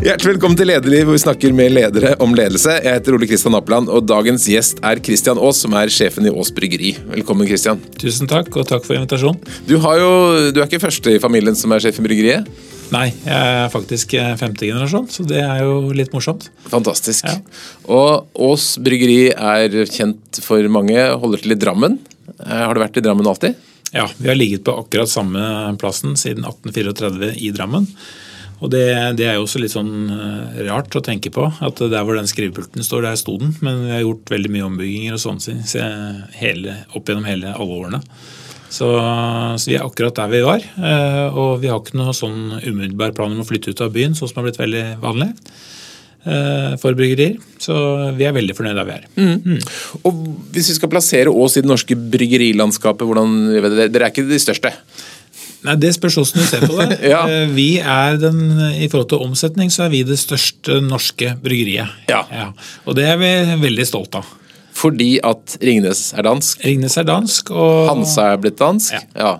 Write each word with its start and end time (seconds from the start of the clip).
Hjertelig 0.00 0.30
velkommen 0.32 0.56
til 0.56 0.70
Lederliv, 0.70 1.02
hvor 1.04 1.12
vi 1.12 1.20
snakker 1.20 1.52
med 1.52 1.74
ledere 1.74 2.14
om 2.24 2.30
ledelse. 2.32 2.72
Jeg 2.80 2.96
heter 2.96 3.12
Ole 3.12 3.26
Kristian 3.28 3.52
Appeland, 3.58 3.90
og 3.92 4.06
dagens 4.08 4.46
gjest 4.48 4.78
er 4.86 5.00
Kristian 5.04 5.36
Aas, 5.36 5.58
som 5.60 5.74
er 5.76 5.90
sjefen 5.92 6.24
i 6.24 6.30
Aas 6.32 6.48
Bryggeri. 6.56 6.94
Velkommen, 7.10 7.44
Kristian. 7.44 7.82
Tusen 8.00 8.30
takk, 8.30 8.48
og 8.56 8.64
takk 8.70 8.86
for 8.86 8.96
invitasjonen. 8.96 9.42
Du, 9.68 9.74
har 9.84 10.00
jo, 10.00 10.08
du 10.56 10.62
er 10.62 10.64
ikke 10.70 10.80
første 10.86 11.12
i 11.12 11.20
familien 11.20 11.58
som 11.58 11.74
er 11.76 11.84
sjef 11.84 11.98
i 12.00 12.04
bryggeriet? 12.06 12.48
Nei, 12.94 13.10
jeg 13.26 13.50
er 13.58 13.68
faktisk 13.74 14.16
eh, 14.16 14.30
femte 14.40 14.64
generasjon, 14.70 15.10
så 15.12 15.26
det 15.28 15.42
er 15.44 15.60
jo 15.66 15.76
litt 15.94 16.16
morsomt. 16.16 16.48
Fantastisk. 16.72 17.28
Ja. 17.28 17.36
Og 17.92 18.32
Aas 18.48 18.70
Bryggeri 18.80 19.34
er 19.36 19.76
kjent 19.92 20.40
for 20.46 20.64
mange, 20.72 20.96
holder 21.20 21.44
til 21.44 21.58
i 21.58 21.60
Drammen. 21.60 22.00
Eh, 22.38 22.56
Har 22.64 22.72
du 22.72 22.80
vært 22.86 22.96
i 22.96 23.04
Drammen 23.04 23.28
alltid? 23.28 23.60
Ja, 23.92 24.08
Vi 24.16 24.32
har 24.32 24.40
ligget 24.40 24.64
på 24.64 24.80
akkurat 24.80 25.12
samme 25.12 25.44
plassen 25.76 26.16
siden 26.16 26.48
1834 26.48 27.34
i 27.36 27.52
Drammen. 27.52 27.84
Og 28.60 28.68
det, 28.72 28.82
det 29.16 29.24
er 29.24 29.38
jo 29.38 29.46
også 29.46 29.60
litt 29.62 29.72
sånn 29.72 29.92
eh, 30.12 30.58
rart 30.68 30.92
å 30.98 31.00
tenke 31.04 31.30
på, 31.32 31.46
at 31.64 31.80
der 31.80 32.04
hvor 32.04 32.18
den 32.18 32.28
skrivepulten 32.28 32.84
står, 32.84 33.06
der 33.08 33.16
sto 33.20 33.38
den. 33.40 33.54
Men 33.64 33.86
vi 33.86 33.94
har 33.94 34.02
gjort 34.04 34.32
veldig 34.34 34.50
mye 34.52 34.66
ombygginger 34.68 35.16
og 35.16 35.22
sånn 35.22 35.40
opp 35.40 37.08
gjennom 37.08 37.24
hele 37.28 37.54
alle 37.56 37.78
årene. 37.80 38.02
Så, 38.70 38.86
så 39.58 39.66
vi 39.66 39.74
er 39.78 39.82
akkurat 39.82 40.14
der 40.14 40.28
vi 40.30 40.44
var. 40.46 40.62
eh, 40.78 41.26
Og 41.34 41.56
vi 41.64 41.70
har 41.72 41.80
ikke 41.80 41.98
noe 41.98 42.12
sånn 42.14 42.60
umiddelbar 42.62 43.16
plan 43.16 43.32
om 43.34 43.40
å 43.42 43.48
flytte 43.48 43.72
ut 43.72 43.80
av 43.82 43.90
byen, 43.96 44.14
sånn 44.14 44.30
som 44.30 44.38
har 44.42 44.46
blitt 44.50 44.60
veldig 44.60 44.84
vanlig 45.02 45.30
eh, 46.28 46.76
for 46.82 46.94
bryggerier. 46.98 47.38
Så 47.60 47.74
vi 48.18 48.28
er 48.28 48.36
veldig 48.36 48.54
fornøyd 48.60 48.78
der 48.78 48.86
vi 48.90 48.98
er. 49.00 49.08
Og 50.04 50.20
hvis 50.54 50.70
vi 50.70 50.76
skal 50.78 50.92
plassere 50.92 51.32
Ås 51.32 51.56
i 51.58 51.64
det 51.64 51.72
norske 51.72 51.96
bryggerilandskapet, 52.12 53.08
hvordan 53.08 53.40
Dere 53.90 54.04
er 54.04 54.12
ikke 54.12 54.28
de 54.30 54.38
største? 54.42 54.70
Nei, 55.66 55.74
Det 55.76 55.90
spørs 55.96 56.16
hvordan 56.16 56.40
du 56.40 56.46
ser 56.48 56.66
på 56.66 56.76
det. 56.80 56.98
Ja. 57.12 57.20
Eh, 57.28 57.50
Vi 57.56 57.68
er 57.82 58.16
den, 58.22 58.40
I 58.80 58.88
forhold 58.88 59.10
til 59.12 59.24
omsetning 59.26 59.70
så 59.74 59.84
er 59.86 59.92
vi 59.92 60.02
det 60.08 60.16
største 60.20 60.80
norske 60.84 61.34
bryggeriet. 61.42 61.88
Ja. 62.08 62.22
Og 62.86 62.96
det 62.96 63.04
er 63.12 63.20
vi 63.20 63.32
veldig 63.66 63.86
stolt 63.88 64.16
av. 64.20 64.28
Fordi 64.80 65.18
at 65.26 65.58
Ringnes 65.60 66.06
er 66.16 66.24
dansk, 66.24 66.62
Ringnes 66.64 66.94
er 66.96 67.04
dansk, 67.08 67.50
og 67.52 67.88
Hansa 67.90 68.30
er 68.32 68.40
blitt 68.40 68.56
dansk. 68.60 68.94
Ja. 68.96 69.04
Ja. 69.18 69.32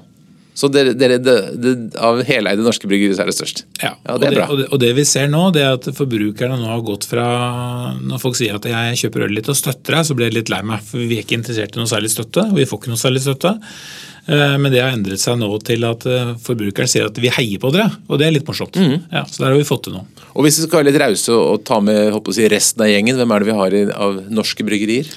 Så 0.60 0.68
dere, 0.68 0.90
dere 0.98 1.16
det, 1.22 1.34
det, 1.62 1.70
av 1.96 2.18
heleide 2.28 2.60
norske 2.66 2.84
bryggerier 2.90 3.14
så 3.16 3.22
er 3.22 3.30
det 3.30 3.36
størst? 3.38 3.62
ja, 3.80 3.94
Ja, 4.04 4.16
det 4.20 4.26
er 4.28 4.34
og, 4.34 4.36
bra. 4.36 4.44
det, 4.44 4.50
og, 4.50 4.58
det, 4.58 4.66
og 4.74 4.80
det 4.82 4.90
vi 4.98 5.04
ser 5.08 5.30
nå, 5.32 5.46
det 5.54 5.62
er 5.64 5.78
at 5.78 5.86
forbrukerne 5.96 6.58
nå 6.60 6.66
har 6.68 6.82
gått 6.84 7.06
fra 7.08 7.24
Når 8.02 8.20
folk 8.20 8.36
sier 8.36 8.58
at 8.58 8.66
jeg 8.68 8.98
kjøper 9.06 9.24
øl 9.28 9.32
litt 9.38 9.48
og 9.48 9.56
støtter 9.56 9.96
deg, 9.96 10.04
så 10.10 10.16
blir 10.18 10.28
jeg 10.28 10.36
litt 10.42 10.52
lei 10.52 10.60
meg. 10.66 10.82
For 10.84 11.00
vi 11.00 11.16
er 11.16 11.24
ikke 11.24 11.38
interessert 11.38 11.78
i 11.78 11.80
noe 11.80 11.88
særlig 11.88 12.12
støtte, 12.12 12.44
og 12.50 12.58
vi 12.60 12.66
får 12.68 12.82
ikke 12.82 12.92
noe 12.92 13.00
særlig 13.00 13.22
støtte. 13.24 13.54
Eh, 14.26 14.56
Men 14.58 14.72
det 14.72 14.82
har 14.82 14.92
endret 14.94 15.22
seg 15.22 15.38
nå 15.40 15.48
til 15.66 15.84
at 15.88 16.06
eh, 16.06 16.34
forbrukeren 16.44 16.90
sier 16.90 17.08
at 17.08 17.18
vi 17.20 17.32
heier 17.32 17.62
på 17.62 17.72
dere, 17.74 17.90
og 18.08 18.20
det 18.20 18.28
er 18.28 18.36
litt 18.36 18.48
morsomt. 18.48 18.76
Mm. 18.76 19.06
Ja, 19.12 19.24
så 19.24 19.42
der 19.44 19.52
har 19.52 19.58
vi 19.58 19.66
fått 19.68 19.86
til 19.88 19.96
noe. 19.96 20.06
Og 20.34 20.44
hvis 20.46 20.60
vi 20.60 20.66
skal 20.68 20.80
være 20.82 20.90
litt 20.92 21.00
rause 21.02 21.34
og 21.34 21.64
ta 21.66 21.80
med 21.84 22.14
si, 22.34 22.46
resten 22.50 22.84
av 22.84 22.90
gjengen, 22.92 23.18
hvem 23.18 23.34
er 23.34 23.42
det 23.42 23.50
vi 23.50 23.58
har 23.60 23.78
av 23.96 24.20
norske 24.30 24.66
bryggerier? 24.66 25.08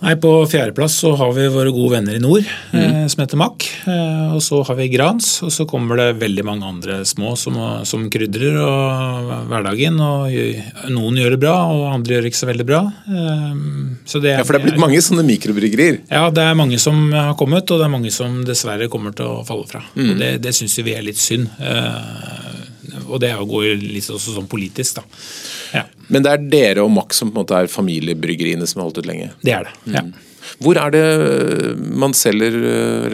Nei, 0.00 0.14
På 0.16 0.30
fjerdeplass 0.48 0.94
så 1.02 1.10
har 1.18 1.32
vi 1.36 1.44
våre 1.52 1.68
gode 1.74 1.92
venner 1.98 2.14
i 2.16 2.20
nord, 2.22 2.46
eh, 2.72 3.02
som 3.12 3.20
heter 3.20 3.36
Mack. 3.36 3.66
Eh, 3.84 4.32
og 4.32 4.40
så 4.42 4.62
har 4.64 4.78
vi 4.78 4.86
Grans, 4.88 5.42
og 5.44 5.52
så 5.52 5.66
kommer 5.68 6.00
det 6.00 6.06
veldig 6.22 6.44
mange 6.48 6.64
andre 6.64 7.00
små 7.04 7.34
som, 7.36 7.58
som 7.84 8.06
krydrer 8.12 8.56
og 8.64 9.28
hverdagen. 9.50 10.00
og 10.00 10.32
Noen 10.94 11.20
gjør 11.20 11.36
det 11.36 11.40
bra, 11.44 11.54
og 11.68 11.84
andre 11.92 12.16
gjør 12.16 12.24
det 12.24 12.32
ikke 12.32 12.40
så 12.40 12.48
veldig 12.48 12.68
bra. 12.72 12.80
Eh, 13.12 13.60
så 14.08 14.22
det, 14.24 14.38
Ja, 14.38 14.46
For 14.48 14.56
det 14.56 14.62
er 14.62 14.68
blitt 14.70 14.80
mange 14.80 15.04
sånne 15.04 15.26
mikrobryggerier. 15.28 16.00
Ja, 16.08 16.24
det 16.32 16.48
er 16.48 16.56
mange 16.56 16.80
som 16.80 17.10
har 17.12 17.36
kommet, 17.36 17.68
og 17.68 17.82
det 17.82 17.90
er 17.90 17.94
mange 17.98 18.14
som 18.14 18.40
dessverre 18.48 18.88
kommer 18.88 19.12
til 19.12 19.28
å 19.28 19.44
falle 19.44 19.68
fra. 19.68 19.84
Og 20.00 20.16
Det, 20.20 20.38
det 20.40 20.56
syns 20.56 20.80
vi 20.80 20.96
er 20.96 21.04
litt 21.04 21.20
synd. 21.20 21.52
Eh, 21.60 22.69
og 23.10 23.20
det 23.22 23.34
går 23.50 23.68
litt 23.82 24.08
også 24.10 24.36
sånn 24.38 24.48
politisk, 24.50 25.00
da. 25.02 25.04
Ja, 25.74 25.84
Men 26.08 26.24
det 26.26 26.30
er 26.32 26.48
dere 26.56 26.82
og 26.86 26.90
Max 26.94 27.20
som 27.20 27.30
på 27.30 27.38
en 27.38 27.44
måte 27.44 27.58
er 27.60 27.70
familiebryggeriene 27.70 28.66
som 28.66 28.80
har 28.80 28.88
holdt 28.88 29.02
ut 29.04 29.06
lenge. 29.10 29.30
det 29.42 29.52
er 29.58 29.68
det. 29.68 29.76
ja. 29.94 30.06
Hvor 30.60 30.74
er 30.80 30.90
det 30.90 31.02
man 32.00 32.14
selger 32.16 32.54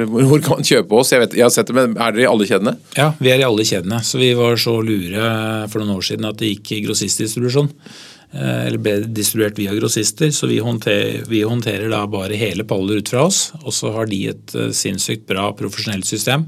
Hvor 0.09 0.41
kan 0.41 0.57
man 0.61 0.65
kjøpe 0.65 0.95
oss? 0.97 1.11
Jeg, 1.13 1.21
vet, 1.25 1.35
jeg 1.37 1.45
har 1.45 1.51
sett 1.53 1.69
det, 1.69 1.75
men 1.77 1.97
Er 1.99 2.15
dere 2.15 2.23
i 2.25 2.29
alle 2.31 2.47
kjedene? 2.49 2.73
Ja, 2.97 3.11
vi 3.19 3.33
er 3.35 3.43
i 3.43 3.45
alle 3.45 3.67
kjedene. 3.67 3.99
Så 4.07 4.21
vi 4.23 4.31
var 4.39 4.57
så 4.63 4.77
lure 4.81 5.27
for 5.69 5.83
noen 5.83 5.97
år 5.99 6.07
siden 6.07 6.25
at 6.31 6.39
det 6.41 6.53
gikk 6.55 6.71
i 6.79 6.81
grossistdistribusjon. 6.87 7.69
eh, 8.33 8.63
Eller 8.69 8.79
ble 8.81 8.95
distribuert 9.13 9.59
via 9.59 9.75
grossister. 9.77 10.31
Så 10.33 10.49
vi 10.49 10.61
håndterer, 10.65 11.27
vi 11.29 11.43
håndterer 11.45 11.91
da 11.93 12.05
bare 12.07 12.39
hele 12.41 12.65
paller 12.65 13.03
ut 13.03 13.13
fra 13.13 13.27
oss. 13.27 13.51
Og 13.65 13.75
så 13.75 13.93
har 13.99 14.07
de 14.11 14.23
et 14.33 14.55
eh, 14.57 14.71
sinnssykt 14.73 15.27
bra 15.29 15.51
profesjonelt 15.59 16.07
system 16.09 16.47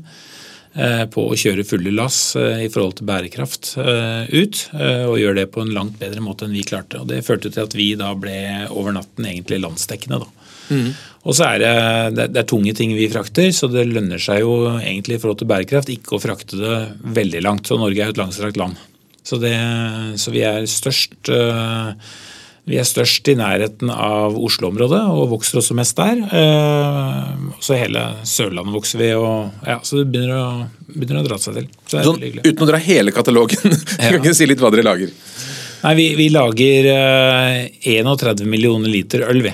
på 1.10 1.24
å 1.30 1.36
kjøre 1.38 1.64
fulle 1.66 1.90
lass 1.94 2.36
eh, 2.36 2.64
i 2.66 2.70
forhold 2.70 2.98
til 2.98 3.08
bærekraft 3.08 3.72
eh, 3.82 4.28
ut. 4.30 4.60
eh, 4.78 5.04
Og 5.08 5.18
gjør 5.18 5.38
det 5.40 5.46
på 5.54 5.64
en 5.64 5.72
langt 5.74 5.98
bedre 5.98 6.20
måte 6.22 6.44
enn 6.46 6.54
vi 6.54 6.62
klarte. 6.68 7.00
Og 7.00 7.08
Det 7.10 7.24
førte 7.26 7.50
til 7.50 7.64
at 7.64 7.74
vi 7.74 7.94
da 7.98 8.12
ble 8.14 8.66
over 8.70 8.92
natten 8.94 9.26
egentlig 9.26 9.62
landsdekkende. 9.64 10.20
da. 10.24 10.28
Og 11.28 11.34
så 11.34 11.44
er 11.48 11.58
det, 11.62 11.72
det, 12.16 12.26
det 12.34 12.42
er 12.42 12.48
tunge 12.48 12.72
ting 12.76 12.92
vi 12.96 13.08
frakter, 13.10 13.48
så 13.56 13.68
det 13.72 13.86
lønner 13.88 14.20
seg 14.22 14.42
jo 14.44 14.52
egentlig 14.78 15.16
i 15.16 15.20
forhold 15.22 15.40
til 15.40 15.48
bærekraft 15.50 15.90
ikke 15.92 16.16
å 16.16 16.22
frakte 16.22 16.60
det 16.60 16.76
veldig 17.18 17.42
langt. 17.44 17.66
Så 17.68 17.76
Norge 17.80 18.00
er 18.00 18.10
jo 18.12 18.14
et 18.16 18.20
langstrakt 18.20 18.60
land. 18.60 18.76
Så, 19.24 19.36
det, 19.42 19.52
så 20.20 20.32
vi 20.32 20.44
er 20.46 20.64
størst 20.68 21.28
øh, 21.34 21.90
vi 22.68 22.76
er 22.78 22.84
størst 22.86 23.28
i 23.32 23.34
nærheten 23.38 23.90
av 23.90 24.36
Oslo-området 24.36 25.00
og 25.08 25.30
vokser 25.32 25.58
også 25.62 25.74
mest 25.78 25.96
der. 25.98 26.20
Eh, 26.28 27.30
Så 27.64 27.74
hele 27.80 28.02
Sørlandet 28.28 28.74
vokser 28.76 29.00
vi, 29.02 29.12
og 29.18 29.50
ja, 29.66 29.78
så 29.82 29.98
det 30.02 30.08
begynner 30.12 30.36
å, 30.36 30.48
begynner 30.92 31.22
å 31.22 31.28
dra 31.28 31.38
seg 31.42 31.56
til. 31.58 31.70
Så 31.88 31.98
det 31.98 32.04
Sånn, 32.06 32.20
uten 32.44 32.66
å 32.66 32.68
dra 32.70 32.80
hele 32.84 33.14
katalogen, 33.16 33.72
kan 33.98 34.20
ikke 34.20 34.36
si 34.36 34.46
litt 34.46 34.60
hva 34.62 34.70
dere 34.74 34.86
lager? 34.86 35.10
Nei, 35.82 35.94
vi, 35.98 36.06
vi 36.18 36.28
lager 36.34 36.88
eh, 36.92 37.64
31 37.96 38.44
millioner 38.50 38.90
liter 38.92 39.24
øl, 39.30 39.42
vi. 39.46 39.52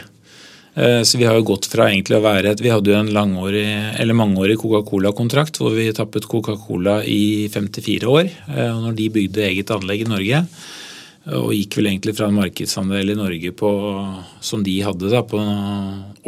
Eh, 0.75 1.03
Så 1.07 1.19
vi 1.21 1.27
har 1.29 1.37
jo 1.39 1.45
gått 1.53 1.69
fra 1.71 1.87
egentlig 1.93 2.17
å 2.19 2.25
være 2.25 2.51
et 2.55 2.63
Vi 2.65 2.73
hadde 2.73 2.91
jo 2.91 2.97
en 2.99 3.13
langårig, 3.15 3.67
eller 4.01 4.17
mangeårig 4.19 4.57
Coca-Cola-kontrakt 4.59 5.61
hvor 5.61 5.77
vi 5.77 5.91
tappet 5.95 6.27
Coca-Cola 6.27 7.03
i 7.07 7.47
54 7.53 8.09
år. 8.11 8.31
eh, 8.57 8.71
Og 8.73 8.81
når 8.89 8.97
de 8.99 9.11
bygde 9.21 9.45
eget 9.51 9.71
anlegg 9.77 10.03
i 10.03 10.11
Norge, 10.11 10.47
og 11.33 11.55
gikk 11.57 11.79
vel 11.79 11.89
egentlig 11.89 12.13
fra 12.19 12.27
en 12.29 12.37
markedsandel 12.37 13.15
i 13.15 13.17
Norge 13.17 13.53
på, 13.57 13.71
som 14.45 14.61
de 14.67 14.75
hadde 14.85 15.09
da, 15.09 15.23
på 15.25 15.41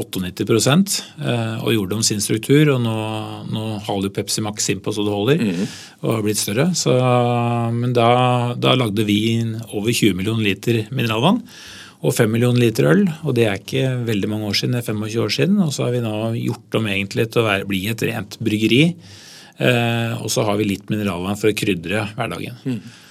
98 0.00 0.46
eh, 1.20 1.56
og 1.60 1.72
gjorde 1.74 1.98
om 1.98 2.04
sin 2.06 2.22
struktur. 2.24 2.70
og 2.72 2.80
Nå, 2.84 2.96
nå 3.52 3.64
haler 3.84 4.08
jo 4.08 4.14
Pepsi 4.16 4.44
Max 4.44 4.70
innpå 4.72 4.94
så 4.96 5.04
det 5.04 5.12
holder, 5.12 5.44
og 6.00 6.12
har 6.14 6.24
blitt 6.24 6.40
større. 6.40 6.70
Så, 6.78 6.96
men 7.76 7.92
da, 7.96 8.08
da 8.56 8.76
lagde 8.78 9.04
vi 9.08 9.20
over 9.68 9.92
20 9.92 10.16
millioner 10.16 10.48
liter 10.48 10.86
mineralvann 10.88 11.42
og 12.06 12.12
5 12.14 12.32
millioner 12.32 12.62
liter 12.64 12.88
øl. 12.90 13.06
og 13.24 13.36
Det 13.36 13.46
er 13.48 13.60
ikke 13.60 13.94
veldig 14.08 14.28
mange 14.32 14.50
år 14.50 14.58
siden, 14.60 14.76
det 14.76 14.82
er 14.84 14.90
25 14.94 15.22
år 15.24 15.32
siden. 15.38 15.62
Og 15.64 15.72
så 15.76 15.86
har 15.86 15.96
vi 15.96 16.04
nå 16.04 16.16
gjort 16.40 16.80
om 16.80 16.92
egentlig 16.92 17.30
til 17.30 17.42
å 17.42 17.48
være, 17.48 17.68
bli 17.68 17.86
et 17.92 18.04
rent 18.08 18.36
bryggeri. 18.40 18.84
Eh, 19.56 20.12
og 20.20 20.28
så 20.32 20.44
har 20.46 20.56
vi 20.60 20.68
litt 20.68 20.88
mineralvann 20.92 21.38
for 21.40 21.52
å 21.52 21.56
krydre 21.56 22.08
hverdagen. 22.16 22.60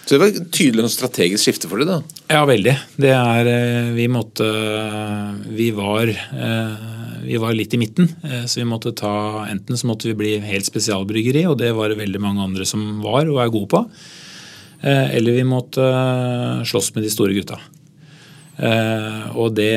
Så 0.06 0.16
det 0.16 0.22
var 0.22 0.36
tydelig 0.54 0.84
og 0.86 0.92
strategisk 0.94 1.48
skifte 1.48 1.70
for 1.70 1.82
dere, 1.82 1.98
da. 1.98 2.20
Ja, 2.30 2.44
veldig. 2.46 2.76
Det 3.02 3.14
er 3.16 3.50
eh, 3.50 3.88
Vi 3.98 4.06
måtte 4.12 4.50
Vi 5.50 5.72
var 5.74 6.12
eh, 6.12 6.92
vi 7.26 7.40
var 7.42 7.56
litt 7.58 7.74
i 7.74 7.80
midten, 7.82 8.06
eh, 8.22 8.44
så 8.46 8.60
vi 8.60 8.68
måtte 8.70 8.92
ta 8.94 9.48
Enten 9.50 9.80
så 9.80 9.88
måtte 9.90 10.12
vi 10.12 10.18
bli 10.20 10.34
helt 10.46 10.68
spesialbryggeri, 10.68 11.48
og 11.50 11.58
det 11.58 11.72
var 11.74 11.90
det 11.90 11.98
veldig 11.98 12.22
mange 12.22 12.44
andre 12.44 12.68
som 12.70 12.84
var 13.02 13.26
og 13.26 13.42
er 13.42 13.50
gode 13.54 13.72
på. 13.74 13.82
Eller 14.86 15.40
vi 15.40 15.46
måtte 15.48 15.82
slåss 16.70 16.92
med 16.94 17.08
de 17.08 17.10
store 17.10 17.34
gutta. 17.34 17.58
Eh, 18.56 19.36
Og 19.36 19.52
det, 19.56 19.74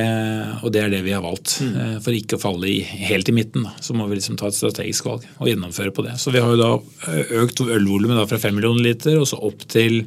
og 0.63 0.71
det 0.71 0.83
er 0.85 0.93
det 0.93 1.01
vi 1.03 1.15
har 1.15 1.25
valgt. 1.25 1.57
Eh, 1.65 1.97
For 2.05 2.15
ikke 2.15 2.39
å 2.39 2.43
falle 2.43 2.69
i, 2.71 2.79
helt 2.83 3.29
i 3.29 3.35
midten, 3.35 3.67
da, 3.67 3.73
så 3.83 3.97
må 3.97 4.07
vi 4.07 4.21
liksom 4.21 4.39
ta 4.39 4.51
et 4.51 4.59
strategisk 4.59 5.09
valg 5.09 5.27
og 5.41 5.51
gjennomføre 5.51 5.95
på 5.95 6.05
det. 6.07 6.15
Så 6.23 6.31
vi 6.35 6.43
har 6.43 6.55
jo 6.55 6.61
da 6.61 6.71
eh, 7.11 7.35
økt 7.43 7.65
ølvolumet 7.65 8.29
fra 8.31 8.39
5 8.39 8.55
millioner 8.55 8.87
liter 8.87 9.19
og 9.19 9.27
så 9.31 9.41
opp 9.43 9.67
til 9.69 10.05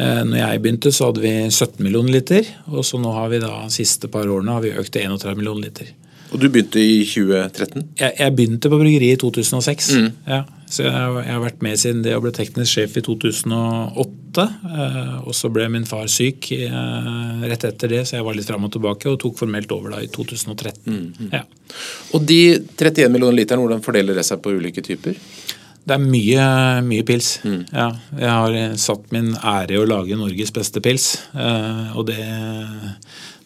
Når 0.00 0.36
jeg 0.38 0.60
begynte, 0.62 0.90
så 0.94 1.08
hadde 1.08 1.20
vi 1.20 1.32
17 1.50 1.82
millioner 1.82 2.14
liter. 2.14 2.46
Og 2.70 2.84
så 2.86 2.96
nå 3.02 3.10
har 3.12 3.26
vi 3.28 3.40
da, 3.42 3.66
siste 3.74 4.08
par 4.08 4.28
årene 4.30 4.54
har 4.54 4.62
vi 4.62 4.70
økt 4.78 4.92
til 4.94 5.02
31 5.02 5.36
millioner 5.36 5.66
liter. 5.66 5.90
Og 6.30 6.38
du 6.38 6.46
begynte 6.48 6.78
i 6.78 7.00
2013? 7.04 7.88
Jeg, 7.98 8.12
jeg 8.20 8.34
begynte 8.38 8.70
på 8.70 8.78
bryggeriet 8.78 9.16
i 9.18 9.20
2006. 9.20 9.88
Ja, 10.30 10.44
så 10.70 10.84
jeg, 10.86 10.92
har- 10.94 11.22
jeg 11.24 11.32
har 11.34 11.40
vært 11.42 11.62
med 11.66 11.78
siden 11.82 12.02
det 12.04 12.12
og 12.14 12.22
ble 12.22 12.30
teknisk 12.36 12.70
sjef 12.76 12.96
i 13.00 13.02
2008. 13.02 14.44
eh, 14.70 15.16
Og 15.26 15.34
så 15.34 15.50
ble 15.50 15.66
min 15.74 15.84
far 15.90 16.06
syk 16.06 16.52
eh, 16.54 17.42
rett 17.50 17.64
etter 17.66 17.88
det, 17.90 18.04
så 18.06 18.16
jeg 18.20 18.24
var 18.28 18.34
litt 18.38 18.46
fram 18.46 18.64
og 18.68 18.72
tilbake 18.76 19.10
og 19.10 19.18
tok 19.24 19.38
formelt 19.42 19.72
over 19.74 19.90
da 19.96 20.02
i 20.04 20.10
2013. 20.14 21.30
Ja. 21.34 21.42
Og 22.14 22.22
de 22.30 22.40
31 22.78 23.10
millioner 23.10 23.40
literne, 23.40 23.64
hvordan 23.66 23.82
fordeler 23.82 24.14
det 24.14 24.24
seg 24.30 24.38
på 24.44 24.54
ulike 24.54 24.82
typer? 24.86 25.18
Det 25.80 25.96
er 25.96 26.02
mye, 26.04 26.46
mye 26.86 27.02
pils. 27.08 27.38
Ja, 27.72 27.88
jeg 28.14 28.28
har 28.30 28.76
satt 28.78 29.10
min 29.16 29.32
ære 29.34 29.74
i 29.74 29.78
å 29.80 29.86
lage 29.88 30.14
Norges 30.20 30.52
beste 30.54 30.78
pils. 30.84 31.16
eh, 31.34 31.96
Og 31.96 32.06
det, 32.06 32.20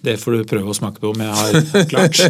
det 0.05 0.17
får 0.21 0.37
du 0.37 0.45
prøve 0.49 0.71
å 0.73 0.77
smake 0.77 1.01
på 1.03 1.13
om 1.15 1.23
jeg 1.25 1.39
har 1.39 1.87
klart. 1.93 2.21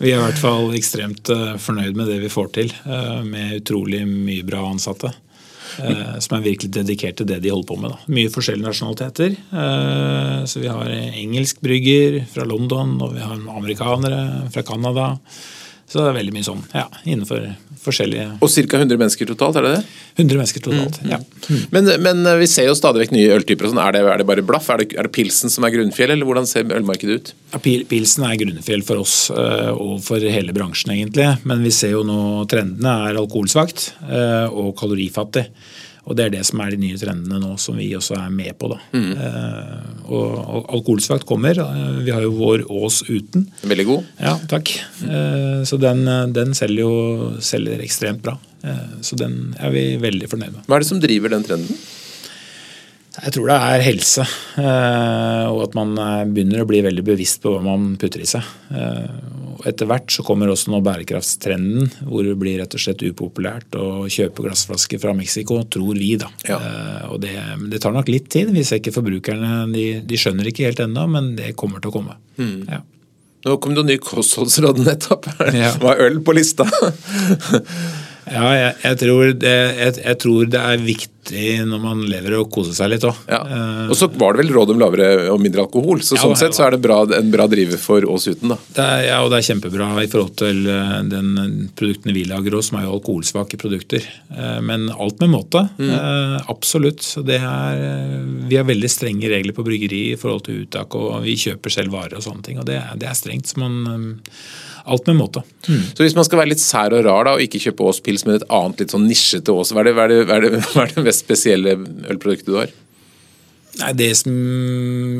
Vi 0.00 0.10
er 0.10 0.16
i 0.18 0.24
hvert 0.24 0.40
fall 0.40 0.72
ekstremt 0.76 1.30
eh, 1.32 1.54
fornøyd 1.62 1.98
med 1.98 2.10
det 2.10 2.18
vi 2.24 2.32
får 2.32 2.50
til, 2.58 2.72
eh, 2.86 3.22
med 3.26 3.60
utrolig 3.60 4.02
mye 4.08 4.44
bra 4.46 4.64
ansatte. 4.70 5.12
eh, 5.82 6.18
som 6.24 6.38
er 6.38 6.44
virkelig 6.46 6.72
dedikert 6.72 7.18
til 7.20 7.28
det 7.28 7.40
de 7.44 7.52
holder 7.52 7.68
på 7.68 7.76
med. 7.82 7.92
Da. 7.92 8.14
Mye 8.16 8.32
forskjellige 8.32 8.64
nasjonaliteter. 8.64 9.34
Så 10.48 10.62
vi 10.62 10.70
har 10.72 10.88
engelsk 10.94 11.60
brygger 11.60 12.22
fra 12.32 12.46
London, 12.48 12.94
og 13.04 13.12
vi 13.12 13.20
har 13.20 13.36
amerikanere 13.36 14.46
fra 14.54 14.64
Canada. 14.64 15.10
Så 15.86 16.00
det 16.00 16.08
er 16.10 16.16
veldig 16.16 16.34
mye 16.34 16.46
sånn 16.46 16.64
ja, 16.74 16.88
innenfor 17.06 17.44
forskjellige 17.86 18.40
Og 18.42 18.50
ca. 18.50 18.80
100 18.80 18.98
mennesker 18.98 19.28
totalt, 19.30 19.58
er 19.60 19.66
det 19.66 19.72
det? 19.76 19.82
100 20.16 20.40
mennesker 20.40 20.64
totalt, 20.64 20.98
ja. 21.06 21.20
Men, 21.70 21.90
men 22.02 22.26
vi 22.40 22.48
ser 22.50 22.66
jo 22.66 22.74
stadig 22.74 23.04
vekk 23.04 23.14
nye 23.14 23.36
øltyper. 23.36 23.68
Sånn. 23.70 23.78
Er, 23.82 23.94
det, 23.94 24.02
er 24.10 24.22
det 24.22 24.26
bare 24.26 24.44
blaff? 24.46 24.66
Er 24.72 24.82
det, 24.82 24.88
er 24.96 25.06
det 25.06 25.12
pilsen 25.14 25.52
som 25.52 25.66
er 25.66 25.74
grunnfjell, 25.74 26.14
eller 26.14 26.26
hvordan 26.26 26.48
ser 26.50 26.66
ølmarkedet 26.66 27.18
ut? 27.20 27.32
Ja, 27.52 27.60
pilsen 27.62 28.26
er 28.26 28.38
grunnfjell 28.40 28.82
for 28.88 29.04
oss 29.04 29.16
eh, 29.30 29.70
og 29.70 30.00
for 30.06 30.24
hele 30.24 30.56
bransjen, 30.56 30.96
egentlig. 30.96 31.28
Men 31.46 31.62
vi 31.66 31.74
ser 31.74 31.94
jo 31.94 32.02
nå 32.08 32.18
trendene 32.50 32.96
er 33.06 33.20
alkoholsvakt 33.20 33.90
eh, 34.08 34.46
og 34.50 34.74
kalorifattig. 34.80 35.46
Og 36.06 36.14
Det 36.14 36.24
er 36.26 36.34
det 36.36 36.44
som 36.46 36.60
er 36.62 36.70
de 36.70 36.78
nye 36.78 36.98
trendene 37.00 37.40
nå, 37.42 37.56
som 37.58 37.78
vi 37.78 37.88
også 37.98 38.14
er 38.20 38.30
med 38.30 38.54
på. 38.60 38.70
da. 38.70 38.78
Mm. 38.94 39.12
Eh, 39.18 40.04
og, 40.06 40.66
Alkoholsvakt 40.78 41.26
kommer. 41.26 41.58
Eh, 41.58 41.98
vi 42.06 42.14
har 42.14 42.22
jo 42.22 42.30
vår 42.38 42.62
Ås 42.70 43.02
uten. 43.08 43.48
Veldig 43.66 43.86
god. 43.88 44.12
Ja, 44.22 44.36
takk. 44.50 44.70
Eh, 45.02 45.64
så 45.66 45.80
den, 45.82 46.06
den 46.36 46.54
selger 46.54 46.86
jo 46.86 47.32
selger 47.42 47.82
ekstremt 47.82 48.22
bra. 48.22 48.36
Eh, 48.62 49.00
så 49.02 49.18
den 49.18 49.54
er 49.58 49.74
vi 49.74 49.84
veldig 50.02 50.30
fornøyd 50.30 50.54
med. 50.54 50.62
Hva 50.66 50.78
er 50.78 50.86
det 50.86 50.90
som 50.92 51.02
driver 51.02 51.34
den 51.34 51.46
trenden? 51.46 51.86
Jeg 53.16 53.32
tror 53.32 53.48
det 53.48 53.56
er 53.56 53.84
helse, 53.86 54.24
eh, 54.60 55.44
og 55.48 55.62
at 55.64 55.76
man 55.78 55.94
eh, 55.96 56.24
begynner 56.28 56.62
å 56.62 56.68
bli 56.68 56.82
veldig 56.84 57.04
bevisst 57.06 57.40
på 57.44 57.54
hva 57.54 57.62
man 57.64 57.94
putter 58.00 58.22
i 58.22 58.28
seg. 58.28 58.44
Etter 59.66 59.88
hvert 59.88 60.12
så 60.12 60.24
kommer 60.26 60.50
også 60.52 60.70
nå 60.72 60.82
bærekraftstrenden, 60.84 61.88
hvor 62.10 62.26
det 62.26 62.34
blir 62.38 62.58
rett 62.60 62.76
og 62.76 62.82
slett 62.82 63.04
upopulært 63.06 63.78
å 63.80 64.04
kjøpe 64.12 64.44
glassflasker 64.44 65.00
fra 65.02 65.14
Mexico, 65.16 65.62
tror 65.64 65.96
vi. 65.96 66.12
da. 66.20 66.28
Ja. 66.46 66.58
Og 67.08 67.22
det, 67.24 67.32
det, 67.72 67.80
tar 67.82 67.96
nok 67.96 68.10
litt 68.12 68.28
tid. 68.32 68.52
Vi 68.54 68.66
ser 68.68 68.82
ikke 68.82 68.94
forbrukerne, 68.98 69.64
de, 69.72 69.86
de 70.06 70.20
skjønner 70.20 70.52
ikke 70.52 70.68
helt 70.68 70.84
ennå, 70.84 71.08
men 71.10 71.32
det 71.40 71.54
kommer 71.58 71.80
til 71.80 71.94
å 71.94 71.96
komme. 71.96 72.18
Mm. 72.36 72.60
Ja. 72.68 72.82
Nå 73.46 73.56
kom 73.62 73.76
det 73.76 73.82
noe 73.82 73.92
ny 73.92 73.96
kostholdsråd 74.02 74.82
nettopp. 74.82 75.28
Ja. 75.54 75.70
Var 75.82 76.02
øl 76.02 76.20
på 76.26 76.34
lista? 76.36 76.66
Ja, 78.26 78.46
jeg, 78.56 78.70
jeg, 78.82 78.98
tror 78.98 79.28
det, 79.38 79.54
jeg, 79.78 79.98
jeg, 80.02 80.18
tror 80.22 80.48
det, 80.50 80.58
er 80.58 80.80
viktig 80.82 81.44
når 81.66 81.80
man 81.82 82.02
lever 82.10 82.36
og 82.40 82.48
koser 82.54 82.74
seg 82.74 82.90
litt 82.92 83.04
òg. 83.06 83.18
Ja. 83.30 83.38
Og 83.86 83.94
så 83.98 84.08
var 84.18 84.34
det 84.34 84.44
vel 84.44 84.52
råd 84.54 84.72
om 84.74 84.82
lavere 84.82 85.08
og 85.30 85.40
mindre 85.42 85.64
alkohol, 85.64 86.02
så 86.06 86.16
ja, 86.18 86.22
sånn 86.24 86.38
sett 86.38 86.56
så 86.58 86.66
er 86.66 86.74
det 86.74 86.80
bra, 86.82 87.00
en 87.16 87.30
bra 87.30 87.46
driver 87.50 87.78
for 87.82 88.06
oss 88.10 88.26
uten. 88.26 88.54
da. 88.54 88.58
Er, 88.82 89.04
ja, 89.08 89.20
og 89.22 89.30
det 89.30 89.40
er 89.40 89.48
kjempebra 89.48 89.88
i 90.02 90.10
forhold 90.10 90.34
til 90.42 90.66
eh, 90.70 90.98
den 91.10 91.70
produktene 91.78 92.14
vi 92.16 92.26
lager 92.26 92.58
òg, 92.58 92.66
som 92.66 92.80
er 92.80 92.86
jo 92.88 92.96
alkoholsvake 92.98 93.58
produkter. 93.62 94.06
Eh, 94.34 94.60
men 94.66 94.88
alt 94.90 95.22
med 95.22 95.34
måte. 95.34 95.66
Mm. 95.78 95.96
Absolutt. 96.50 97.06
Det 97.26 97.38
er, 97.38 97.82
vi 98.50 98.58
har 98.58 98.66
veldig 98.66 98.90
strenge 98.90 99.30
regler 99.30 99.54
på 99.54 99.66
bryggeri 99.66 100.04
i 100.12 100.20
forhold 100.20 100.48
til 100.48 100.64
uttak, 100.64 100.98
og 100.98 101.20
vi 101.26 101.38
kjøper 101.46 101.78
selv 101.78 101.94
varer 101.94 102.18
og 102.18 102.26
sånne 102.26 102.46
ting. 102.46 102.62
og 102.62 102.66
Det, 102.70 102.80
det 102.98 103.10
er 103.10 103.18
strengt. 103.18 103.50
så 103.50 103.62
man 103.62 104.06
alt 104.86 105.10
med 105.10 105.18
måte. 105.18 105.42
Mm. 105.66 105.82
Så 105.96 106.04
hvis 106.04 106.16
man 106.16 106.26
skal 106.28 106.40
være 106.40 106.52
litt 106.54 106.62
sær 106.62 106.94
og 106.94 107.04
rar 107.06 107.28
da, 107.28 107.36
og 107.36 107.44
ikke 107.44 107.60
kjøpe 107.66 107.86
Ås 107.90 108.02
pils, 108.04 108.26
men 108.26 108.38
et 108.38 108.48
annet 108.54 108.82
litt 108.82 108.94
sånn 108.94 109.06
nisjete 109.08 109.54
Ås, 109.54 109.74
hva 109.74 109.82
er, 109.82 109.90
det, 109.90 109.94
hva, 109.98 110.06
er 110.06 110.14
det, 110.14 110.24
hva, 110.24 110.38
er 110.38 110.46
det, 110.46 110.64
hva 110.72 110.84
er 110.86 110.94
det 110.94 111.06
mest 111.06 111.24
spesielle 111.26 111.76
ølproduktet 112.12 112.50
du 112.50 112.58
har? 112.60 112.74
Nei, 113.76 113.90
Det 113.98 114.08
som 114.16 114.32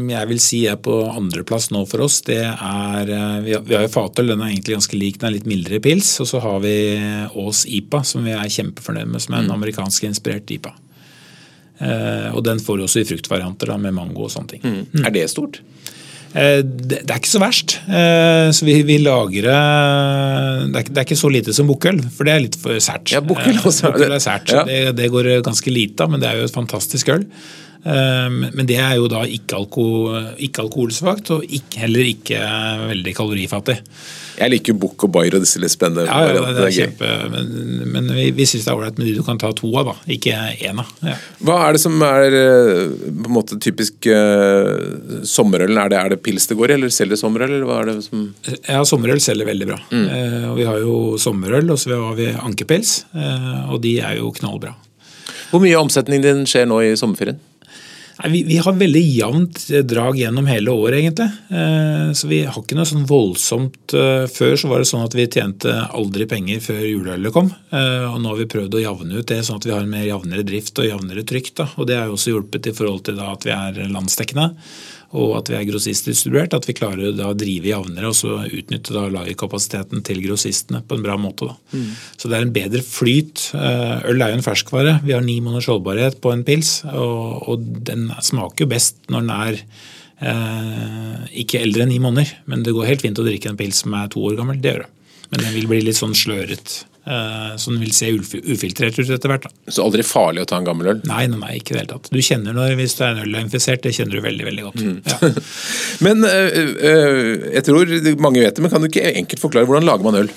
jeg 0.09 0.31
vil 0.31 0.41
si 0.41 0.63
er 0.71 0.79
på 0.81 0.95
andreplass 1.11 1.69
nå 1.75 1.83
for 1.91 2.07
oss, 2.07 2.23
det 2.29 2.41
er 2.41 3.13
eh, 3.13 3.37
Vi 3.45 3.57
har, 3.57 3.85
jo 3.85 3.93
fatøl, 3.93 4.33
den 4.33 4.41
er 4.41 4.55
egentlig 4.55 4.79
ganske 4.79 4.99
lik, 4.99 5.21
den 5.21 5.29
er 5.29 5.37
litt 5.37 5.51
mildere 5.51 5.83
pils. 5.85 6.15
Og 6.25 6.31
så 6.31 6.41
har 6.45 6.63
vi 6.65 6.77
Ås 7.37 7.67
IPA, 7.69 8.03
som 8.09 8.25
vi 8.27 8.35
er 8.37 8.57
kjempefornøyd 8.59 9.13
med, 9.13 9.23
som 9.25 9.37
er 9.37 9.45
en 9.45 9.51
mm. 9.51 9.57
amerikansk 9.59 10.09
inspirert 10.09 10.51
IPA. 10.57 10.73
Eh, 11.79 12.31
og 12.33 12.41
den 12.47 12.63
får 12.63 12.79
vi 12.79 12.87
også 12.87 13.03
i 13.03 13.09
fruktvarianter 13.09 13.75
da, 13.75 13.77
med 13.81 13.97
mango 13.97 14.25
og 14.25 14.33
sånne 14.33 14.55
ting. 14.55 14.65
Mm. 14.65 14.83
Mm. 14.95 15.05
Er 15.05 15.17
det 15.19 15.27
stort? 15.33 15.61
Eh, 16.37 16.61
det, 16.63 17.01
er 17.07 17.17
ikke 17.17 17.33
så 17.33 17.41
verst. 17.41 17.79
Eh, 17.89 18.49
så 18.55 18.67
vi, 18.69 18.77
vi 18.87 18.99
lagrer 19.01 19.47
det 19.47 19.53
er, 19.57 20.89
det 20.91 20.99
er, 20.99 21.05
ikke 21.07 21.19
så 21.19 21.31
lite 21.33 21.55
som 21.57 21.69
bukkøl, 21.71 22.03
for 22.13 22.29
det 22.29 22.35
er 22.35 22.43
litt 22.45 22.59
for 22.61 22.81
sært. 22.83 23.13
Ja, 23.15 23.23
bukkøl 23.25 23.57
eh, 23.57 24.09
er 24.11 24.23
sært. 24.23 24.53
Ja. 24.53 24.67
Det, 24.69 24.81
det, 24.99 25.09
går 25.13 25.31
ganske 25.47 25.73
lite 25.73 26.05
av, 26.05 26.13
men 26.13 26.23
det 26.23 26.29
er 26.31 26.43
jo 26.43 26.51
et 26.51 26.57
fantastisk 26.57 27.15
øl. 27.15 27.25
Men 27.87 28.67
det 28.67 28.81
er 28.83 28.97
jo 28.99 29.07
da 29.07 29.21
ikke, 29.31 29.61
alko, 29.61 29.85
ikke 30.43 30.65
alkoholsvakt, 30.65 31.29
og 31.37 31.45
ikke, 31.47 31.85
heller 31.85 32.09
ikke 32.11 32.41
veldig 32.91 33.13
kalorifattig. 33.15 33.77
Jeg 34.37 34.53
liker 34.53 34.75
jo 34.75 34.81
Bukk 34.85 35.07
og 35.07 35.13
Bayer 35.15 35.37
og 35.39 35.45
disse 35.45 35.61
litt 35.63 35.73
spennende 35.73 36.05
ja, 36.07 36.35
ja, 36.35 36.43
det 36.57 36.65
er 36.67 36.75
kjempe, 36.75 37.11
Men, 37.33 37.49
men 37.95 38.11
vi, 38.13 38.27
vi 38.37 38.47
syns 38.49 38.67
det 38.67 38.73
er 38.73 38.79
ålreit 38.79 39.01
med 39.01 39.09
de 39.09 39.15
du 39.17 39.23
kan 39.27 39.41
ta 39.41 39.51
to 39.57 39.71
av, 39.81 39.91
da, 39.91 39.95
ikke 40.13 40.37
én 40.67 40.83
av. 40.83 40.93
Ja. 41.07 41.17
Hva 41.49 41.59
er 41.67 41.77
det 41.77 41.83
som 41.83 41.97
er 42.05 42.37
eh, 42.37 42.83
på 43.07 43.31
en 43.31 43.37
måte 43.37 43.59
typisk 43.63 44.09
uh, 44.11 45.23
sommerølen? 45.27 45.81
Er 45.81 45.93
det, 45.93 46.01
er 46.01 46.15
det 46.15 46.21
pils 46.27 46.49
det 46.51 46.59
går 46.59 46.75
i, 46.75 46.79
eller 46.79 46.93
selger 46.95 47.21
sommerøl? 47.21 47.57
eller 47.57 47.69
hva 47.69 47.81
er 47.83 47.93
det 47.93 47.99
som... 48.09 48.27
Ja, 48.69 48.83
sommerøl 48.89 49.23
selger 49.25 49.49
veldig 49.49 49.71
bra. 49.73 49.81
Mm. 49.91 50.07
Uh, 50.07 50.49
og 50.53 50.61
Vi 50.61 50.69
har 50.69 50.81
jo 50.85 50.97
sommerøl, 51.23 51.71
og 51.73 51.81
så 51.81 51.97
har 51.97 52.17
vi 52.19 52.31
ankepils, 52.35 52.99
uh, 53.17 53.73
og 53.73 53.81
de 53.87 53.99
er 54.05 54.21
jo 54.21 54.33
knallbra. 54.37 54.75
Hvor 55.51 55.63
mye 55.63 55.77
av 55.79 55.87
omsetningen 55.87 56.25
din 56.25 56.49
skjer 56.51 56.67
nå 56.69 56.83
i 56.85 56.97
sommerferien? 56.99 57.39
Nei, 58.17 58.31
vi, 58.33 58.43
vi, 58.49 58.57
har 58.65 58.73
veldig 58.73 59.03
jevnt 59.03 59.59
drag 59.85 60.17
gjennom 60.17 60.47
hele 60.49 60.73
året, 60.73 60.99
egentlig. 61.03 61.27
Eh, 61.53 62.13
så 62.17 62.31
vi 62.31 62.39
har 62.49 62.57
ikke 62.63 62.79
noe 62.79 62.89
sånn 62.89 63.05
voldsomt 63.09 63.93
eh, 63.93 64.25
Før 64.33 64.57
så 64.57 64.71
var 64.71 64.81
det 64.81 64.89
sånn 64.89 65.05
at 65.05 65.17
vi 65.17 65.27
tjente 65.29 65.75
aldri 65.85 66.25
penger 66.31 66.63
før 66.65 66.81
juleølet 66.81 67.35
kom. 67.35 67.51
Eh, 67.69 68.07
og 68.09 68.17
nå 68.23 68.33
har 68.33 68.41
vi 68.41 68.49
prøvd 68.57 68.79
å 68.79 68.85
javne 68.87 69.21
ut 69.21 69.29
det, 69.29 69.43
sånn 69.45 69.61
at 69.61 69.69
vi 69.69 69.75
har 69.75 69.85
en 69.85 69.93
mer 69.93 70.09
javnere 70.09 70.47
drift 70.49 70.81
og 70.81 70.89
javnere 70.89 71.27
trykk. 71.29 71.53
Da. 71.61 71.69
Og 71.77 71.91
det 71.91 72.01
har 72.01 72.09
jo 72.09 72.17
også 72.17 72.33
hjulpet 72.33 72.71
i 72.71 72.77
forhold 72.77 73.05
til 73.11 73.21
da, 73.21 73.35
at 73.37 73.45
vi 73.45 73.53
er 73.53 73.83
landsdekkende 73.93 74.49
og 75.15 75.37
at 75.39 75.51
vi 75.51 75.57
er 75.59 75.67
grossistdistribuert, 75.69 76.55
at 76.57 76.67
vi 76.67 76.75
klarer 76.77 77.21
å 77.23 77.35
drive 77.39 77.71
jevnere 77.71 78.11
og 78.11 78.17
så 78.19 78.41
utnytte 78.45 78.95
da 78.95 79.07
lagerkapasiteten 79.13 80.03
til 80.07 80.23
grossistene 80.25 80.83
på 80.87 80.99
en 80.99 81.05
bra 81.05 81.15
måte. 81.21 81.53
Mm. 81.71 81.93
Så 82.19 82.31
det 82.31 82.39
er 82.39 82.47
en 82.47 82.55
bedre 82.57 82.83
flyt. 82.83 83.51
Eh, 83.55 84.09
øl 84.11 84.25
er 84.25 84.35
jo 84.35 84.41
en 84.41 84.47
ferskvare. 84.47 84.99
Vi 85.07 85.15
har 85.15 85.23
ni 85.25 85.39
måneders 85.45 85.71
holdbarhet 85.71 86.19
på 86.25 86.35
en 86.35 86.43
pils, 86.47 86.81
og, 86.91 87.47
og, 87.47 87.71
den 87.87 88.09
smaker 88.19 88.67
jo 88.67 88.73
best 88.75 88.99
når 89.13 89.25
den 89.25 89.33
er 89.37 89.63
eh, 90.27 91.31
ikke 91.45 91.63
eldre 91.63 91.87
enn 91.87 91.95
ni 91.95 92.03
måneder. 92.03 92.35
Men 92.51 92.67
det 92.67 92.75
går 92.75 92.91
helt 92.91 93.07
fint 93.07 93.23
å 93.23 93.27
drikke 93.27 93.53
en 93.53 93.61
pils 93.61 93.85
som 93.85 93.95
er 93.97 94.11
to 94.13 94.27
år 94.27 94.41
gammel. 94.41 94.59
Det 94.61 94.75
gjør 94.75 94.85
det. 94.85 94.93
Men 95.31 95.43
den 95.43 95.57
vil 95.57 95.71
bli 95.71 95.81
litt 95.87 95.99
sånn 95.99 96.15
sløret. 96.19 96.81
Eh, 97.07 97.57
så 97.57 97.71
den 97.71 97.81
vil 97.81 97.93
se 97.95 98.09
ufiltrert 98.11 98.99
ut 98.99 99.11
etter 99.15 99.31
hvert. 99.31 99.47
Da. 99.47 99.73
Så 99.73 99.85
aldri 99.85 100.03
farlig 100.07 100.43
å 100.43 100.49
ta 100.51 100.59
en 100.59 100.67
gammel 100.67 100.91
øl? 100.91 101.03
Nei, 101.07 101.27
nei, 101.31 101.39
nei 101.39 101.53
ikke 101.61 101.75
i 101.75 101.77
det 101.77 101.83
hele 101.85 101.93
tatt. 101.93 102.11
Du 102.11 102.19
kjenner 102.19 102.57
når 102.57 102.75
hvis 102.81 102.97
det 102.99 103.07
er 103.07 103.15
en 103.15 103.23
øl 103.23 103.37
er 103.37 103.47
infisert, 103.47 103.85
det 103.87 103.95
kjenner 103.95 104.19
du 104.19 104.25
veldig 104.25 104.49
veldig 104.49 104.67
godt. 104.67 104.83
Mm. 104.83 104.97
Ja. 105.07 105.31
men 106.07 106.27
øh, 106.27 106.59
øh, 106.91 107.31
jeg 107.55 107.67
tror 107.69 107.95
mange 108.25 108.43
vet 108.43 108.59
det, 108.59 108.65
men 108.65 108.75
kan 108.75 108.83
du 108.83 108.91
ikke 108.91 109.15
enkelt 109.23 109.45
forklare 109.45 109.71
hvordan 109.71 109.87
lager 109.87 110.09
man 110.09 110.21
øl? 110.25 110.35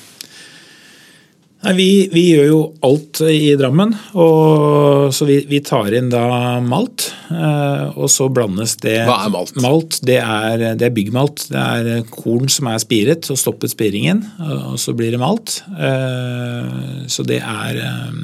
Nei, 1.60 1.74
vi, 1.76 1.88
vi, 2.08 2.22
gjør 2.32 2.46
jo 2.48 2.60
alt 2.88 3.20
i 3.28 3.52
Drammen. 3.60 3.92
Og, 4.16 5.10
så 5.16 5.26
vi, 5.28 5.42
vi, 5.50 5.60
tar 5.66 5.92
inn 5.98 6.08
da 6.12 6.24
malt. 6.64 7.10
Eh, 7.28 7.98
og 8.00 8.08
så 8.12 8.30
blandes 8.32 8.78
det 8.80 9.02
Hva 9.10 9.18
er 9.26 9.34
malt? 9.34 9.58
Malt, 9.60 9.98
Det 10.08 10.22
er, 10.24 10.64
det 10.80 10.88
er 10.88 10.94
byggmalt. 10.96 11.50
Det 11.52 11.60
er 11.60 12.06
korn 12.14 12.48
som 12.52 12.70
er 12.72 12.80
spiret 12.80 13.28
og 13.28 13.42
stoppet 13.42 13.74
spiringen. 13.76 14.24
Og 14.72 14.78
så 14.80 14.96
blir 14.96 15.12
det 15.12 15.20
malt. 15.20 15.60
Eh, 15.76 17.04
så 17.12 17.28
det 17.28 17.42
er 17.44 17.82
eh, 17.84 18.24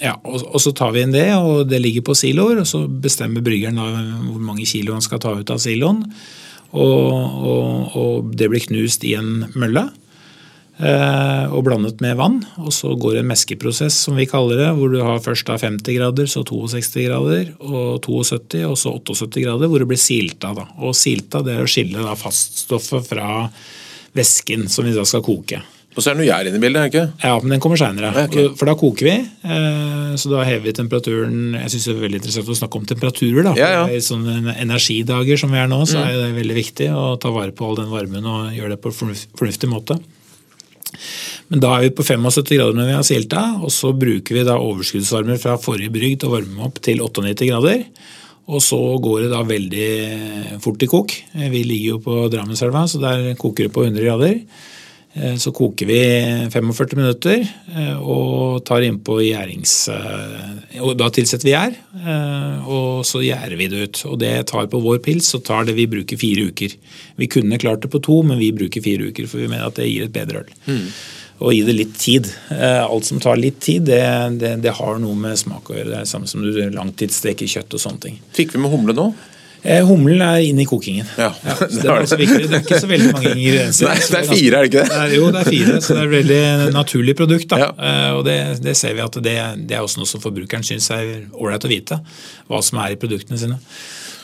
ja, 0.00 0.14
og, 0.20 0.44
og, 0.44 0.60
så 0.60 0.74
tar 0.76 0.92
vi 0.92 1.04
inn 1.04 1.16
det, 1.16 1.30
og 1.36 1.64
det 1.68 1.80
ligger 1.80 2.04
på 2.10 2.18
siloer. 2.18 2.60
Og 2.60 2.68
så 2.68 2.82
bestemmer 2.84 3.44
bryggeren 3.44 3.80
da 3.80 3.88
hvor 4.28 4.44
mange 4.50 4.68
kilo 4.68 4.98
han 4.98 5.04
skal 5.04 5.22
ta 5.24 5.32
ut 5.40 5.56
av 5.56 5.64
siloen. 5.64 6.04
Og, 6.70 7.08
og, 7.50 7.96
og 7.98 8.30
det 8.36 8.52
blir 8.52 8.68
knust 8.68 9.08
i 9.08 9.16
en 9.18 9.48
mølle. 9.56 9.88
Eh, 10.80 11.52
og 11.52 11.64
blandet 11.66 12.00
med 12.00 12.16
vann. 12.16 12.38
Og 12.62 12.72
så 12.72 12.94
går 12.96 13.18
det 13.18 13.24
en 13.24 13.30
meskeprosess, 13.30 13.98
som 14.06 14.16
vi 14.16 14.28
kaller 14.30 14.62
det, 14.62 14.70
hvor 14.78 14.92
du 14.92 15.00
har 15.04 15.20
først 15.20 15.50
50 15.52 15.98
grader, 15.98 16.30
så 16.30 16.44
62 16.46 17.04
grader, 17.04 17.50
og 17.60 18.00
72, 18.06 18.64
og 18.64 18.78
så 18.80 18.94
78 18.96 19.44
grader, 19.44 19.68
hvor 19.68 19.82
det 19.82 19.90
blir 19.90 20.00
silta. 20.00 20.54
Da. 20.56 20.70
Og 20.80 20.96
silta 20.96 21.44
det 21.44 21.58
er 21.58 21.66
å 21.66 21.70
skille 21.70 22.06
da 22.06 22.16
faststoffet 22.16 23.04
fra 23.10 23.28
væsken 24.16 24.70
som 24.72 24.88
vi 24.88 24.96
da 24.96 25.04
skal 25.06 25.22
koke. 25.26 25.60
Og 25.90 25.98
så 25.98 26.12
er 26.12 26.14
det 26.14 26.20
noe 26.20 26.28
gjær 26.28 26.46
inne 26.46 26.58
i 26.60 26.62
bildet? 26.62 26.86
ikke? 26.86 27.02
Ja, 27.18 27.32
men 27.42 27.52
den 27.52 27.62
kommer 27.62 27.76
seinere. 27.76 28.12
Okay. 28.22 28.52
For 28.56 28.70
da 28.70 28.76
koker 28.78 29.08
vi. 29.08 29.14
Eh, 29.26 30.12
så 30.22 30.30
da 30.30 30.44
hever 30.46 30.68
vi 30.68 30.74
temperaturen 30.78 31.56
Jeg 31.58 31.72
syns 31.72 31.88
det 31.88 31.94
er 31.96 32.04
veldig 32.04 32.20
interessant 32.20 32.52
å 32.54 32.56
snakke 32.56 32.78
om 32.78 32.86
temperaturer. 32.86 33.42
da. 33.50 33.56
Ja, 33.58 33.70
ja. 33.74 33.82
I 33.90 33.98
sånne 34.04 34.54
energidager 34.54 35.42
som 35.42 35.50
vi 35.52 35.60
er 35.60 35.68
nå, 35.68 35.82
så 35.90 35.98
mm. 35.98 36.06
er 36.06 36.16
det 36.22 36.38
veldig 36.38 36.56
viktig 36.56 36.88
å 36.94 37.04
ta 37.20 37.34
vare 37.34 37.52
på 37.52 37.66
all 37.66 37.76
den 37.82 37.90
varmen 37.92 38.30
og 38.30 38.54
gjøre 38.54 38.76
det 38.76 38.80
på 38.80 38.94
en 38.94 39.18
fornuftig 39.42 39.72
måte. 39.72 39.98
Men 41.50 41.62
da 41.64 41.74
er 41.76 41.86
vi 41.86 41.92
på 41.98 42.06
75 42.06 42.54
grader 42.54 42.78
når 42.78 42.88
vi 42.88 42.96
har 42.96 43.06
silta, 43.06 43.44
og 43.60 43.72
så 43.74 43.92
bruker 43.96 44.38
vi 44.38 44.46
da 44.46 44.58
overskuddsvarmer 44.60 45.40
fra 45.42 45.58
forrige 45.60 45.92
brygg 45.94 46.18
til 46.20 46.30
å 46.30 46.34
varme 46.36 46.66
opp 46.68 46.80
til 46.84 47.02
98 47.04 47.48
grader. 47.50 47.84
Og 48.50 48.62
så 48.64 48.78
går 49.02 49.24
det 49.24 49.30
da 49.30 49.44
veldig 49.46 49.90
fort 50.62 50.82
i 50.82 50.88
kok. 50.90 51.14
Vi 51.52 51.62
ligger 51.62 51.94
jo 51.94 52.02
på 52.02 52.16
Drammenselva, 52.32 52.86
så 52.90 52.98
der 53.02 53.32
koker 53.38 53.68
det 53.68 53.74
på 53.74 53.84
100 53.86 54.06
grader. 54.06 54.40
Eh, 55.12 55.36
så 55.36 55.50
koker 55.52 55.86
vi 55.86 56.00
45 56.52 56.96
minutter 56.96 57.42
eh, 57.74 57.98
og 57.98 58.62
tar 58.66 58.84
innpå 58.86 59.18
gjærings... 59.24 59.74
Eh, 59.90 60.80
og 60.80 60.94
da 61.00 61.08
tilsetter 61.10 61.48
vi 61.48 61.52
gjær, 61.52 61.72
og 62.70 63.00
så 63.04 63.20
gjærer 63.24 63.56
vi 63.58 63.66
det 63.68 63.80
ut. 63.82 64.02
Og 64.06 64.20
det 64.22 64.30
tar 64.48 64.68
på 64.70 64.78
vår 64.80 65.00
pils, 65.02 65.26
så 65.32 65.40
tar 65.44 65.66
det 65.66 65.74
vi 65.76 65.88
bruker 65.90 66.16
fire 66.20 66.46
uker. 66.46 66.76
Vi 67.18 67.28
kunne 67.28 67.58
klart 67.60 67.82
det 67.82 67.90
på 67.92 68.00
to, 68.06 68.20
men 68.24 68.38
vi 68.40 68.52
bruker 68.54 68.84
fire 68.84 69.10
uker, 69.10 69.26
for 69.28 69.42
vi 69.42 69.48
mener 69.50 69.66
at 69.66 69.80
det 69.80 69.88
gir 69.90 70.06
et 70.06 70.14
bedre 70.14 70.44
øl. 70.44 70.54
Mm. 70.70 70.86
Og 71.42 71.56
gi 71.56 71.60
det 71.66 71.74
litt 71.74 71.98
tid. 72.00 72.30
Alt 72.54 73.08
som 73.10 73.20
tar 73.20 73.40
litt 73.40 73.58
tid, 73.64 73.90
det, 73.90 74.00
det, 74.40 74.54
det 74.62 74.76
har 74.78 75.02
noe 75.02 75.18
med 75.18 75.36
smak 75.42 75.72
å 75.72 75.76
gjøre. 75.76 75.90
Det 75.90 76.00
er 76.00 76.08
samme 76.08 76.30
som 76.30 76.46
du 76.46 76.62
langtidssteker 76.72 77.50
kjøtt 77.50 77.76
og 77.76 77.82
sånne 77.82 78.04
ting. 78.06 78.22
Fikk 78.38 78.54
vi 78.54 78.62
med 78.62 78.72
humle 78.72 78.96
nå? 78.96 79.10
Eh, 79.62 79.82
humlen 79.84 80.22
er 80.24 80.40
inne 80.48 80.64
i 80.64 80.68
kokingen. 80.68 81.08
Ja, 81.20 81.30
ja 81.44 81.54
det, 81.60 81.82
er 81.84 82.06
det, 82.06 82.16
er 82.16 82.46
det, 82.46 82.48
er 82.48 82.62
ikke 82.62 82.80
så 82.80 82.88
veldig 82.88 83.12
mange 83.12 83.32
ingredienser. 83.36 83.90
Nei, 83.90 83.96
det 84.00 84.18
er 84.20 84.28
fire, 84.30 84.50
er 84.50 84.66
det 84.66 84.70
ikke 84.70 84.82
det? 84.82 84.90
det 84.90 85.00
er, 85.02 85.14
jo, 85.16 85.30
det 85.34 85.42
er 85.42 85.50
fire, 85.50 85.78
så 85.84 85.96
det 85.96 86.00
er 86.00 86.08
et 86.08 86.14
veldig 86.16 86.74
naturlig 86.76 87.16
produkt. 87.18 87.56
Ja. 87.60 87.70
Uh, 87.76 88.10
og 88.18 88.24
det, 88.28 88.76
ser 88.80 88.96
vi 88.96 89.04
at 89.04 89.20
det, 89.24 89.36
er 89.40 89.80
også 89.82 90.00
noe 90.00 90.08
som 90.08 90.22
forbrukeren 90.24 90.64
syns 90.66 90.88
er 90.96 91.10
ålreit 91.34 91.66
å 91.68 91.72
vite. 91.72 92.00
Hva 92.48 92.62
som 92.64 92.80
er 92.80 92.96
i 92.96 93.00
produktene 93.00 93.40
sine. 93.40 93.60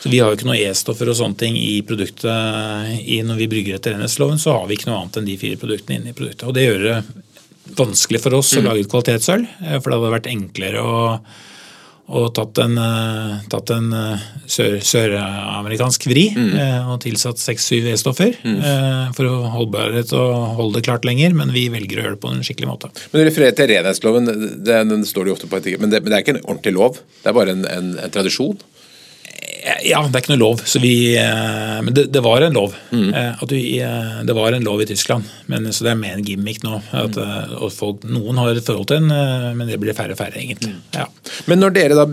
Så 0.01 0.13
Vi 0.13 0.21
har 0.23 0.31
jo 0.31 0.39
ikke 0.39 0.49
noe 0.49 0.59
E-stoffer 0.61 1.09
og 1.11 1.19
sånne 1.19 1.41
ting 1.41 1.57
i 1.59 1.81
produktet 1.85 2.97
i, 3.03 3.21
når 3.27 3.41
vi 3.43 3.51
brygger 3.51 3.79
etter 3.79 3.97
renhetsloven. 3.97 4.41
Så 4.41 4.55
har 4.57 4.69
vi 4.69 4.79
ikke 4.79 4.91
noe 4.91 5.03
annet 5.03 5.21
enn 5.21 5.29
de 5.29 5.39
fire 5.41 5.61
produktene 5.61 6.01
inne 6.01 6.13
i 6.13 6.17
produktet. 6.17 6.47
Og 6.49 6.57
Det 6.57 6.67
gjør 6.69 6.85
det 6.85 6.99
vanskelig 7.77 8.23
for 8.23 8.37
oss 8.39 8.53
mm. 8.55 8.61
å 8.61 8.65
lage 8.69 8.85
et 8.85 8.91
kvalitetsøl, 8.93 9.45
eh, 9.65 9.77
for 9.81 9.91
det 9.91 9.99
hadde 9.99 10.15
vært 10.15 10.31
enklere 10.31 10.85
å 10.85 10.97
og 12.07 12.29
tatt 12.37 12.59
en, 12.63 12.77
eh, 12.79 13.39
tatt 13.51 13.71
en 13.75 13.89
eh, 13.97 14.27
søramerikansk 14.47 16.07
vri 16.07 16.29
mm. 16.37 16.53
Eh, 16.57 16.91
og 16.93 17.01
tilsatt 17.03 17.41
seks-syv 17.43 17.89
E-stoffer 17.91 18.37
mm. 18.47 18.61
for 19.17 19.27
å 19.27 19.51
holdbarhet 19.57 20.13
og 20.17 20.61
holde 20.61 20.79
det 20.79 20.87
klart 20.87 21.07
lenger, 21.09 21.35
men 21.37 21.51
vi 21.55 21.67
velger 21.73 21.99
å 21.99 22.05
gjøre 22.05 22.17
det 22.17 22.23
på 22.23 22.31
en 22.31 22.45
skikkelig 22.47 22.71
måte. 22.71 22.93
Men 23.11 23.21
Du 23.21 23.27
refererer 23.27 23.59
til 23.59 23.71
renhetsloven, 23.73 24.31
den 24.67 25.05
står 25.09 25.27
det 25.27 25.33
jo 25.33 25.39
ofte 25.41 25.51
på 25.51 25.59
etikett, 25.59 25.83
men, 25.83 25.91
men, 25.91 26.09
det 26.09 26.19
er 26.19 26.25
ikke 26.25 26.37
en 26.37 26.45
ordentlig 26.45 26.77
lov? 26.79 27.03
Det 27.23 27.33
er 27.33 27.39
bare 27.41 27.57
en, 27.57 27.67
en, 27.73 27.93
en 28.07 28.15
tradisjon? 28.15 28.55
Ja, 29.87 30.01
det 30.05 30.19
er 30.19 30.23
ikke 30.23 30.33
noe 30.35 30.41
lov. 30.41 30.63
Vi, 30.83 30.95
eh, 31.19 31.79
men 31.85 31.95
det, 31.97 32.07
det, 32.15 32.23
var 32.25 32.45
en 32.45 32.57
lov. 32.57 32.75
Mm. 32.91 33.09
Eh, 33.15 33.45
vi, 33.51 33.63
eh, 33.83 34.21
det 34.27 34.37
var 34.37 34.55
en 34.55 34.67
lov 34.67 34.83
i 34.83 34.87
Tyskland, 34.89 35.27
men, 35.51 35.69
så 35.75 35.87
det 35.87 35.93
er 35.93 36.01
mer 36.01 36.19
en 36.19 36.27
gimmick 36.27 36.63
nå. 36.65 36.81
At, 36.97 37.19
folk, 37.75 38.05
noen 38.09 38.41
har 38.43 38.53
et 38.53 38.67
forhold 38.67 38.91
til 38.91 39.03
den, 39.03 39.57
men 39.59 39.69
det 39.69 39.79
blir 39.83 39.97
færre 39.97 40.17
og 40.17 40.21
færre, 40.21 40.39
egentlig. 40.41 40.75
Mm. 40.75 40.83
Ja. 40.97 41.07
Men 41.51 41.63
når 41.63 41.77
dere 41.77 41.99
da 41.99 42.07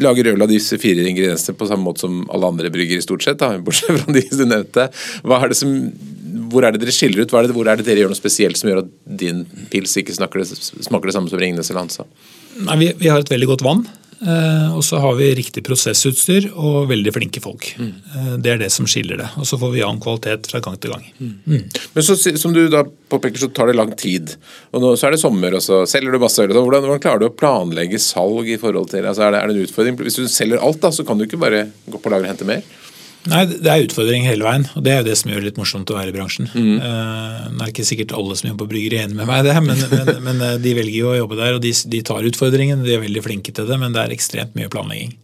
lager 0.00 0.32
øl 0.32 0.46
av 0.46 0.52
disse 0.52 0.78
fire 0.80 1.04
ingrediensene 1.04 1.58
på 1.58 1.68
samme 1.70 1.86
måte 1.86 2.04
som 2.04 2.22
alle 2.32 2.52
andre 2.54 2.72
brygger, 2.74 3.02
stort 3.04 3.26
sett, 3.26 3.40
da, 3.42 3.54
bortsett 3.64 4.00
fra 4.00 4.14
de 4.14 4.24
du 4.30 4.44
nevnte, 4.48 4.88
er 4.88 5.56
som, 5.58 5.74
hvor 6.52 6.66
er 6.66 6.74
det 6.74 6.84
dere 6.84 6.94
skiller 6.94 7.24
ut? 7.24 7.34
Er 7.34 7.48
det, 7.48 7.56
hvor 7.56 7.68
er 7.70 7.80
det 7.80 7.88
dere 7.88 8.04
gjør 8.04 8.14
noe 8.14 8.20
spesielt 8.20 8.60
som 8.60 8.70
gjør 8.70 8.84
at 8.84 8.94
din 9.04 9.44
pils 9.72 9.96
ikke 10.00 10.14
det, 10.14 10.48
smaker 10.86 11.10
det 11.10 11.16
samme 11.16 11.32
som 11.32 11.40
Ringnes 11.40 11.70
eller 11.70 11.84
Hansa? 11.84 12.08
Nei, 12.64 12.78
vi, 12.80 12.90
vi 13.00 13.10
har 13.10 13.22
et 13.22 13.30
veldig 13.30 13.50
godt 13.50 13.64
vann. 13.66 13.84
Eh, 14.20 14.76
og 14.76 14.84
så 14.86 15.00
har 15.02 15.16
vi 15.18 15.30
riktig 15.38 15.64
prosessutstyr 15.66 16.50
og 16.52 16.88
veldig 16.90 17.14
flinke 17.14 17.42
folk. 17.44 17.70
Mm. 17.80 17.92
Det 18.44 18.52
er 18.52 18.60
det 18.62 18.70
som 18.72 18.88
skiller 18.90 19.20
det. 19.20 19.30
Og 19.40 19.48
så 19.48 19.58
får 19.60 19.72
vi 19.74 19.82
annen 19.86 20.02
kvalitet 20.02 20.48
fra 20.50 20.62
gang 20.64 20.78
til 20.80 20.94
gang. 20.94 21.08
Mm. 21.18 21.32
Mm. 21.46 21.64
Men 21.96 22.06
så, 22.06 22.16
som 22.18 22.54
du 22.54 22.62
da 22.72 22.84
påpeker, 23.12 23.42
så 23.42 23.50
tar 23.54 23.70
det 23.70 23.78
lang 23.78 23.92
tid. 23.98 24.36
Og 24.72 24.84
nå 24.84 24.94
så 24.98 25.08
er 25.08 25.16
det 25.16 25.22
sommer, 25.22 25.56
og 25.58 25.64
så 25.64 25.82
selger 25.90 26.14
du 26.14 26.22
masse 26.22 26.42
øl. 26.42 26.54
Hvordan, 26.54 26.86
hvordan, 26.86 27.02
klarer 27.04 27.24
du 27.24 27.28
å 27.30 27.34
planlegge 27.34 28.00
salg 28.02 28.50
i 28.50 28.60
forhold 28.60 28.92
til 28.92 29.06
altså 29.08 29.26
er, 29.26 29.34
det, 29.34 29.42
er 29.42 29.50
det 29.50 29.58
en 29.58 29.68
utfordring? 29.68 30.00
Hvis 30.06 30.20
du 30.20 30.30
selger 30.30 30.62
alt, 30.62 30.80
da, 30.82 30.92
så 30.94 31.06
kan 31.06 31.20
du 31.20 31.26
ikke 31.28 31.40
bare 31.42 31.68
gå 31.90 32.00
på 32.00 32.12
lager 32.12 32.28
og 32.28 32.34
hente 32.34 32.48
mer? 32.48 32.64
Nei, 33.30 33.44
Det 33.48 33.70
er 33.70 33.86
utfordring 33.86 34.26
hele 34.28 34.44
veien, 34.44 34.66
og 34.76 34.84
det 34.84 34.92
er 34.92 34.98
jo 35.00 35.06
det 35.06 35.16
som 35.16 35.30
gjør 35.30 35.40
det 35.40 35.48
litt 35.48 35.60
morsomt 35.60 35.90
å 35.90 35.96
være 35.96 36.12
i 36.12 36.16
bransjen. 36.16 36.50
Mm. 36.52 36.74
Uh, 36.82 37.46
det 37.54 37.64
er 37.64 37.72
ikke 37.72 37.86
sikkert 37.88 38.12
alle 38.18 38.36
som 38.36 38.50
jobber 38.50 38.66
på 38.66 38.74
bryggeri 38.74 39.00
er 39.00 39.08
enig 39.08 39.18
med 39.20 39.30
meg 39.30 39.42
i 39.42 39.48
det, 39.48 39.56
men, 39.64 39.80
men, 39.94 40.12
men, 40.26 40.44
eh, 40.44 40.58
de 40.60 40.74
velger 40.76 40.98
jo 40.98 41.10
å 41.12 41.16
jobbe 41.22 41.38
der. 41.40 41.56
og 41.56 41.64
de, 41.64 41.72
de, 41.94 42.02
tar 42.04 42.28
utfordringen, 42.28 42.84
de 42.84 42.96
er 42.96 43.02
veldig 43.04 43.24
flinke 43.24 43.54
til 43.56 43.68
det, 43.70 43.80
men 43.80 43.96
det 43.96 44.02
er 44.04 44.14
ekstremt 44.16 44.56
mye 44.58 44.68
planlegging. 44.72 45.16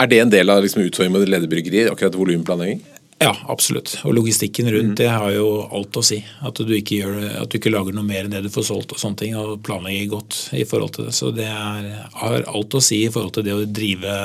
Er 0.00 0.10
det 0.10 0.22
en 0.22 0.32
del 0.32 0.50
av 0.50 0.64
liksom, 0.64 0.86
utfordringen 0.88 1.18
med 1.18 1.34
lederbryggeri, 1.34 1.84
akkurat 1.92 2.16
volumplanlegging? 2.18 2.80
Ja, 3.24 3.32
absolutt. 3.48 3.94
Og 4.04 4.12
logistikken 4.18 4.68
rundt 4.68 4.92
mm. 4.92 4.96
det 4.98 5.08
har 5.08 5.30
jo 5.32 5.46
alt 5.72 5.96
å 5.96 6.02
si. 6.04 6.18
At 6.44 6.58
du, 6.60 6.72
ikke 6.76 6.98
gjør, 7.00 7.14
at 7.40 7.48
du 7.48 7.56
ikke 7.56 7.72
lager 7.72 7.96
noe 7.96 8.04
mer 8.04 8.26
enn 8.26 8.34
det 8.34 8.42
du 8.44 8.50
får 8.52 8.66
solgt 8.68 8.92
og 8.92 9.00
sånne 9.00 9.20
ting, 9.22 9.36
og 9.40 9.62
planlegger 9.64 10.10
godt 10.12 10.40
i 10.58 10.66
forhold 10.68 10.96
til 10.96 11.08
det. 11.08 11.14
Så 11.16 11.30
det 11.32 11.48
er, 11.48 11.88
har 12.20 12.44
alt 12.50 12.76
å 12.76 12.82
si 12.84 13.00
i 13.06 13.12
forhold 13.14 13.36
til 13.38 13.46
det 13.46 13.56
å 13.56 13.64
drive 13.64 14.18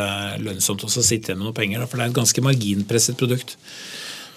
lønnsomt 0.44 0.84
og 0.84 0.92
så 0.92 1.06
sitte 1.06 1.32
igjen 1.32 1.40
med 1.40 1.52
noe 1.52 1.56
penger. 1.56 1.88
For 1.88 1.96
det 1.96 2.10
er 2.10 2.14
et 2.14 2.20
ganske 2.20 2.46
marginpresset 2.50 3.20
produkt. 3.20 3.56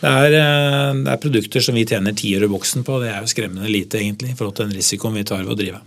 Det 0.02 0.10
er, 0.10 0.36
eh, 0.38 0.92
det 0.98 1.10
er 1.10 1.22
produkter 1.22 1.62
som 1.62 1.76
vi 1.78 1.86
tjener 1.86 2.14
tiår 2.18 2.46
i 2.46 2.50
boksen 2.50 2.86
på, 2.86 3.02
det 3.02 3.10
er 3.12 3.20
jo 3.22 3.30
skremmende 3.30 3.70
lite 3.70 4.00
egentlig 4.00 4.32
i 4.32 4.38
forhold 4.38 4.56
til 4.58 4.70
den 4.70 4.78
risikoen 4.78 5.18
vi 5.18 5.26
tar 5.26 5.44
ved 5.44 5.54
å 5.54 5.58
drive. 5.58 5.82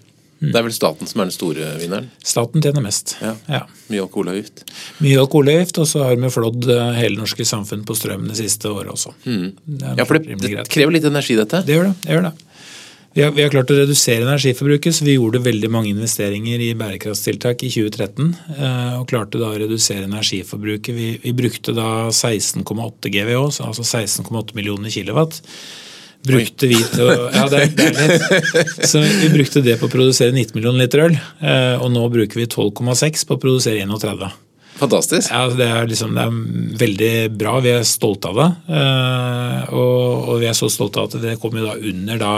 Mm. 0.45 0.51
Det 0.53 0.59
er 0.59 0.65
vel 0.67 0.75
staten 0.75 1.09
som 1.09 1.21
er 1.21 1.29
den 1.29 1.35
store 1.35 1.69
vinneren? 1.81 2.09
Staten 2.23 2.63
tjener 2.63 2.83
mest. 2.85 3.15
Ja. 3.23 3.33
ja. 3.49 3.61
Mye 3.89 4.03
alkoholavgift? 4.05 4.65
Mye 5.03 5.19
alkoholavgift, 5.23 5.79
og 5.81 5.89
så 5.89 6.05
har 6.05 6.19
vi 6.21 6.31
flådd 6.33 6.69
eh, 6.69 6.89
hele 6.99 7.19
norske 7.19 7.47
samfunn 7.47 7.85
på 7.87 7.97
strøm 7.97 8.27
det 8.29 8.37
siste 8.39 8.71
året 8.71 8.93
også. 8.93 9.15
Mm. 9.25 9.47
ja, 9.97 10.05
for 10.05 10.19
det, 10.19 10.37
det, 10.43 10.67
krever 10.71 10.97
litt 10.97 11.07
energi, 11.09 11.37
dette? 11.39 11.63
Det 11.65 11.79
gjør 11.79 11.89
det. 11.89 11.95
det, 12.05 12.17
gjør 12.17 12.27
det. 12.29 12.35
Vi 13.15 13.23
har, 13.23 13.31
vi 13.31 13.45
har, 13.45 13.51
klart 13.53 13.71
å 13.71 13.77
redusere 13.77 14.25
energiforbruket, 14.27 14.97
så 14.97 15.05
vi 15.07 15.15
gjorde 15.15 15.39
veldig 15.45 15.69
mange 15.71 15.93
investeringer 15.93 16.59
i 16.59 16.73
bærekraftstiltak 16.75 17.63
i 17.63 17.71
2013. 17.71 18.33
Eh, 18.57 18.93
og 18.99 19.07
klarte 19.07 19.39
da 19.39 19.53
å 19.53 19.59
redusere 19.61 20.03
energiforbruket. 20.09 20.91
Vi, 20.97 21.09
vi 21.23 21.35
brukte 21.37 21.73
da 21.77 22.09
16,8 22.11 23.13
GWH, 23.13 23.63
altså 23.69 23.87
16,8 23.87 24.59
millioner 24.59 24.91
kilowatt 24.91 25.39
brukte 26.27 26.69
vi 26.69 26.79
til 26.93 27.05
å 27.05 27.29
Ja, 27.33 27.45
det 27.51 27.61
er, 27.61 27.73
det 27.75 28.87
Så 28.89 29.01
vi 29.03 29.29
brukte 29.33 29.63
det 29.65 29.77
på 29.81 29.89
å 29.89 29.93
produsere 29.93 30.33
19 30.33 30.57
millioner 30.57 30.85
liter 30.85 31.05
øl, 31.07 31.19
eh, 31.41 31.75
og 31.79 31.91
nå 31.93 32.07
bruker 32.13 32.41
vi 32.41 32.47
12,6 32.49 33.25
på 33.29 33.37
å 33.37 33.41
produsere 33.41 33.85
31. 33.85 34.27
Fantastisk. 34.75 35.31
Ja, 35.31 35.45
det 35.55 35.67
er, 35.71 35.87
liksom, 35.87 36.17
det 36.17 36.23
er 36.25 36.79
veldig 36.81 37.13
bra. 37.39 37.55
Vi 37.63 37.71
er 37.71 37.85
stolte 37.87 38.33
av 38.33 38.39
det. 38.41 38.47
Eh, 38.75 39.61
og, 39.71 40.31
og 40.33 40.41
vi 40.41 40.49
er 40.49 40.57
så 40.57 40.67
stolte 40.71 40.99
av 40.99 41.07
at 41.07 41.21
det 41.23 41.37
kommer 41.39 41.63
da 41.63 41.77
under 41.79 42.19
da, 42.19 42.33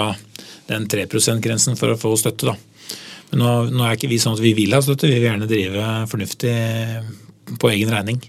den 0.69 0.85
3 0.91 1.07
%-grensen 1.09 1.79
for 1.79 1.95
å 1.95 1.99
få 1.99 2.13
støtte. 2.19 2.51
da. 2.51 2.93
Men 3.31 3.41
nå, 3.41 3.53
nå, 3.73 3.83
er 3.83 3.97
ikke 3.97 4.11
vi 4.11 4.21
sånn 4.21 4.37
at 4.37 4.43
vi 4.43 4.53
vil 4.57 4.75
ha 4.77 4.83
støtte, 4.85 5.09
vi 5.09 5.17
vil 5.17 5.31
gjerne 5.31 5.49
drive 5.49 5.87
fornuftig 6.11 6.55
på 7.59 7.71
egen 7.73 7.91
regning. 7.91 8.21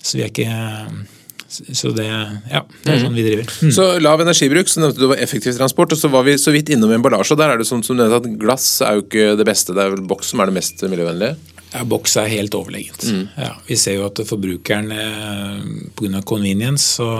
Så 0.00 0.16
vi 0.16 0.24
er 0.24 0.30
ikke 0.30 1.16
så 1.50 1.90
det, 1.96 2.06
ja, 2.06 2.62
det 2.84 2.92
er 2.92 2.98
mm. 2.98 3.04
sånn 3.04 3.16
vi 3.18 3.24
driver. 3.26 3.48
Mm. 3.60 3.72
Så 3.74 3.86
lav 4.02 4.22
energibruk, 4.22 4.70
så 4.70 4.84
nevnte 4.84 5.02
du 5.02 5.08
var 5.10 5.22
effektiv 5.24 5.56
transport. 5.58 5.94
og 5.96 5.98
Så 5.98 6.10
var 6.12 6.26
vi 6.28 6.36
så 6.38 6.54
vidt 6.54 6.70
innom 6.70 6.92
emballasje. 6.94 7.34
og 7.34 7.40
Der 7.42 7.54
er 7.54 7.60
det 7.60 7.66
sånn 7.68 7.82
som 7.86 7.98
du 7.98 8.04
nevnte 8.04 8.20
at 8.22 8.38
glass 8.40 8.68
er 8.86 8.98
jo 8.98 9.06
ikke 9.06 9.32
det 9.40 9.48
beste. 9.48 9.74
Det 9.74 9.82
er 9.82 9.96
vel 9.96 10.06
boks 10.10 10.30
som 10.30 10.42
er 10.42 10.50
det 10.50 10.58
mest 10.60 10.84
miljøvennlige? 10.86 11.38
Ja, 11.70 11.84
Boks 11.86 12.16
er 12.18 12.30
helt 12.30 12.54
overlegent. 12.58 13.04
Mm. 13.06 13.26
Ja, 13.38 13.52
vi 13.68 13.76
ser 13.78 14.00
jo 14.00 14.06
at 14.08 14.18
forbrukeren 14.26 14.90
eh, 14.90 15.60
pga. 15.94 16.22
convenience 16.26 16.96
så, 16.98 17.10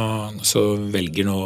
så, 0.42 0.74
velger 0.90 1.28
nå 1.28 1.38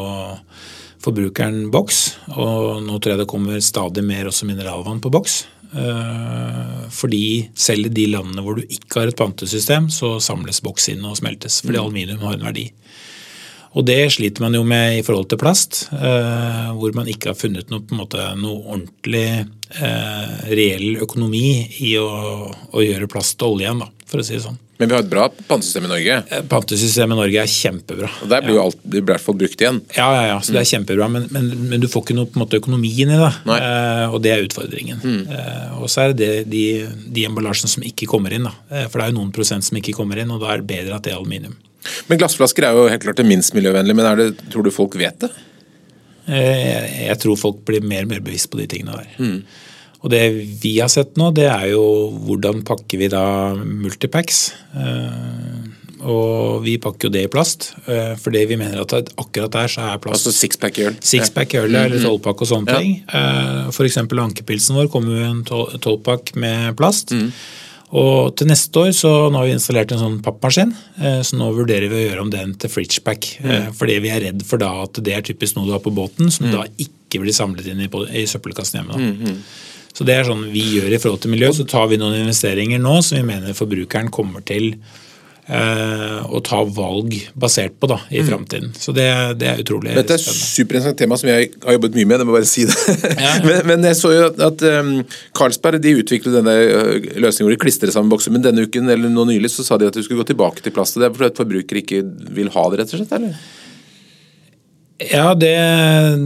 forbrukeren 1.04 1.68
boks. 1.72 2.04
Og 2.32 2.80
nå 2.84 2.96
tror 2.96 3.14
jeg 3.14 3.20
det 3.20 3.28
kommer 3.28 3.60
stadig 3.60 4.04
mer 4.06 4.30
også 4.30 4.48
mineralvann 4.48 5.02
på 5.04 5.12
boks. 5.12 5.42
Eh, 5.74 6.84
fordi 6.94 7.50
selv 7.58 7.88
i 7.88 7.94
de 7.94 8.06
landene 8.12 8.44
hvor 8.44 8.58
du 8.58 8.64
ikke 8.68 9.00
har 9.00 9.10
et 9.10 9.18
pantesystem, 9.18 9.90
så 9.90 10.16
samles 10.22 10.62
boks 10.64 10.92
inn 10.92 11.04
og 11.06 11.18
smeltes. 11.18 11.60
Fordi 11.64 11.78
mm. 11.78 11.82
aluminium 11.82 12.24
har 12.26 12.38
en 12.38 12.48
verdi. 12.48 12.68
Og 13.74 13.82
det 13.88 13.98
sliter 14.14 14.44
man 14.44 14.54
jo 14.54 14.62
med 14.66 15.00
i 15.00 15.02
forhold 15.02 15.26
til 15.32 15.40
plast, 15.40 15.88
eh, 15.92 16.70
hvor 16.78 16.94
man 16.94 17.08
ikke 17.10 17.32
har 17.32 17.38
funnet 17.38 17.72
noe, 17.72 17.82
måte, 17.98 18.22
noe 18.38 18.60
ordentlig 18.62 19.26
eh, 19.34 20.34
reell 20.54 21.00
økonomi 21.02 21.48
i 21.82 21.96
å, 21.98 22.06
å, 22.70 22.84
gjøre 22.84 23.10
plast 23.10 23.40
til 23.40 23.56
olje 23.56 23.66
igjen, 23.66 23.82
da, 23.82 23.90
for 24.14 24.22
å 24.22 24.26
si 24.26 24.36
det 24.36 24.44
sånn. 24.44 24.56
Men 24.78 24.90
vi 24.90 24.96
har 24.96 25.04
et 25.04 25.10
bra 25.10 25.26
pantesystem 25.48 25.86
i 25.86 25.90
Norge? 25.90 26.16
Eh, 26.30 26.44
pantesystemet 26.50 27.14
i 27.14 27.20
Norge 27.20 27.42
er 27.42 27.50
kjempebra. 27.50 28.10
Og 28.24 28.30
Der 28.30 28.44
blir 28.44 28.56
jo 28.56 28.64
alt 28.64 28.80
i 28.86 29.02
hvert 29.10 29.22
fall 29.22 29.38
brukt 29.38 29.60
igjen? 29.60 29.80
Ja, 29.96 30.08
ja, 30.16 30.24
ja, 30.32 30.40
så 30.40 30.54
det 30.54 30.62
er 30.62 30.66
mm. 30.66 30.70
kjempebra. 30.72 31.08
Men, 31.12 31.28
men, 31.34 31.50
men 31.70 31.82
du 31.82 31.88
får 31.90 32.06
ikke 32.06 32.16
noe 32.18 32.30
på 32.30 32.38
en 32.38 32.44
måte 32.44 32.60
økonomien 32.62 33.14
i 33.14 33.20
det. 33.20 33.30
Eh, 33.58 34.06
og 34.08 34.18
det 34.24 34.34
er 34.34 34.46
utfordringen. 34.46 35.02
Mm. 35.02 35.22
Eh, 35.34 35.76
og 35.80 35.90
så 35.92 36.06
er 36.06 36.16
det 36.18 36.32
de, 36.50 36.64
de 37.14 37.28
emballasjene 37.28 37.74
som 37.76 37.86
ikke 37.86 38.08
kommer 38.10 38.34
inn. 38.34 38.48
Da. 38.48 38.54
Eh, 38.70 38.88
for 38.88 39.00
det 39.00 39.06
er 39.06 39.14
jo 39.14 39.20
noen 39.20 39.34
prosent 39.34 39.66
som 39.66 39.78
ikke 39.80 39.96
kommer 39.96 40.22
inn, 40.22 40.32
og 40.34 40.42
da 40.42 40.54
er 40.54 40.62
det 40.62 40.70
bedre 40.70 40.98
at 40.98 41.06
det 41.06 41.14
er 41.14 41.20
aluminium. 41.20 41.58
Men 42.08 42.20
glassflasker 42.20 42.66
er 42.66 42.76
jo 42.76 42.88
helt 42.88 43.04
klart 43.04 43.20
det 43.20 43.28
minst 43.28 43.54
miljøvennlige, 43.56 43.98
men 43.98 44.20
det, 44.20 44.30
tror 44.52 44.64
du 44.64 44.72
folk 44.74 44.96
vet 45.00 45.26
det? 45.26 45.30
Eh, 46.24 47.06
jeg 47.10 47.20
tror 47.20 47.36
folk 47.36 47.60
blir 47.68 47.84
mer 47.84 48.06
og 48.06 48.14
mer 48.14 48.24
bevisst 48.24 48.50
på 48.52 48.60
de 48.60 48.68
tingene 48.70 48.96
der. 48.96 49.16
Mm. 49.20 49.40
Og 50.04 50.12
det 50.12 50.24
vi 50.60 50.76
har 50.82 50.92
sett 50.92 51.16
nå, 51.16 51.30
det 51.32 51.48
er 51.48 51.70
jo 51.72 51.84
hvordan 52.26 52.60
pakker 52.68 53.00
vi 53.00 53.08
da 53.12 53.24
multipacks. 53.56 54.50
Eh, 54.76 55.72
og 56.04 56.60
vi 56.66 56.76
pakker 56.82 57.08
jo 57.08 57.14
det 57.14 57.22
i 57.24 57.30
plast, 57.32 57.70
eh, 57.88 58.12
fordi 58.20 58.42
vi 58.50 58.58
mener 58.60 58.82
at 58.82 59.14
akkurat 59.16 59.54
der 59.54 59.72
så 59.72 59.88
er 59.88 60.02
plast 60.04 60.26
Altså 60.26 60.34
sixpack-øl? 60.36 60.98
Sixpack-øl 61.00 61.72
ja. 61.72 61.86
eller 61.86 62.04
tolvpakke 62.04 62.44
og 62.44 62.50
sånne 62.50 62.74
ja. 62.74 62.82
ting. 62.82 62.98
Eh, 63.08 63.70
F.eks. 63.72 63.96
ankepilsen 64.04 64.76
vår 64.76 64.90
kommer 64.92 65.16
jo 65.16 65.22
i 65.22 65.30
en 65.30 65.44
tolvpakk 65.80 66.34
med 66.36 66.76
plast. 66.76 67.16
Mm. 67.16 67.30
Og 67.96 68.34
til 68.36 68.50
neste 68.50 68.82
år 68.82 68.92
så 68.96 69.10
nå 69.30 69.40
har 69.40 69.48
vi 69.48 69.56
installert 69.56 69.94
en 69.94 70.00
sånn 70.00 70.16
pappmaskin, 70.24 70.72
så 70.98 71.36
nå 71.38 71.52
vurderer 71.54 71.86
vi 71.92 72.00
å 72.00 72.06
gjøre 72.08 72.24
om 72.24 72.32
den 72.32 72.56
til 72.58 72.72
fridgepack. 72.72 73.28
Mm. 73.44 73.68
Fordi 73.78 74.00
vi 74.02 74.10
er 74.10 74.24
redd 74.24 74.42
for 74.48 74.58
da 74.58 74.72
at 74.82 74.98
det 75.04 75.14
er 75.14 75.22
typisk 75.28 75.54
noe 75.54 75.68
du 75.68 75.76
har 75.76 75.84
på 75.84 75.92
båten 75.94 76.32
som 76.34 76.48
mm. 76.48 76.56
da 76.56 76.64
ikke 76.74 77.22
blir 77.22 77.36
samlet 77.36 77.68
inn 77.70 77.84
i, 77.84 77.90
i 78.18 78.24
søppelkassen 78.26 78.80
hjemme. 78.80 78.98
Da. 78.98 79.12
Mm, 79.30 79.38
så 79.94 80.04
det 80.06 80.18
er 80.18 80.26
sånn 80.26 80.48
vi 80.50 80.64
gjør 80.76 80.94
i 80.94 80.98
forhold 80.98 81.22
til 81.22 81.34
miljø. 81.34 81.52
Så 81.54 81.66
tar 81.70 81.86
vi 81.90 82.00
noen 82.00 82.18
investeringer 82.18 82.82
nå 82.82 82.98
som 83.06 83.20
vi 83.20 83.26
mener 83.28 83.56
forbrukeren 83.56 84.10
kommer 84.14 84.42
til 84.46 84.72
Eh, 85.44 86.20
å 86.24 86.38
ta 86.40 86.62
valg 86.64 87.12
basert 87.36 87.74
på 87.76 87.88
da, 87.90 87.98
i 88.08 88.22
mm. 88.22 88.28
framtiden. 88.30 88.70
Så 88.80 88.94
det, 88.96 89.04
det, 89.36 89.50
er 89.50 89.58
utrolig 89.60 89.90
spennende. 89.90 90.00
Dette 90.00 90.16
er 90.16 90.22
et 90.22 90.38
superinteressant 90.40 90.96
tema 91.02 91.18
som 91.20 91.28
jeg 91.28 91.50
har 91.66 91.76
jobbet 91.76 91.98
mye 91.98 92.08
med, 92.08 92.22
jeg 92.22 92.28
må 92.30 92.36
bare 92.38 92.48
si 92.48 92.64
det. 92.70 92.76
Ja. 93.24 93.34
men, 93.44 93.58
men, 93.68 93.84
jeg 93.90 93.98
så 93.98 94.14
jo 94.14 94.22
at, 94.30 94.40
at 94.40 94.64
um, 94.80 94.94
Carlsberg 95.36 95.82
de 95.84 95.92
utviklet 96.00 96.38
denne 96.38 96.54
løsningen 97.20 97.44
hvor 97.44 97.52
de 97.52 97.60
klistrer 97.60 97.92
sammen 97.92 98.12
bokser, 98.12 98.32
men 98.32 98.46
denne 98.46 98.64
uken 98.64 98.88
eller 98.88 99.12
nå 99.12 99.26
nylig 99.28 99.52
så 99.52 99.66
sa 99.66 99.76
de 99.80 99.90
at 99.90 99.96
du 99.96 100.00
skulle 100.00 100.22
gå 100.22 100.30
tilbake 100.32 100.64
til 100.64 100.72
plast. 100.72 100.96
Det 100.96 101.10
er 101.10 101.12
fordi 101.12 101.28
at 101.34 101.42
forbrukere 101.42 101.84
ikke 101.84 102.00
vil 102.40 102.48
ha 102.56 102.64
det, 102.70 102.80
rett 102.80 102.96
og 102.96 103.02
slett? 103.02 103.14
eller? 103.18 103.36
Ja, 105.10 105.34
det, 105.34 105.52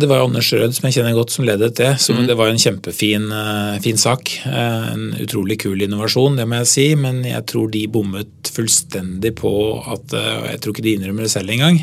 det, 0.01 0.07
var 0.11 0.25
Anders 0.25 0.51
Rød 0.53 0.75
som 0.77 0.87
jeg 0.89 0.99
kjenner 0.99 1.17
godt 1.17 1.33
som 1.35 1.47
ledet 1.47 1.75
det. 1.79 1.91
Så 2.03 2.15
mm. 2.15 2.25
Det 2.29 2.37
var 2.39 2.51
en 2.53 2.61
kjempefin 2.61 3.29
uh, 3.33 3.79
fin 3.85 3.99
sak. 4.01 4.33
Uh, 4.47 4.93
en 4.93 5.07
utrolig 5.23 5.59
kul 5.63 5.83
innovasjon, 5.85 6.39
det 6.39 6.47
må 6.49 6.61
jeg 6.63 6.71
si. 6.73 6.87
Men 6.99 7.23
jeg 7.27 7.47
tror 7.51 7.71
de 7.75 7.85
bommet 7.93 8.53
fullstendig 8.55 9.35
på 9.39 9.53
at 9.81 10.15
uh, 10.17 10.49
Jeg 10.53 10.63
tror 10.63 10.77
ikke 10.77 10.87
de 10.87 10.97
innrømmer 10.99 11.27
det 11.27 11.33
selv 11.35 11.55
engang. 11.55 11.81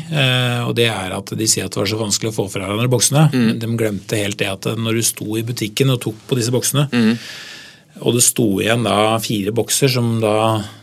og 0.66 0.72
det 0.78 0.88
er 0.90 1.14
at 1.16 1.34
de 1.38 1.48
sier 1.48 1.66
at 1.66 1.74
det 1.74 1.82
var 1.82 1.90
så 1.90 2.00
vanskelig 2.00 2.32
å 2.32 2.38
få 2.40 2.48
fra 2.52 2.64
hverandre 2.66 2.92
boksene. 2.92 3.28
Mm. 3.32 3.44
Men 3.50 3.60
de 3.62 3.74
glemte 3.80 4.22
helt 4.22 4.40
det 4.40 4.52
at 4.52 4.70
når 4.76 5.00
du 5.00 5.04
sto 5.06 5.28
i 5.36 5.44
butikken 5.46 5.92
og 5.94 6.02
tok 6.06 6.24
på 6.28 6.38
disse 6.38 6.54
boksene 6.54 6.88
mm. 6.92 7.12
Og 8.04 8.16
det 8.16 8.22
sto 8.26 8.44
igjen 8.60 8.84
da 8.84 9.16
fire 9.24 9.52
bokser 9.56 9.90
som 9.92 10.18
da 10.20 10.34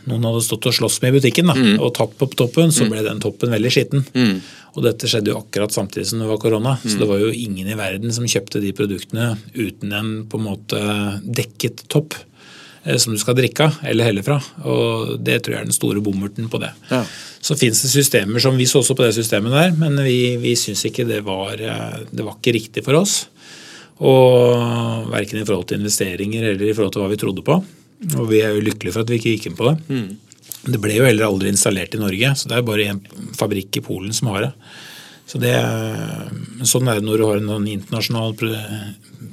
noen 0.08 0.26
hadde 0.26 0.42
stått 0.42 0.66
og 0.70 0.74
slåss 0.74 1.00
med 1.04 1.12
i 1.12 1.20
butikken. 1.20 1.50
da, 1.50 1.54
mm. 1.54 1.76
Og 1.78 1.94
tatt 1.94 2.16
på 2.18 2.28
toppen, 2.34 2.74
så 2.74 2.86
mm. 2.86 2.90
ble 2.90 3.04
den 3.06 3.22
toppen 3.22 3.54
veldig 3.54 3.72
skitten. 3.72 4.04
Mm. 4.16 4.38
Og 4.74 4.82
dette 4.82 5.08
skjedde 5.10 5.30
jo 5.30 5.38
akkurat 5.38 5.74
samtidig 5.74 6.08
som 6.10 6.22
det 6.22 6.28
var 6.30 6.40
korona. 6.42 6.76
Mm. 6.80 6.86
Så 6.90 6.98
det 6.98 7.10
var 7.10 7.22
jo 7.22 7.30
ingen 7.30 7.70
i 7.70 7.78
verden 7.78 8.14
som 8.14 8.26
kjøpte 8.26 8.62
de 8.62 8.74
produktene 8.74 9.34
uten 9.54 9.94
en 9.94 10.14
på 10.30 10.40
en 10.40 10.48
måte 10.48 10.80
dekket 11.22 11.84
topp 11.92 12.16
eh, 12.82 12.98
som 12.98 13.14
du 13.14 13.20
skal 13.22 13.38
drikke 13.38 13.68
av 13.68 13.78
eller 13.86 14.10
helle 14.10 14.24
fra. 14.26 14.40
Og 14.66 15.14
Det 15.22 15.38
tror 15.44 15.54
jeg 15.54 15.62
er 15.62 15.70
den 15.70 15.78
store 15.78 16.02
bommerten 16.02 16.50
på 16.50 16.58
det. 16.62 16.72
Ja. 16.90 17.04
Så 17.44 17.54
fins 17.60 17.84
det 17.84 17.92
systemer 17.92 18.42
som 18.42 18.58
Vi 18.58 18.66
så 18.66 18.80
også 18.82 18.96
på 18.98 19.06
det 19.06 19.14
systemet 19.14 19.54
der, 19.54 19.78
men 19.78 20.02
vi, 20.02 20.34
vi 20.42 20.56
syns 20.58 20.82
ikke 20.88 21.06
det 21.06 21.22
var, 21.28 21.54
eh, 21.54 22.02
det 22.10 22.26
var 22.26 22.40
ikke 22.40 22.58
riktig 22.58 22.82
for 22.82 22.98
oss. 22.98 23.28
Og 24.02 25.10
Verken 25.12 25.40
i 25.40 25.46
forhold 25.46 25.68
til 25.70 25.82
investeringer 25.82 26.50
eller 26.50 26.66
i 26.66 26.74
forhold 26.74 26.94
til 26.94 27.04
hva 27.04 27.10
vi 27.12 27.20
trodde 27.20 27.44
på. 27.46 27.58
Og 28.18 28.26
vi 28.30 28.40
er 28.42 28.54
jo 28.54 28.64
lykkelige 28.64 28.94
for 28.94 29.04
at 29.04 29.12
vi 29.12 29.20
ikke 29.20 29.34
gikk 29.36 29.50
inn 29.50 29.58
på 29.58 29.68
det. 29.68 29.76
Mm. 29.88 30.08
Det 30.74 30.80
ble 30.80 30.96
jo 30.96 31.06
heller 31.06 31.28
aldri 31.28 31.52
installert 31.52 31.94
i 31.94 32.00
Norge, 32.00 32.32
så 32.40 32.48
det 32.50 32.56
er 32.56 32.66
bare 32.66 32.88
en 32.90 33.00
fabrikk 33.36 33.78
i 33.78 33.84
Polen 33.84 34.14
som 34.16 34.32
har 34.32 34.46
det. 34.46 34.52
Så 35.28 35.40
det, 35.40 35.54
sånn 36.68 36.88
er 36.88 37.00
det 37.00 37.06
når 37.06 37.20
du 37.20 37.26
har 37.28 37.40
en 37.40 37.68
internasjonal 37.68 38.34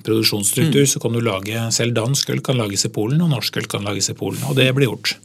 produksjonsstruktur, 0.06 0.86
mm. 0.86 0.92
så 0.94 1.02
kan 1.04 1.16
du 1.16 1.22
lage 1.26 1.66
selv 1.76 1.96
dansk 1.98 2.32
øl 2.34 2.42
kan 2.46 2.60
lages 2.60 2.86
i 2.88 2.92
Polen, 2.94 3.22
og 3.24 3.32
norsk 3.34 3.62
øl 3.62 3.68
kan 3.72 3.86
lages 3.88 4.12
i 4.14 4.18
Polen. 4.18 4.42
Og 4.50 4.58
det 4.58 4.70
blir 4.78 4.90
gjort. 4.90 5.16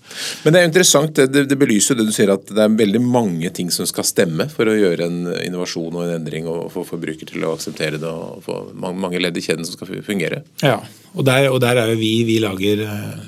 Men 0.45 0.55
det 0.55 0.61
er 0.61 0.69
interessant, 0.71 1.23
det, 1.33 1.47
det 1.51 1.59
belyser 1.61 1.99
det 1.99 2.09
du 2.09 2.13
sier 2.15 2.35
at 2.35 2.47
det 2.51 2.63
er 2.63 2.77
veldig 2.77 3.03
mange 3.05 3.51
ting 3.55 3.73
som 3.75 3.89
skal 3.89 4.07
stemme 4.07 4.49
for 4.53 4.69
å 4.71 4.77
gjøre 4.77 5.09
en 5.09 5.19
innovasjon 5.41 5.95
og 5.95 6.05
en 6.05 6.15
endring 6.19 6.49
og 6.51 6.69
få 6.75 6.87
forbruker 6.89 7.33
til 7.33 7.47
å 7.47 7.55
akseptere 7.57 8.01
det 8.03 8.13
og 8.13 8.45
få 8.47 8.61
mange 8.77 9.23
ledd 9.23 9.37
i 9.37 9.45
kjeden 9.45 9.67
som 9.67 9.79
skal 9.79 9.97
fungere. 10.07 10.43
Ja, 10.65 10.81
og 11.17 11.25
der, 11.25 11.49
og 11.49 11.61
der 11.65 11.81
er 11.81 11.93
jo 11.93 11.99
vi 12.01 12.13
Vi 12.29 12.39
lager 12.43 12.83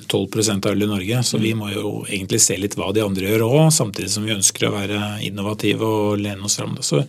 12 0.08 0.40
eh, 0.42 0.54
av 0.54 0.72
øl 0.72 0.84
i 0.84 0.90
Norge, 0.90 1.22
så 1.24 1.40
vi 1.40 1.54
må 1.56 1.70
jo 1.72 2.04
egentlig 2.06 2.40
se 2.44 2.56
litt 2.60 2.76
hva 2.76 2.90
de 2.92 3.04
andre 3.04 3.30
gjør 3.30 3.46
òg, 3.48 3.60
samtidig 3.72 4.12
som 4.12 4.26
vi 4.26 4.36
ønsker 4.36 4.68
å 4.68 4.74
være 4.74 5.02
innovative 5.24 5.86
og 5.86 6.18
lene 6.20 6.44
oss 6.44 6.58
fram. 6.60 6.76
Så, 6.84 7.02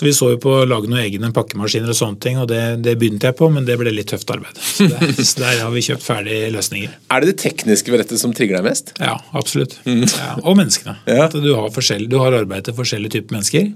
så 0.00 0.06
vi 0.06 0.12
så 0.16 0.30
jo 0.32 0.38
på 0.40 0.52
å 0.62 0.64
lage 0.64 0.88
noen 0.88 1.02
egne 1.02 1.28
pakkemaskiner 1.36 1.90
og 1.92 1.96
sånne 1.98 2.16
ting, 2.24 2.38
og 2.40 2.46
det, 2.48 2.60
det, 2.80 2.94
begynte 2.96 3.28
jeg 3.28 3.36
på, 3.36 3.50
men 3.52 3.66
det 3.68 3.74
ble 3.76 3.90
litt 3.92 4.08
tøft 4.08 4.30
arbeid. 4.32 4.56
Så, 4.56 4.86
der, 4.88 5.10
så 5.28 5.42
der 5.42 5.58
har 5.60 5.74
vi 5.74 5.82
kjøpt 5.84 6.06
ferdige 6.06 6.46
løsninger. 6.54 6.94
Er 7.12 7.20
det 7.20 7.34
det 7.34 7.42
tekniske 7.42 7.92
ved 7.92 8.00
dette 8.00 8.16
som 8.16 8.32
trigger 8.32 8.56
deg 8.56 8.70
mest? 8.70 8.94
Ja, 8.96 9.18
absolutt. 9.36 9.76
Mm. 9.84 10.06
Ja, 10.06 10.30
og 10.40 10.56
menneskene. 10.56 10.96
Ja. 11.04 11.26
At 11.26 11.36
du 11.36 11.50
har, 11.52 11.68
du 12.00 12.16
har 12.22 12.38
arbeid 12.38 12.64
til 12.64 12.78
forskjellige 12.80 13.18
typer 13.18 13.36
mennesker. 13.36 13.68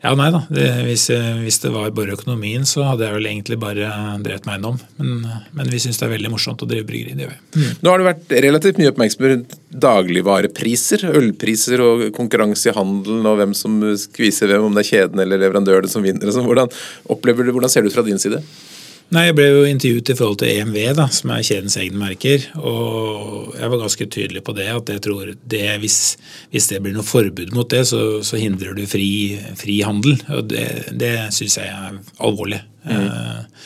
Ja, 0.00 0.14
nei 0.16 0.30
da. 0.32 0.40
Det, 0.48 0.64
hvis, 0.86 1.02
hvis, 1.42 1.58
det 1.60 1.70
var 1.74 1.90
bare 1.92 2.14
økonomien, 2.16 2.62
så 2.68 2.86
hadde 2.88 3.04
jeg 3.04 3.18
vel 3.18 3.28
egentlig 3.28 3.58
bare 3.60 3.90
drevet 4.24 4.46
meg 4.48 4.56
innom. 4.56 4.78
Men, 4.96 5.26
men 5.56 5.68
vi 5.68 5.80
syns 5.82 6.00
det 6.00 6.06
er 6.06 6.14
veldig 6.14 6.30
morsomt 6.32 6.64
å 6.64 6.68
drive 6.70 6.86
bryggeri. 6.88 7.16
Det 7.18 7.26
gjør. 7.26 7.36
Mm. 7.52 7.66
Nå 7.84 7.92
har 7.92 8.00
det 8.00 8.08
vært 8.08 8.32
relativt 8.46 8.80
mye 8.80 8.94
oppmerksomhet 8.94 9.58
dagligvarepriser, 9.84 11.04
ølpriser 11.20 11.84
og 11.84 12.06
konkurranse 12.16 12.72
i 12.72 12.76
handelen 12.76 13.28
og 13.28 13.36
hvem 13.42 13.52
som 13.56 13.76
skviser 14.00 14.48
hvem, 14.48 14.70
om 14.70 14.78
det 14.78 14.86
er 14.86 14.90
kjeden 14.94 15.20
eller 15.20 15.44
leverandøren 15.44 15.92
som 15.92 16.04
vinner. 16.06 16.32
Sånn. 16.32 16.48
Hvordan, 16.48 16.72
du, 16.72 17.52
hvordan 17.52 17.72
ser 17.72 17.84
det 17.84 17.92
ut 17.92 17.98
fra 18.00 18.06
din 18.08 18.22
side? 18.22 18.40
Nei, 19.10 19.24
Jeg 19.26 19.34
ble 19.34 19.46
jo 19.48 19.62
intervjuet 19.66 20.10
i 20.12 20.14
forhold 20.14 20.38
til 20.38 20.52
EMV, 20.52 20.76
da, 20.94 21.08
som 21.10 21.32
er 21.34 21.42
kjedens 21.42 21.74
egne 21.82 21.98
merker. 21.98 22.44
Og 22.62 23.56
jeg 23.58 23.72
var 23.72 23.80
ganske 23.82 24.06
tydelig 24.06 24.42
på 24.46 24.54
det. 24.54 24.68
At 24.70 24.92
jeg 24.94 25.02
tror 25.02 25.32
det, 25.34 25.64
hvis, 25.82 25.98
hvis 26.54 26.70
det 26.70 26.78
blir 26.84 26.94
noe 26.94 27.06
forbud 27.06 27.50
mot 27.56 27.66
det, 27.74 27.82
så, 27.90 28.22
så 28.26 28.38
hindrer 28.38 28.76
du 28.78 28.84
fri, 28.86 29.10
fri, 29.58 29.80
handel. 29.82 30.14
Og 30.30 30.46
det, 30.52 30.66
det 30.94 31.14
syns 31.34 31.58
jeg 31.58 31.74
er 31.74 31.98
alvorlig. 32.22 32.62
Mm. 32.86 32.94
Eh, 32.94 33.64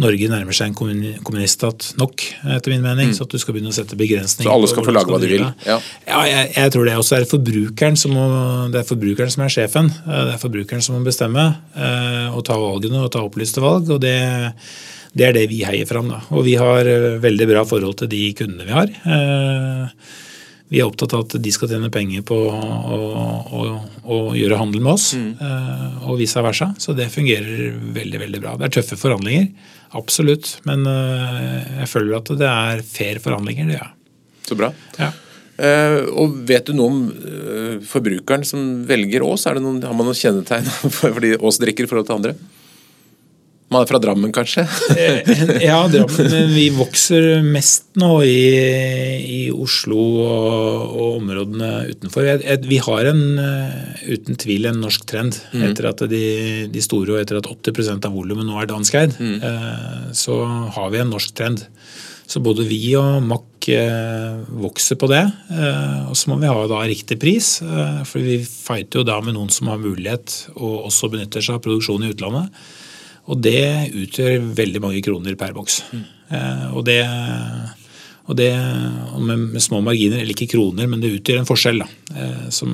Norge 0.00 0.24
nærmer 0.24 0.56
seg 0.56 0.70
en 0.70 1.00
kommuniststat 1.20 1.90
nok, 2.00 2.22
etter 2.54 2.72
min 2.72 2.84
mening. 2.84 3.10
Mm. 3.10 3.16
Så 3.16 3.26
at 3.26 3.34
du 3.34 3.40
skal 3.40 3.52
begynne 3.52 3.74
å 3.74 3.76
sette 3.76 3.98
begrensninger. 3.98 4.48
Så 4.48 4.54
alle 4.54 4.70
skal 4.70 4.86
få 4.86 4.94
lage 4.94 5.12
hva 5.12 5.18
de 5.20 5.28
vil? 5.28 5.44
Ja, 5.68 5.76
ja 6.08 6.22
jeg, 6.30 6.46
jeg, 6.54 6.72
tror 6.72 6.88
det 6.88 6.94
også 6.96 7.18
er 7.18 7.28
forbrukeren 7.28 7.98
som 8.00 8.14
må, 8.16 8.24
det 8.72 8.80
er 8.80 8.88
forbrukeren 8.88 9.34
som 9.34 9.44
er 9.44 9.52
sjefen. 9.52 9.92
Eh, 9.92 10.22
det 10.30 10.38
er 10.38 10.40
forbrukeren 10.40 10.84
som 10.84 10.96
må 10.96 11.04
bestemme 11.04 11.44
eh, 11.76 12.32
og 12.32 12.40
ta 12.48 12.56
valgene 12.56 13.02
og 13.04 13.12
ta 13.12 13.20
opplyste 13.26 13.60
valg. 13.60 13.92
og 13.92 14.00
det, 14.00 14.16
det 15.12 15.28
er 15.28 15.36
det 15.36 15.44
vi 15.52 15.60
heier 15.68 15.84
fram. 15.90 16.08
Da. 16.08 16.22
Og 16.32 16.48
vi 16.48 16.56
har 16.56 16.88
eh, 16.88 17.20
veldig 17.20 17.50
bra 17.52 17.66
forhold 17.68 18.00
til 18.00 18.12
de 18.14 18.24
kundene 18.38 18.70
vi 18.70 18.76
har. 18.78 18.96
Vi 20.72 20.80
er 20.80 20.88
opptatt 20.88 21.12
av 21.12 21.26
at 21.26 21.36
de 21.44 21.52
skal 21.52 21.68
tjene 21.68 21.92
penger 21.92 22.24
på 22.24 22.38
å, 22.48 22.96
å, 23.44 23.62
å 24.08 24.22
gjøre 24.32 24.56
handel 24.56 24.80
med 24.80 24.94
oss, 24.94 25.10
mm. 25.20 26.06
og 26.08 26.16
vice 26.16 26.40
versa. 26.40 26.70
Så 26.80 26.94
det 26.96 27.10
fungerer 27.12 27.74
veldig 27.92 28.22
veldig 28.22 28.40
bra. 28.40 28.54
Det 28.56 28.70
er 28.70 28.76
tøffe 28.78 28.96
forhandlinger. 28.96 29.50
Absolutt. 29.98 30.54
Men 30.68 30.86
eh, 30.88 31.82
jeg 31.82 31.90
føler 31.90 32.16
at 32.18 32.32
det 32.40 32.48
er 32.48 32.86
fair 32.86 33.20
forhandlinger, 33.22 33.68
det, 33.68 33.80
ja. 33.80 33.90
Så 34.48 34.58
bra. 34.58 34.72
Ja. 34.98 35.12
Uh, 35.52 36.08
og 36.18 36.38
Vet 36.48 36.70
du 36.70 36.72
noe 36.74 36.90
om 36.90 37.02
uh, 37.12 37.74
forbrukeren 37.86 38.42
som 38.48 38.82
velger 38.88 39.22
Ås? 39.22 39.44
Har 39.46 39.60
man 39.60 39.82
noen 39.84 40.16
kjennetegn 40.16 40.66
for, 40.96 41.12
for 41.12 41.20
de 41.22 41.36
Ås 41.38 41.60
drikker 41.62 41.86
i 41.86 41.90
forhold 41.90 42.08
til 42.08 42.16
andre? 42.16 42.32
Man 43.72 43.86
er 43.86 43.88
fra 43.88 44.00
Drammen, 44.02 44.32
kanskje? 44.34 44.66
ja, 45.64 45.78
Drammen. 45.88 46.28
Men 46.32 46.52
vi 46.52 46.68
vokser 46.76 47.42
mest 47.46 47.88
nå 48.00 48.10
i, 48.26 48.42
i 49.22 49.40
Oslo 49.52 49.98
og, 50.22 50.92
og, 50.92 51.08
områdene 51.22 51.70
utenfor. 51.92 52.28
Vi 52.68 52.80
har 52.84 53.10
en, 53.12 53.22
uten 54.06 54.38
tvil 54.40 54.68
en 54.68 54.80
norsk 54.82 55.06
trend. 55.08 55.38
Mm. 55.52 55.66
Etter 55.70 55.88
at 55.92 56.04
de, 56.10 56.22
de, 56.72 56.84
store 56.84 57.16
og 57.16 57.22
etter 57.22 57.40
at 57.40 57.48
80% 57.48 58.08
av 58.08 58.14
volumet 58.16 58.48
nå 58.48 58.60
er 58.60 58.70
danskeid, 58.70 59.16
mm. 59.18 59.38
Eh, 59.42 60.08
så 60.16 60.36
har 60.76 60.92
vi 60.92 61.00
en 61.02 61.12
norsk 61.12 61.34
trend. 61.36 61.64
Så 62.28 62.40
både 62.44 62.64
vi 62.64 62.80
og 62.96 63.24
Mack 63.26 63.68
eh, 63.72 64.38
vokser 64.62 64.98
på 65.00 65.08
det. 65.10 65.24
Eh, 65.52 65.98
og 66.10 66.16
så 66.18 66.30
må 66.30 66.38
vi 66.40 66.50
ha 66.50 66.68
da 66.70 66.84
riktig 66.88 67.18
pris, 67.22 67.54
for 68.08 68.22
vi 68.22 68.38
fighter 68.44 69.02
jo 69.02 69.08
da 69.08 69.18
med 69.24 69.36
noen 69.36 69.52
som 69.52 69.72
har 69.72 69.82
mulighet 69.82 70.36
og 70.54 70.88
også 70.88 71.12
benytter 71.12 71.44
seg 71.44 71.58
av 71.58 71.66
produksjon 71.66 72.06
i 72.06 72.12
utlandet. 72.14 72.62
Og 73.30 73.38
det 73.44 73.92
utgjør 73.94 74.48
veldig 74.58 74.82
mange 74.82 75.02
kroner 75.04 75.36
per 75.38 75.54
boks. 75.54 75.78
Mm. 75.92 76.02
Eh, 76.32 76.64
og 76.74 76.86
det, 76.88 77.00
og 78.30 78.38
det 78.38 78.52
med, 79.18 79.38
med, 79.38 79.62
små 79.62 79.80
marginer, 79.82 80.20
eller 80.22 80.34
ikke 80.36 80.52
kroner, 80.54 80.86
men 80.86 81.02
det 81.02 81.10
utgjør 81.16 81.40
en 81.40 81.48
forskjell. 81.48 81.82
Da. 81.82 81.88
Eh, 82.14 82.44
som, 82.54 82.70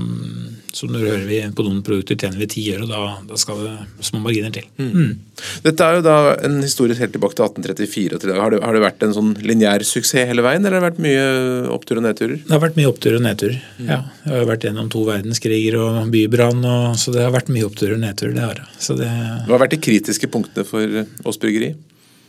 som 0.76 0.92
når 0.92 1.06
hører 1.06 1.24
vi 1.28 1.38
på 1.56 1.64
noen 1.64 1.80
produkter 1.86 2.18
tjener 2.20 2.42
vi 2.42 2.48
ti 2.52 2.64
øre, 2.74 2.84
og 2.84 2.92
da, 2.92 3.00
da, 3.30 3.38
skal 3.40 3.62
det 3.64 4.04
små 4.04 4.20
marginer 4.26 4.52
til. 4.52 4.68
Mm. 4.76 4.90
Mm. 4.92 5.40
Dette 5.64 5.86
er 5.86 5.98
jo 5.98 6.04
da 6.04 6.18
en 6.44 6.60
historie 6.60 6.98
helt 6.98 7.14
tilbake 7.16 7.38
til 7.38 7.46
1834 7.48 8.18
og 8.18 8.22
til 8.22 8.32
dag. 8.34 8.42
Har 8.44 8.52
det, 8.52 8.60
har 8.66 8.76
det 8.76 8.84
vært 8.84 9.08
en 9.08 9.16
sånn 9.16 9.34
lineær 9.40 9.86
suksess 9.88 10.28
hele 10.28 10.44
veien, 10.44 10.64
eller 10.64 10.78
har 10.78 10.84
det 10.84 10.92
vært 10.92 11.04
mye 11.08 11.26
opptur 11.72 12.02
og 12.02 12.08
nedturer? 12.10 12.38
Det 12.44 12.54
har 12.54 12.64
vært 12.68 12.80
mye 12.80 12.92
opptur 12.92 13.16
og 13.16 13.24
nedturer, 13.24 13.60
mm. 13.80 13.88
ja. 13.88 14.00
Jeg 14.28 14.36
har 14.36 14.48
vært 14.52 14.68
gjennom 14.68 14.92
to 14.92 15.08
verdenskriger 15.08 15.80
og 15.80 16.00
bybrann, 16.12 16.64
og, 16.68 16.88
så 17.00 17.14
det 17.16 17.24
har 17.24 17.32
vært 17.32 17.52
mye 17.54 17.68
opptur 17.68 17.96
og 17.96 18.02
nedturer. 18.04 18.36
det 18.36 18.44
har 18.44 18.60
det. 18.60 19.12
Hva 19.48 19.54
har 19.56 19.64
vært 19.64 19.78
de 19.78 19.84
kritiske 19.88 20.28
punktene 20.32 20.68
for 20.68 21.06
Ås 21.28 21.40
bryggeri? 21.40 21.72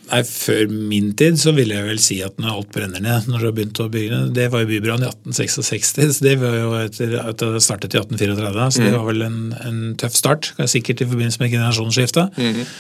Nei, 0.10 0.22
Før 0.26 0.70
min 0.72 1.12
tid 1.18 1.40
så 1.42 1.54
ville 1.56 1.78
jeg 1.78 1.88
vel 1.88 2.02
si 2.04 2.20
at 2.26 2.38
når 2.42 2.54
alt 2.56 2.72
brenner 2.76 3.04
ned, 3.04 3.28
når 3.30 3.42
du 3.42 3.48
har 3.50 3.56
begynt 3.58 3.82
å 3.84 3.90
bygge 3.94 4.22
Det 4.36 4.48
var 4.54 4.64
jo 4.64 4.72
bybrann 4.72 5.06
i 5.06 5.10
1866, 5.10 5.92
så 6.18 6.26
det 6.26 6.36
var 6.42 6.56
jo 6.58 6.72
etter 6.80 7.18
at 7.22 7.44
det 7.44 7.64
startet 7.66 7.96
i 7.96 8.02
1834. 8.02 8.70
Så 8.76 8.86
det 8.86 8.94
mm. 8.94 8.98
var 8.98 9.10
vel 9.10 9.28
en, 9.28 9.42
en 9.66 9.84
tøff 10.00 10.18
start, 10.18 10.54
sikkert 10.70 11.04
i 11.04 11.10
forbindelse 11.10 11.44
med 11.44 11.54
generasjonsskiftet. 11.54 12.38
Mm 12.38 12.56
-hmm. 12.56 12.74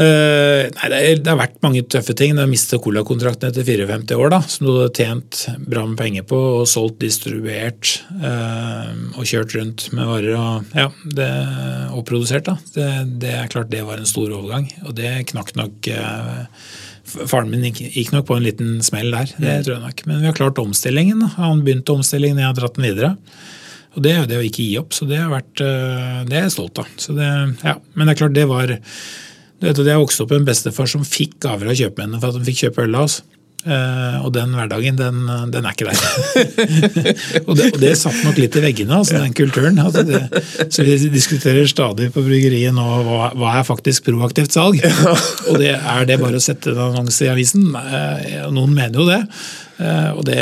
Uh, 0.00 0.64
nei, 0.72 0.86
det, 0.88 0.98
er, 0.98 1.18
det, 1.20 1.28
har 1.28 1.36
vært 1.36 1.58
mange 1.64 1.82
tøffe 1.92 2.14
ting. 2.16 2.32
Du 2.32 2.40
har 2.40 2.48
mistet 2.48 2.80
Cola-kontrakten 2.80 3.50
etter 3.50 3.66
54 3.66 4.16
år, 4.16 4.30
da, 4.32 4.38
som 4.48 4.64
du 4.64 4.70
hadde 4.72 4.94
tjent 4.96 5.40
bra 5.68 5.82
med 5.84 5.98
penger 6.00 6.24
på 6.30 6.38
og 6.60 6.68
solgt, 6.70 7.02
distribuert 7.02 7.98
uh, 8.22 8.88
og 9.20 9.28
kjørt 9.28 9.52
rundt 9.58 9.88
med 9.92 10.08
varer 10.08 10.38
og, 10.40 10.70
ja, 10.72 10.86
det, 11.18 11.28
og 11.92 12.06
produsert. 12.08 12.48
Da. 12.48 12.56
Det, 12.72 12.88
det, 13.26 13.34
er 13.42 13.52
klart 13.52 13.72
det 13.72 13.84
var 13.84 14.00
en 14.00 14.08
stor 14.08 14.32
overgang, 14.32 14.70
og 14.86 14.96
det 14.96 15.12
knakk 15.34 15.52
nok 15.60 15.92
uh, 15.92 16.46
Faren 17.10 17.48
min 17.50 17.64
gikk, 17.66 18.12
nok 18.14 18.28
på 18.28 18.36
en 18.38 18.44
liten 18.44 18.74
smell 18.86 19.08
der, 19.10 19.32
det 19.34 19.50
mm. 19.50 19.62
tror 19.66 19.74
jeg 19.74 19.82
nok. 19.82 20.02
Men 20.06 20.20
vi 20.20 20.28
har 20.28 20.36
klart 20.36 20.60
omstillingen. 20.62 21.24
Han 21.40 21.64
begynte 21.66 21.96
omstillingen, 21.96 22.38
jeg 22.38 22.46
har 22.46 22.54
dratt 22.54 22.76
den 22.78 22.86
videre. 22.86 23.16
Og 23.96 24.04
det 24.04 24.12
er 24.14 24.28
det 24.30 24.38
å 24.38 24.44
ikke 24.46 24.62
gi 24.62 24.76
opp, 24.78 24.94
så 24.94 25.08
det, 25.10 25.18
har 25.18 25.32
vært, 25.32 25.56
det 25.58 26.36
er 26.38 26.44
jeg 26.44 26.54
stolt 26.54 26.78
av. 26.78 26.92
Det, 27.18 27.32
ja. 27.66 27.74
Men 27.96 28.06
det 28.06 28.14
er 28.14 28.20
klart 28.20 28.36
det 28.36 28.46
var 28.46 28.76
du 29.60 29.68
vet, 29.68 29.84
Jeg 29.86 30.00
vokste 30.00 30.24
opp 30.24 30.32
med 30.32 30.42
en 30.42 30.48
bestefar 30.48 30.88
som 30.88 31.04
fikk 31.04 31.36
gaver 31.44 31.68
av 31.70 31.76
kjøpmennene 31.76 32.20
for 32.20 32.32
at 32.32 32.40
han 32.40 32.48
fikk 32.48 32.64
kjøpe 32.64 32.86
øl 32.86 32.96
av 32.96 33.10
oss. 33.10 33.20
Uh, 33.60 34.22
og 34.24 34.30
den 34.32 34.54
hverdagen, 34.56 34.96
den, 34.96 35.18
den 35.52 35.66
er 35.68 35.74
ikke 35.74 35.90
der. 35.90 35.98
og, 37.48 37.58
det, 37.58 37.66
og, 37.74 37.76
det, 37.82 37.90
satt 38.00 38.22
nok 38.24 38.38
litt 38.40 38.56
i 38.56 38.62
veggene, 38.64 38.96
altså 38.96 39.18
den 39.20 39.34
kulturen. 39.36 39.76
Altså 39.82 40.00
det, 40.08 40.22
så 40.72 40.86
vi 40.86 40.94
diskuterer 41.12 41.68
stadig 41.68 42.08
på 42.14 42.24
bryggeriet 42.24 42.72
nå 42.72 42.86
hva, 43.04 43.28
hva 43.36 43.58
er 43.58 43.68
faktisk 43.68 44.08
proaktivt 44.08 44.56
salg. 44.56 44.80
og 45.50 45.60
det 45.60 45.74
er 45.76 46.08
det 46.08 46.16
bare 46.22 46.40
å 46.40 46.44
sette 46.44 46.72
en 46.72 46.80
annonse 46.86 47.26
i 47.26 47.32
avisen? 47.32 47.68
Uh, 47.76 48.48
noen 48.48 48.72
mener 48.72 48.96
jo 48.96 49.08
det. 49.10 49.20
Uh, 49.76 50.10
og 50.16 50.24
det, 50.30 50.40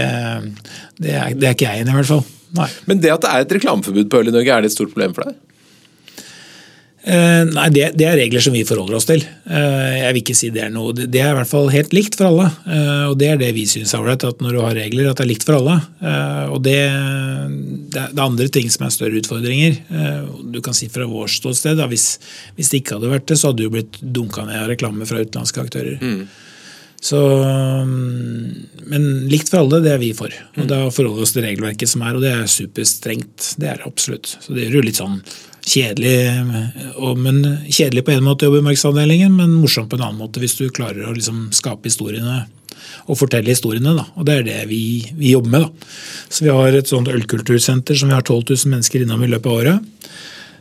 det, 1.03 1.19
er, 1.19 1.35
det 1.35 1.51
er 1.51 1.59
ikke 1.59 1.73
jeg 1.73 1.83
enig 1.83 1.91
i, 1.91 1.97
i 1.97 2.01
hvert 2.05 2.13
fall. 2.15 2.27
Nei. 2.55 2.71
Men 2.87 3.03
det 3.03 3.17
at 3.17 3.27
det 3.27 3.35
er 3.35 3.45
et 3.49 3.59
reklameforbud 3.59 4.15
på 4.15 4.23
øl 4.23 4.31
i 4.31 4.39
Norge, 4.39 4.55
er 4.55 4.63
det 4.63 4.71
et 4.71 4.79
stort 4.79 4.95
problem 4.95 5.19
for 5.19 5.27
deg? 5.27 5.43
Eh, 7.09 7.43
nei, 7.49 7.69
det, 7.73 7.93
det, 7.97 8.05
er 8.05 8.19
regler 8.21 8.43
som 8.45 8.53
vi 8.53 8.67
forholder 8.69 8.99
oss 8.99 9.07
til. 9.09 9.23
Eh, 9.49 9.95
jeg 10.03 10.13
vil 10.13 10.21
ikke 10.21 10.37
si 10.37 10.51
det 10.53 10.67
er 10.67 10.73
noe 10.75 10.93
Det 10.93 11.23
er 11.23 11.31
i 11.33 11.37
hvert 11.39 11.49
fall 11.49 11.71
helt 11.73 11.95
likt 11.97 12.19
for 12.19 12.29
alle. 12.29 12.49
Eh, 12.69 13.05
og 13.09 13.15
det 13.21 13.31
er 13.33 13.41
det 13.41 13.49
vi 13.57 13.65
syns 13.71 13.95
er 13.95 14.03
ålreit, 14.03 14.27
at 14.29 14.43
når 14.45 14.57
du 14.57 14.61
har 14.61 14.77
regler, 14.77 15.09
at 15.09 15.21
det 15.21 15.25
er 15.25 15.31
likt 15.31 15.47
for 15.49 15.57
alle. 15.57 15.79
Og 16.53 16.59
det, 16.65 16.77
det, 17.95 18.03
er 18.03 18.25
andre 18.25 18.49
ting 18.53 18.69
som 18.73 18.85
er 18.87 18.93
større 18.93 19.21
utfordringer. 19.23 19.79
Du 20.53 20.61
kan 20.65 20.77
si 20.77 20.91
fra 20.93 21.07
vårt 21.09 21.33
ståsted, 21.33 21.81
hvis, 21.89 22.11
hvis, 22.59 22.73
det 22.73 22.83
ikke 22.83 22.99
hadde 22.99 23.15
vært 23.15 23.31
det, 23.31 23.39
så 23.41 23.53
hadde 23.53 23.65
du 23.65 23.73
blitt 23.73 23.99
dunka 24.03 24.45
ned 24.49 24.61
av 24.61 24.69
reklame 24.73 25.09
fra 25.09 25.23
utenlandske 25.25 25.65
aktører. 25.65 25.97
Mm. 26.03 26.23
Så, 27.01 27.19
men 27.87 29.05
likt 29.31 29.53
for 29.53 29.63
alle, 29.63 29.79
det 29.85 29.93
er 29.95 30.01
vi 30.03 30.11
for. 30.19 30.33
Og 30.57 30.65
mm. 30.65 30.71
Da 30.71 30.81
forholder 30.91 31.21
vi 31.21 31.27
oss 31.29 31.35
til 31.37 31.47
regelverket 31.47 31.93
som 31.93 32.03
er, 32.05 32.19
og 32.19 32.25
det 32.25 32.33
er 32.35 32.49
superstrengt. 32.51 33.53
Det 33.61 33.71
er 33.71 33.81
det 33.81 33.87
absolutt. 33.89 34.33
Så 34.43 34.57
det 34.57 34.67
gjør 34.67 34.81
jo 34.81 34.89
litt 34.89 34.99
sånn 34.99 35.21
kjedelig, 35.69 36.17
men 37.21 37.43
kjedelig 37.69 38.05
på 38.07 38.15
en 38.15 38.27
måte 38.27 38.47
å 38.47 38.51
jobbe 38.51 38.63
i 38.63 38.69
markedsavdelingen, 38.71 39.35
men 39.37 39.59
morsomt 39.61 39.91
på 39.91 39.99
en 39.99 40.07
annen 40.07 40.23
måte 40.23 40.43
hvis 40.43 40.57
du 40.59 40.69
klarer 40.73 41.07
å 41.07 41.17
liksom 41.17 41.49
skape 41.57 41.91
historiene 41.91 42.47
og 43.09 43.19
fortelle 43.21 43.53
historiene. 43.53 43.95
Da. 43.97 44.07
Og 44.17 44.27
Det 44.29 44.39
er 44.39 44.47
det 44.47 44.59
vi, 44.71 44.83
vi, 45.13 45.35
jobber 45.35 45.55
med. 45.55 45.69
Da. 45.69 45.93
Så 46.29 46.45
Vi 46.45 46.55
har 46.55 46.77
et 46.77 46.91
sånt 46.91 47.09
ølkultursenter 47.13 47.99
som 47.99 48.11
vi 48.11 48.17
har 48.17 48.25
12 48.25 48.45
000 48.51 48.75
mennesker 48.75 49.05
innom 49.05 49.25
i 49.25 49.31
løpet 49.33 49.49
av 49.49 49.61
året. 49.63 50.09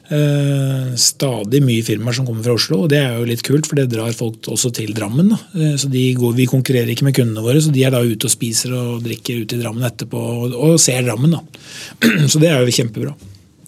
Eh, 0.08 0.94
stadig 0.96 1.60
mye 1.68 1.84
firmaer 1.84 2.16
som 2.16 2.28
kommer 2.28 2.46
fra 2.46 2.54
Oslo, 2.56 2.86
og 2.86 2.92
det 2.94 3.02
er 3.02 3.18
jo 3.18 3.28
litt 3.28 3.44
kult, 3.44 3.68
for 3.68 3.76
det 3.76 3.90
drar 3.92 4.14
folk 4.16 4.48
også 4.54 4.72
til 4.78 4.94
Drammen. 4.96 5.34
Eh, 5.36 5.76
så 5.76 5.90
går, 5.92 6.36
Vi 6.36 6.48
konkurrerer 6.48 6.94
ikke 6.94 7.10
med 7.10 7.18
kundene 7.18 7.44
våre, 7.44 7.60
så 7.60 7.74
de 7.76 7.84
er 7.84 7.92
da 7.92 8.00
ute 8.00 8.30
og 8.30 8.32
spiser 8.32 8.72
og 8.72 9.04
drikker 9.04 9.44
ute 9.44 9.58
i 9.58 9.60
Drammen 9.60 9.84
etterpå 9.84 10.16
og, 10.16 10.56
og 10.56 10.80
ser 10.80 11.04
Drammen. 11.04 11.36
da. 11.36 11.42
Så 12.32 12.40
det 12.40 12.52
er 12.52 12.64
jo 12.64 12.72
kjempebra. 12.72 13.16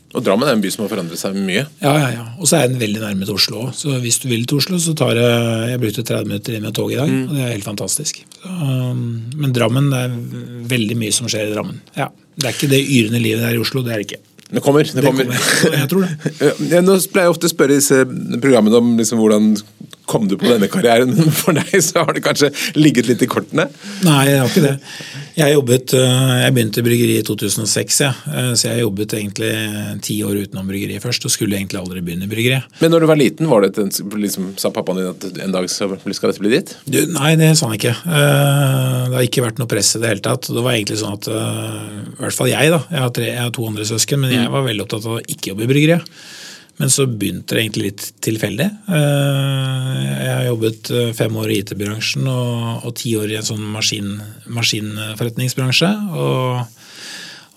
Og 0.09 0.23
Drammen 0.25 0.47
er 0.49 0.55
en 0.55 0.61
by 0.63 0.71
som 0.73 0.83
har 0.83 0.89
forandret 0.89 1.21
seg 1.21 1.35
mye? 1.37 1.67
Ja, 1.83 1.91
ja, 1.93 2.07
ja. 2.15 2.23
Og 2.41 2.49
så 2.49 2.57
er 2.57 2.71
den 2.71 2.79
veldig 2.81 3.01
nærme 3.03 3.27
til 3.27 3.35
Oslo 3.37 3.67
òg. 3.67 3.75
Så 3.77 3.93
hvis 4.01 4.17
du 4.23 4.25
vil 4.31 4.47
til 4.49 4.57
Oslo, 4.57 4.79
så 4.81 4.95
tar 4.97 5.13
det 5.17 5.27
Jeg 5.69 5.81
brukte 5.83 6.05
30 6.07 6.31
minutter 6.31 6.57
inn 6.57 6.65
med 6.65 6.73
tog 6.77 6.93
i 6.93 6.97
dag, 6.97 7.11
mm. 7.11 7.27
og 7.27 7.35
det 7.35 7.43
er 7.43 7.53
helt 7.53 7.67
fantastisk. 7.67 8.23
Så, 8.39 8.49
um, 8.49 9.03
men 9.37 9.53
Drammen, 9.53 9.91
det 9.93 10.01
er 10.07 10.17
veldig 10.73 10.97
mye 10.97 11.13
som 11.13 11.29
skjer 11.29 11.51
i 11.51 11.53
Drammen. 11.53 11.77
Ja. 11.97 12.09
Det 12.39 12.49
er 12.49 12.57
ikke 12.57 12.71
det 12.71 12.81
yrende 12.87 13.21
livet 13.21 13.45
der 13.45 13.59
i 13.59 13.61
Oslo, 13.61 13.85
det 13.85 13.93
er 13.93 14.01
det 14.01 14.09
ikke. 14.09 14.21
Det 14.49 14.63
kommer. 14.65 14.83
Det, 14.87 14.97
det 14.97 15.05
kommer. 15.05 15.29
kommer. 15.29 15.77
Jeg 15.77 15.89
tror 15.91 16.07
det. 16.07 16.81
Nå 16.87 16.97
pleier 17.13 17.27
jeg 17.27 17.35
ofte 17.35 17.49
å 17.49 17.53
spørre 17.53 17.77
disse 17.77 18.01
programmene 18.41 18.81
om 18.81 18.95
liksom 18.97 19.21
hvordan 19.21 19.51
kom 20.09 20.27
du 20.29 20.35
på 20.39 20.49
denne 20.49 20.69
karrieren, 20.71 21.13
men 21.13 21.31
for 21.41 21.57
deg 21.57 21.71
så 21.85 22.03
har 22.05 22.15
det 22.17 22.23
kanskje 22.25 22.51
ligget 22.79 23.09
litt 23.09 23.23
i 23.25 23.29
kortene? 23.29 23.67
Nei, 24.05 24.21
jeg 24.31 24.41
har 24.41 24.49
ikke 24.49 24.65
det. 24.65 24.75
Jeg, 25.39 25.53
jobbet, 25.55 25.93
eh, 25.95 26.31
jeg 26.43 26.55
begynte 26.55 26.81
i 26.81 26.85
bryggeriet 26.85 27.23
i 27.23 27.27
2006, 27.27 27.99
ja. 28.03 28.09
Eh, 28.33 28.49
så 28.59 28.71
jeg 28.71 28.83
jobbet 28.83 29.15
egentlig 29.15 29.51
ti 30.05 30.17
år 30.25 30.41
utenom 30.43 30.67
bryggeriet 30.67 31.03
først, 31.03 31.27
og 31.27 31.33
skulle 31.33 31.59
egentlig 31.59 31.79
aldri 31.79 32.03
begynne 32.05 32.27
i 32.27 32.31
bryggeriet. 32.31 32.79
Men 32.81 32.93
når 32.93 33.05
du 33.05 33.09
var 33.11 33.21
liten, 33.21 33.51
var 33.51 33.63
det 33.63 33.71
et, 33.77 34.01
liksom, 34.25 34.51
sa 34.59 34.73
pappaen 34.75 34.99
din 34.99 35.11
at 35.13 35.45
en 35.45 35.55
dag 35.55 35.69
skal, 35.71 35.95
dette 36.01 36.43
bli 36.43 36.53
ditt? 36.57 36.75
Du, 36.89 36.99
nei, 37.15 37.35
det 37.39 37.53
sa 37.59 37.69
han 37.69 37.77
ikke. 37.77 37.95
Eh, 37.95 39.05
det 39.05 39.15
har 39.15 39.29
ikke 39.29 39.45
vært 39.45 39.61
noe 39.61 39.71
press 39.71 39.93
i 39.95 40.03
det 40.03 40.13
hele 40.15 40.25
tatt. 40.25 40.49
Det 40.49 40.65
var 40.65 40.75
egentlig 40.75 40.99
sånn 41.03 41.15
at, 41.15 41.29
i 41.29 42.19
hvert 42.19 42.35
fall 42.35 42.51
jeg, 42.51 42.73
da, 42.73 42.83
jeg 42.89 43.05
har, 43.05 43.15
tre, 43.15 43.31
jeg 43.31 43.45
har 43.45 43.55
to 43.55 43.69
andre 43.69 43.87
søsken, 43.87 44.25
men 44.25 44.35
jeg 44.35 44.49
mm. 44.49 44.53
var 44.57 44.67
veldig 44.67 44.85
opptatt 44.87 45.07
av 45.07 45.19
å 45.19 45.23
ikke 45.23 45.53
jobbe 45.53 45.67
i 45.67 45.71
bryggeriet. 45.71 46.19
Men 46.79 46.91
så 46.91 47.03
begynte 47.11 47.55
det 47.55 47.63
egentlig 47.65 47.89
litt 47.89 48.03
tilfeldig. 48.23 48.65
Eh, 48.87 49.95
jeg 50.23 50.31
har 50.31 50.45
jobbet 50.47 50.91
eh, 50.95 51.09
fem 51.17 51.33
år 51.41 51.51
i 51.51 51.57
IT-bransjen 51.59 52.27
og, 52.31 52.85
og, 52.87 52.93
ti 52.95 53.17
år 53.19 53.33
i 53.33 53.39
en 53.41 53.47
sånn 53.49 53.65
maskin, 53.73 54.13
maskinforretningsbransje. 54.47 55.89
Og, 56.15 56.61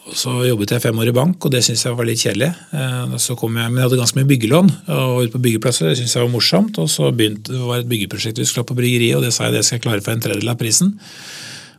og, 0.03 0.17
så 0.19 0.35
jobbet 0.49 0.75
jeg 0.75 0.83
fem 0.83 0.99
år 0.99 1.13
i 1.13 1.15
bank, 1.15 1.39
og 1.39 1.53
det 1.55 1.61
syntes 1.63 1.85
jeg 1.87 1.95
var 2.01 2.09
litt 2.09 2.25
kjedelig. 2.25 2.49
Eh, 2.75 3.15
jeg, 3.15 3.37
Men 3.55 3.79
jeg 3.79 3.85
hadde 3.87 4.01
ganske 4.01 4.19
mye 4.19 4.31
byggelån 4.33 4.73
og 4.97 5.21
ute 5.23 5.37
på 5.37 5.43
byggeplasser, 5.47 5.93
det 5.93 6.01
syntes 6.01 6.17
jeg 6.19 6.25
var 6.27 6.33
morsomt. 6.33 6.81
Og 6.83 6.91
så 6.91 7.13
begynte, 7.15 7.55
det 7.55 7.63
var 7.63 7.85
et 7.85 7.93
byggeprosjekt 7.93 8.43
vi 8.43 8.49
skulle 8.49 8.67
ha 8.67 8.71
på 8.73 8.79
bryggeriet, 8.81 9.21
og 9.21 9.23
det 9.23 9.31
sa 9.37 9.47
jeg 9.47 9.55
det 9.61 9.63
skal 9.69 9.79
jeg 9.79 9.85
klare 9.87 10.03
for 10.03 10.17
en 10.17 10.25
tredjedel 10.27 10.51
av 10.51 10.59
prisen. 10.59 10.97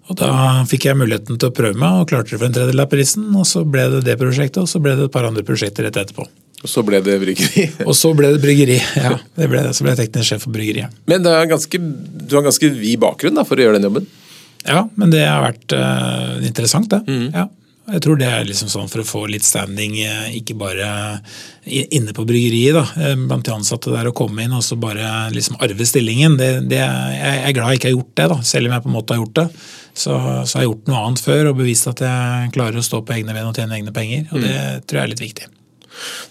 Og 0.07 0.15
Da 0.19 0.31
fikk 0.67 0.87
jeg 0.87 0.99
muligheten 0.99 1.35
til 1.35 1.51
å 1.51 1.55
prøve 1.59 1.75
meg, 1.75 1.99
og 1.99 2.07
klarte 2.07 2.31
det 2.31 2.39
for 2.39 2.47
en 2.47 2.55
tredjedel 2.55 2.85
av 2.87 2.89
prisen. 2.91 3.27
Og 3.35 3.43
så 3.51 3.67
ble 3.67 3.89
det 3.97 4.05
det 4.07 4.15
prosjektet, 4.23 4.63
og 4.63 4.71
så 4.71 4.79
ble 4.79 4.95
det 4.95 5.09
et 5.09 5.15
par 5.19 5.27
andre 5.27 5.43
prosjekter 5.43 5.83
rett 5.89 5.99
etterpå. 5.99 6.29
Og 6.63 6.71
så 6.71 6.83
ble 6.87 7.01
det 7.03 7.19
bryggeri? 7.19 7.67
og 7.89 7.95
så 7.99 8.13
ble 8.15 8.33
det 8.35 8.41
bryggeri, 8.43 8.79
ja. 8.79 9.17
Det 9.35 9.49
ble 9.51 9.63
det. 9.67 9.73
Så 9.75 9.85
ble 9.85 9.93
jeg 9.93 10.05
teknisk 10.05 10.31
sjef 10.31 10.45
for 10.47 10.55
bryggeriet. 10.55 10.93
Men 11.11 11.27
ganske, 11.51 11.79
du 11.79 12.37
har 12.37 12.45
ganske 12.45 12.69
vid 12.77 13.01
bakgrunn 13.03 13.35
da, 13.35 13.43
for 13.47 13.59
å 13.59 13.65
gjøre 13.67 13.81
den 13.81 13.89
jobben? 13.89 14.07
Ja, 14.63 14.85
men 14.95 15.11
det 15.11 15.25
har 15.27 15.43
vært 15.43 15.75
uh, 15.75 16.39
interessant, 16.45 16.87
det. 16.93 17.03
Mm. 17.09 17.27
Ja. 17.35 17.49
Jeg 17.83 17.99
tror 18.05 18.15
det 18.15 18.27
er 18.31 18.45
liksom 18.47 18.69
sånn 18.71 18.87
for 18.87 19.03
å 19.03 19.07
få 19.07 19.25
litt 19.27 19.43
standing, 19.43 19.97
eh, 19.99 20.37
ikke 20.37 20.55
bare 20.55 20.87
inne 21.67 22.13
på 22.15 22.23
bryggeriet, 22.23 22.77
da, 22.77 22.83
eh, 22.95 23.15
blant 23.19 23.43
de 23.43 23.51
ansatte 23.51 23.91
der, 23.91 24.07
å 24.07 24.15
komme 24.15 24.45
inn 24.45 24.55
og 24.55 24.63
så 24.63 24.77
bare 24.79 25.03
liksom 25.35 25.57
arve 25.59 25.83
stillingen. 25.83 26.37
Det, 26.39 26.47
det, 26.71 26.79
jeg 26.79 27.41
er 27.41 27.55
glad 27.57 27.73
jeg 27.73 27.81
ikke 27.81 27.89
har 27.89 27.97
gjort 27.97 28.13
det, 28.15 28.27
da, 28.31 28.37
selv 28.53 28.69
om 28.69 28.77
jeg 28.77 28.85
på 28.85 28.91
en 28.91 28.95
måte 28.95 29.17
har 29.17 29.19
gjort 29.19 29.41
det. 29.41 29.47
Så, 29.91 30.15
så 30.15 30.55
har 30.55 30.63
jeg 30.63 30.69
gjort 30.69 30.93
noe 30.93 31.01
annet 31.03 31.25
før 31.25 31.51
og 31.51 31.59
bevist 31.59 31.91
at 31.91 32.05
jeg 32.07 32.53
klarer 32.55 32.79
å 32.79 32.87
stå 32.87 33.03
på 33.03 33.17
egne 33.17 33.35
ben 33.35 33.51
og 33.51 33.59
tjene 33.59 33.75
egne 33.75 33.91
penger. 33.93 34.31
og 34.31 34.39
Det 34.39 34.55
mm. 34.55 34.87
tror 34.87 35.01
jeg 35.01 35.03
er 35.03 35.13
litt 35.17 35.25
viktig. 35.27 35.51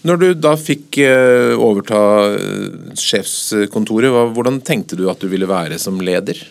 Når 0.07 0.19
du 0.21 0.27
da 0.37 0.55
fikk 0.59 0.99
eh, 1.03 1.53
overta 1.55 2.01
eh, 2.33 2.91
sjefskontoret, 2.99 4.11
hvordan 4.35 4.59
tenkte 4.65 4.99
du 4.99 5.07
at 5.11 5.23
du 5.23 5.29
ville 5.31 5.49
være 5.49 5.79
som 5.81 6.01
leder? 6.03 6.41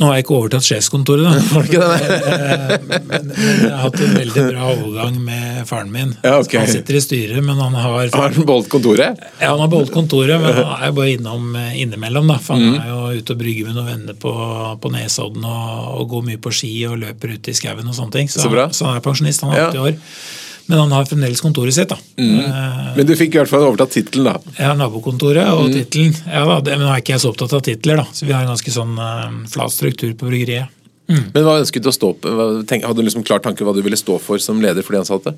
Nå 0.00 0.08
har 0.08 0.16
jeg 0.16 0.24
ikke 0.24 0.36
overtatt 0.38 0.64
sjefskontoret, 0.64 1.26
da. 1.28 1.60
Det? 1.68 2.78
men, 2.88 3.02
men, 3.10 3.32
jeg 3.36 3.68
har 3.68 3.82
hatt 3.82 3.98
en 4.00 4.14
veldig 4.16 4.44
bra 4.46 4.68
overgang 4.70 5.18
med 5.20 5.66
faren 5.68 5.90
min. 5.92 6.14
Ja, 6.24 6.38
okay. 6.40 6.62
Han 6.62 6.70
sitter 6.72 6.96
i 6.96 7.02
styret, 7.04 7.42
men 7.44 7.60
han 7.60 7.76
har 7.76 8.08
Har 8.14 8.32
han 8.32 8.46
beholdt 8.48 8.70
kontoret? 8.72 9.20
Ja, 9.36 9.50
han 9.50 9.60
har 9.60 9.68
beholdt 9.68 9.92
kontoret, 9.92 10.40
men 10.40 10.56
han 10.56 10.86
er 10.88 10.94
bare 10.96 11.12
innom 11.18 11.52
eh, 11.60 11.76
innimellom. 11.84 12.32
da, 12.32 12.38
for 12.40 12.56
Han 12.56 12.72
mm. 12.72 12.78
er 12.80 12.88
jo 12.88 13.20
ute 13.20 13.36
og 13.36 13.42
brygger 13.44 13.68
med 13.68 13.76
noen 13.76 13.90
venner 13.92 14.16
på, 14.24 14.32
på 14.80 14.94
Nesodden 14.96 15.44
og, 15.44 15.74
og, 15.92 16.06
går 16.14 16.24
mye 16.30 16.40
på 16.40 16.54
ski 16.56 16.72
og 16.88 16.96
løper 17.02 17.36
ute 17.36 17.52
i 17.52 17.58
skauen 17.60 17.92
og 17.92 17.98
sånne 17.98 18.16
ting. 18.16 18.32
Så, 18.32 18.46
så, 18.46 18.68
så, 18.72 18.88
han 18.88 18.96
er 18.96 19.04
pensjonist, 19.04 19.44
han 19.44 19.52
er 19.52 19.68
80 19.68 19.76
ja. 19.76 19.90
år. 19.90 20.00
Men 20.66 20.78
han 20.84 20.92
har 20.94 21.08
fremdeles 21.08 21.42
kontoret 21.42 21.74
sitt. 21.74 21.90
da. 21.90 21.98
Mm. 22.20 22.38
Eh, 22.38 22.92
men 22.96 23.08
du 23.08 23.14
fikk 23.18 23.34
i 23.34 23.40
hvert 23.40 23.50
fall 23.50 23.66
overtatt 23.66 23.94
tittelen, 23.96 24.28
da? 24.30 24.54
Ja, 24.60 24.74
nabokontoret 24.78 25.48
og 25.50 25.68
mm. 25.68 25.74
tittelen. 25.78 26.14
Ja, 26.28 26.44
da, 26.46 26.76
men 26.76 26.86
nå 26.86 26.92
er 26.92 27.02
ikke 27.02 27.16
jeg 27.16 27.24
så 27.24 27.32
opptatt 27.32 27.56
av 27.58 27.64
titler, 27.66 28.02
da. 28.02 28.06
Så 28.14 28.28
vi 28.28 28.36
har 28.36 28.44
en 28.44 28.52
ganske 28.52 28.74
sånn 28.74 28.94
uh, 29.00 29.42
flat 29.52 29.74
struktur 29.74 30.14
på 30.18 30.30
bryggeriet. 30.30 30.70
Mm. 31.10 31.24
Men 31.34 31.44
hva 31.44 31.58
ønsket 31.60 31.84
du 31.84 31.90
å 31.90 31.94
stå 31.94 32.12
på? 32.22 32.32
Hadde 32.62 32.96
du 33.00 33.04
liksom 33.04 33.24
klar 33.26 33.42
tanke 33.44 33.66
hva 33.66 33.74
du 33.76 33.82
ville 33.84 33.98
stå 33.98 34.16
for 34.22 34.40
som 34.40 34.62
leder 34.62 34.86
for 34.86 34.94
de 34.94 35.02
ansatte? 35.02 35.34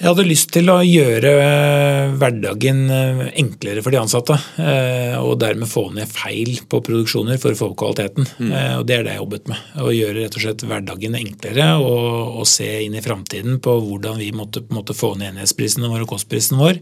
Jeg 0.00 0.08
hadde 0.08 0.24
lyst 0.24 0.48
til 0.54 0.70
å 0.72 0.78
gjøre 0.80 1.30
eh, 1.44 2.12
hverdagen 2.16 2.78
eh, 2.88 3.18
enklere 3.42 3.82
for 3.84 3.92
de 3.92 3.98
ansatte. 4.00 4.32
Eh, 4.56 5.16
og 5.20 5.34
dermed 5.42 5.68
få 5.68 5.90
ned 5.92 6.08
feil 6.08 6.54
på 6.72 6.78
produksjoner 6.86 7.36
for 7.40 7.52
å 7.52 7.58
få 7.58 7.66
opp 7.68 7.74
kvaliteten. 7.82 8.24
Mm. 8.38 8.54
Og 8.78 8.86
Det 8.88 8.94
er 8.96 9.04
det 9.04 9.12
jeg 9.12 9.20
jobbet 9.20 9.50
med. 9.52 9.66
Å 9.76 9.90
gjøre 9.92 10.22
rett 10.22 10.38
og 10.38 10.44
slett 10.46 10.64
hverdagen 10.70 11.18
enklere 11.18 11.66
og, 11.84 12.38
og 12.40 12.48
se 12.48 12.68
inn 12.86 12.96
i 12.96 13.02
framtiden 13.04 13.58
på 13.60 13.74
hvordan 13.84 14.16
vi 14.22 14.30
måtte, 14.32 14.62
måtte 14.72 14.96
få 14.96 15.12
ned 15.20 15.34
enhetsprisene 15.34 15.90
våre 15.92 16.06
og 16.06 16.14
kostprisen 16.14 16.60
vår 16.60 16.80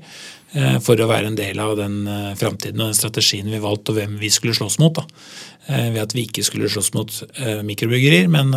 for 0.80 0.96
å 0.96 1.08
være 1.10 1.28
en 1.28 1.36
del 1.36 1.58
av 1.60 1.74
den 1.76 2.06
framtiden 2.40 2.80
og 2.80 2.88
den 2.88 2.96
strategien 2.96 3.50
vi 3.52 3.58
valgte 3.60 3.92
og 3.92 3.98
hvem 3.98 4.14
vi 4.16 4.30
skulle 4.32 4.56
slåss 4.56 4.78
mot. 4.80 4.96
Da. 4.96 5.04
Ved 5.92 5.98
at 6.00 6.14
vi 6.16 6.24
ikke 6.24 6.46
skulle 6.46 6.70
slåss 6.72 6.94
mot 6.96 7.12
mikrobryggerier, 7.68 8.30
men, 8.32 8.54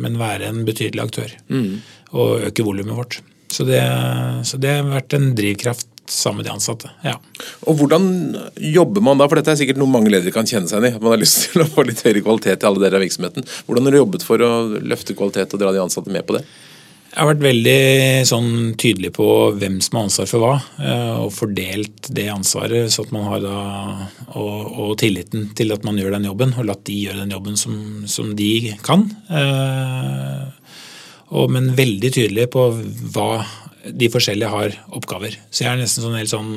men 0.00 0.16
være 0.22 0.48
en 0.48 0.62
betydelig 0.64 1.04
aktør. 1.04 1.34
Mm. 1.52 1.82
Og 2.16 2.46
øke 2.48 2.64
volumet 2.64 2.96
vårt. 2.96 3.20
Så 3.52 3.64
det, 3.68 3.80
så 4.48 4.60
det, 4.60 4.74
har 4.78 4.90
vært 4.90 5.16
en 5.16 5.30
drivkraft 5.38 5.88
sammen 6.08 6.40
med 6.40 6.48
de 6.48 6.54
ansatte. 6.54 6.90
ja. 7.04 7.16
Og 7.68 7.80
Hvordan 7.80 8.08
jobber 8.56 9.04
man 9.04 9.20
da, 9.20 9.28
for 9.28 9.40
dette 9.40 9.52
er 9.52 9.60
sikkert 9.60 9.80
noe 9.80 9.92
mange 9.92 10.12
ledere 10.12 10.32
kan 10.32 10.48
kjenne 10.48 10.70
seg 10.70 10.80
igjen 10.80 10.94
i. 10.94 10.96
at 10.96 11.04
Man 11.04 11.14
har 11.14 11.20
lyst 11.20 11.50
til 11.50 11.64
å 11.64 11.68
få 11.68 11.84
litt 11.88 12.00
høyere 12.04 12.24
kvalitet 12.24 12.64
i 12.64 12.68
alle 12.70 12.82
deler 12.84 13.00
av 13.00 13.04
virksomheten. 13.04 13.46
Hvordan 13.68 13.88
har 13.88 13.96
du 13.96 14.00
jobbet 14.00 14.24
for 14.24 14.44
å 14.44 14.52
løfte 14.80 15.16
kvalitet 15.18 15.52
og 15.52 15.62
dra 15.62 15.74
de 15.74 15.84
ansatte 15.84 16.12
med 16.12 16.26
på 16.28 16.38
det? 16.38 16.46
Jeg 17.08 17.24
har 17.24 17.28
vært 17.30 17.46
veldig 17.46 17.78
sånn, 18.28 18.50
tydelig 18.78 19.10
på 19.16 19.26
hvem 19.56 19.78
som 19.82 19.96
har 19.96 20.04
ansvar 20.06 20.26
for 20.28 20.44
hva, 20.44 20.50
eh, 20.76 21.14
og 21.24 21.32
fordelt 21.32 22.10
det 22.14 22.26
ansvaret 22.30 22.92
så 22.92 23.06
at 23.06 23.14
man 23.16 23.24
har 23.30 23.40
da, 23.42 23.54
og, 24.36 24.58
og, 24.68 24.92
tilliten 25.00 25.48
til 25.56 25.72
at 25.72 25.86
man 25.88 25.96
gjør 25.98 26.18
den 26.18 26.28
jobben, 26.28 26.52
og 26.60 26.68
latt 26.68 26.84
de 26.86 26.98
gjøre 27.06 27.24
den 27.24 27.32
jobben 27.32 27.56
som, 27.58 27.78
som 28.12 28.34
de 28.36 28.76
kan. 28.84 29.06
Eh, 29.32 30.57
og, 31.28 31.50
men 31.54 31.72
veldig 31.78 32.12
tydelig 32.14 32.48
på 32.54 32.70
hva 33.14 33.30
de 33.88 34.08
forskjellige 34.12 34.52
har 34.52 34.74
oppgaver. 34.96 35.38
Så 35.50 35.64
jeg 35.64 35.72
er 35.72 35.80
nesten 35.80 36.04
sånn 36.04 36.18
helt 36.18 36.32
sånn 36.32 36.52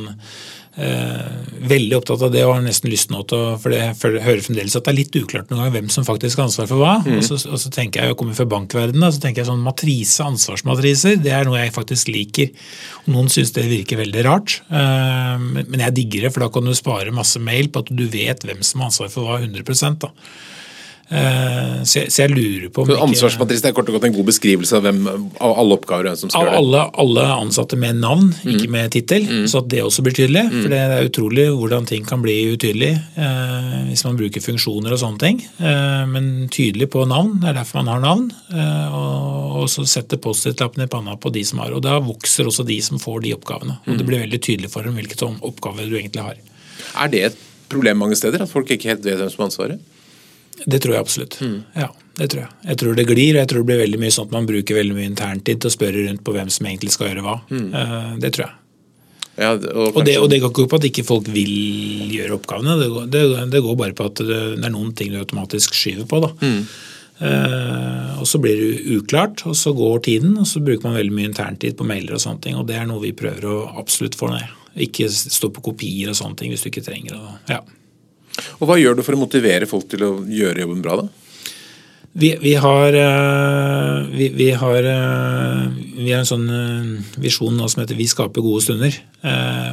Eh, 0.71 1.31
veldig 1.67 1.97
opptatt 1.97 2.21
av 2.23 2.29
det 2.31 2.45
og 2.45 2.53
har 2.53 2.61
nesten 2.63 2.87
lyst 2.87 3.09
nå 3.11 3.25
til 3.27 3.35
å 3.35 3.55
For 3.59 3.73
jeg 3.75 3.91
hører 4.23 4.39
fremdeles 4.39 4.77
at 4.79 4.85
det 4.85 4.91
er 4.93 4.95
litt 5.01 5.17
uklart 5.19 5.49
noen 5.51 5.65
gang 5.65 5.73
hvem 5.73 5.89
som 5.91 6.05
faktisk 6.07 6.39
har 6.39 6.47
ansvar 6.47 6.69
for 6.69 6.79
hva. 6.79 6.93
Mm. 7.03 7.17
Og, 7.17 7.25
så, 7.27 7.39
og, 7.49 7.59
så, 7.59 7.71
tenker 7.75 7.99
jeg, 7.99 8.13
jeg 8.13 8.17
kommer 8.21 8.37
fra 8.37 8.47
bankverdenen, 8.53 9.11
så 9.11 9.19
tenker 9.19 9.43
jeg 9.43 9.49
sånn 9.49 9.65
matrise, 9.65 10.23
ansvarsmatriser, 10.23 11.19
det 11.19 11.33
er 11.35 11.49
noe 11.49 11.59
jeg 11.59 11.75
faktisk 11.75 12.13
liker. 12.13 12.55
Og 13.03 13.11
noen 13.17 13.27
syns 13.33 13.51
det 13.57 13.67
virker 13.67 13.99
veldig 13.99 14.23
rart, 14.29 14.61
eh, 14.71 15.43
men 15.59 15.83
jeg 15.89 15.97
digger 15.99 16.27
det, 16.27 16.31
for 16.31 16.45
da 16.45 16.51
kan 16.55 16.71
du 16.71 16.77
spare 16.77 17.15
masse 17.19 17.41
mail 17.43 17.67
på 17.67 17.83
at 17.83 17.91
du 17.91 18.05
vet 18.07 18.47
hvem 18.47 18.63
som 18.63 18.85
har 18.85 18.93
ansvar 18.93 19.11
for 19.11 19.27
hva 19.27 19.41
100 19.43 19.99
da. 20.05 20.13
Eh, 21.11 21.81
så 21.83 21.97
jeg, 21.99 22.11
så 22.13 22.21
jeg, 22.23 22.31
lurer 22.31 22.69
på 22.71 22.85
om 22.85 22.91
Ansvarsmatrisen 23.09 23.67
er 23.67 23.73
kort 23.75 23.89
og 23.91 23.97
godt 23.97 24.05
en 24.07 24.13
god 24.15 24.29
beskrivelse 24.29 24.77
av, 24.77 24.85
hvem, 24.85 25.01
av 25.43 25.57
alle 25.59 25.75
oppgaver 25.75 26.15
som 26.15 26.31
skal 26.31 26.45
gjøre 26.45 26.53
det? 26.53 26.61
Alle, 26.61 26.83
alle 27.03 27.25
ansatte 27.35 27.79
med 27.79 27.99
navn, 27.99 28.29
mm. 28.31 28.51
ikke 28.53 28.69
med 28.71 28.93
tittel, 28.95 29.27
mm. 29.27 29.49
så 29.51 29.59
at 29.59 29.67
det 29.73 29.81
også 29.83 30.05
blir 30.05 30.15
tydelig. 30.15 30.45
Mm. 30.47 30.55
For 30.55 30.71
det 30.71 30.79
er 30.79 31.09
utrolig 31.09 31.49
hvordan 31.51 31.89
ting 31.89 32.07
kan 32.07 32.23
bli 32.23 32.37
utydelig 32.53 32.93
eh, 32.95 33.75
hvis 33.89 34.05
man 34.07 34.21
bruker 34.21 34.45
funksjoner 34.45 34.95
og 34.95 35.03
sånne 35.03 35.23
ting. 35.25 35.43
Eh, 35.59 36.05
men 36.13 36.31
tydelig 36.53 36.87
på 36.95 37.03
navn, 37.09 37.35
det 37.43 37.51
er 37.51 37.59
derfor 37.59 37.81
man 37.81 37.91
har 37.97 38.05
navn. 38.07 38.25
Eh, 38.55 38.95
og, 38.95 39.59
og, 39.61 39.69
så 39.73 39.83
setter 39.89 40.21
Post-It-lappen 40.23 40.87
i 40.87 40.91
panna 40.91 41.19
på 41.19 41.33
de 41.35 41.43
som 41.47 41.59
har. 41.65 41.75
Og 41.75 41.83
da 41.83 41.99
vokser 41.99 42.47
også 42.47 42.63
de 42.67 42.79
som 42.85 43.01
får 43.03 43.25
de 43.27 43.35
oppgavene. 43.35 43.81
Og 43.83 43.97
det 43.97 44.05
mm. 44.05 44.07
blir 44.07 44.23
veldig 44.29 44.43
tydelig 44.47 44.71
for 44.71 44.87
dem 44.87 44.95
hvilke 44.95 45.19
oppgaver 45.27 45.91
du 45.91 45.99
egentlig 45.99 46.23
har. 46.23 46.39
Er 47.03 47.11
det 47.11 47.25
et 47.31 47.47
problem 47.71 47.99
mange 47.99 48.15
steder, 48.19 48.43
at 48.43 48.51
folk 48.51 48.71
ikke 48.71 48.93
helt 48.93 49.03
vet 49.03 49.19
hvem 49.19 49.31
som 49.31 49.43
har 49.43 49.51
ansvaret? 49.51 49.90
Det 50.65 50.79
tror 50.83 50.95
jeg 50.95 51.01
absolutt. 51.01 51.37
Mm. 51.41 51.59
Ja, 51.75 51.89
det 52.19 52.27
tror 52.33 52.43
jeg. 52.43 52.51
Jeg 52.69 52.79
tror 52.81 52.97
det 52.97 53.05
glir, 53.09 53.35
og 53.35 53.39
jeg 53.41 53.49
tror 53.51 53.63
det 53.63 53.69
blir 53.71 53.81
veldig 53.81 53.99
mye 54.01 54.13
sånn 54.13 54.27
at 54.29 54.35
man 54.35 54.49
bruker 54.49 54.77
veldig 54.77 54.97
mye 54.97 55.09
interntid 55.09 55.61
til 55.61 55.71
å 55.71 55.73
spørre 55.73 56.07
rundt 56.07 56.23
på 56.27 56.35
hvem 56.35 56.51
som 56.53 56.67
egentlig 56.67 56.93
skal 56.95 57.11
gjøre 57.11 57.25
hva. 57.25 57.37
Mm. 57.49 57.69
Uh, 57.73 58.11
det 58.21 58.33
tror 58.35 58.47
jeg. 58.47 58.57
Ja, 59.39 59.53
og, 59.55 59.95
og, 59.95 60.01
det, 60.05 60.17
og, 60.19 60.27
det, 60.29 60.41
går 60.43 60.51
ikke 60.51 60.69
på 60.69 60.77
at 60.77 60.87
ikke 60.89 61.07
folk 61.07 61.29
vil 61.31 61.53
gjøre 62.13 62.35
oppgavene, 62.35 62.75
det 62.81 62.89
går, 62.91 63.05
det, 63.13 63.21
det 63.53 63.61
går 63.63 63.77
bare 63.79 63.95
på 63.97 64.09
at 64.11 64.21
det, 64.27 64.39
er 64.59 64.73
noen 64.73 64.91
ting 64.97 65.13
du 65.13 65.21
automatisk 65.21 65.77
skyver 65.77 66.09
på. 66.09 66.19
da. 66.25 66.33
Mm. 66.43 66.63
Uh, 67.21 68.19
og 68.21 68.25
så 68.27 68.41
blir 68.41 68.57
det 68.59 68.97
uklart, 68.97 69.43
og 69.49 69.55
så 69.57 69.73
går 69.77 70.03
tiden, 70.07 70.35
og 70.41 70.49
så 70.49 70.61
bruker 70.61 70.89
man 70.89 70.97
veldig 70.99 71.15
mye 71.15 71.29
interntid 71.31 71.77
på 71.79 71.87
mailer 71.87 72.17
og 72.17 72.23
sånne 72.23 72.43
ting, 72.43 72.57
og 72.59 72.67
det 72.69 72.79
er 72.81 72.89
noe 72.89 73.01
vi 73.03 73.15
prøver 73.17 73.47
å 73.49 73.59
absolutt 73.81 74.17
få 74.19 74.33
ned. 74.33 74.57
Ikke 74.83 75.07
stå 75.11 75.51
på 75.53 75.63
kopier 75.71 76.11
og 76.11 76.17
sånne 76.17 76.39
ting 76.39 76.53
hvis 76.53 76.65
du 76.65 76.71
ikke 76.71 76.85
trenger 76.85 77.15
det. 77.15 77.37
Ja. 77.55 77.61
Og 78.59 78.69
Hva 78.69 78.79
gjør 78.79 78.97
du 78.97 79.03
for 79.05 79.17
å 79.17 79.21
motivere 79.21 79.69
folk 79.69 79.89
til 79.91 80.05
å 80.07 80.13
gjøre 80.27 80.63
jobben 80.63 80.85
bra? 80.85 81.01
da? 81.03 81.31
Vi, 82.13 82.37
vi, 82.41 82.55
har, 82.55 82.93
eh, 82.93 84.07
vi, 84.11 84.29
vi, 84.29 84.51
har, 84.51 84.83
eh, 84.83 85.67
vi, 85.95 86.09
har, 86.11 86.19
en 86.19 86.27
sånn 86.27 86.49
eh, 86.51 87.13
visjon 87.23 87.55
nå 87.55 87.69
som 87.71 87.79
heter 87.81 87.95
'Vi 87.95 88.07
skaper 88.11 88.43
gode 88.43 88.65
stunder'. 88.65 88.97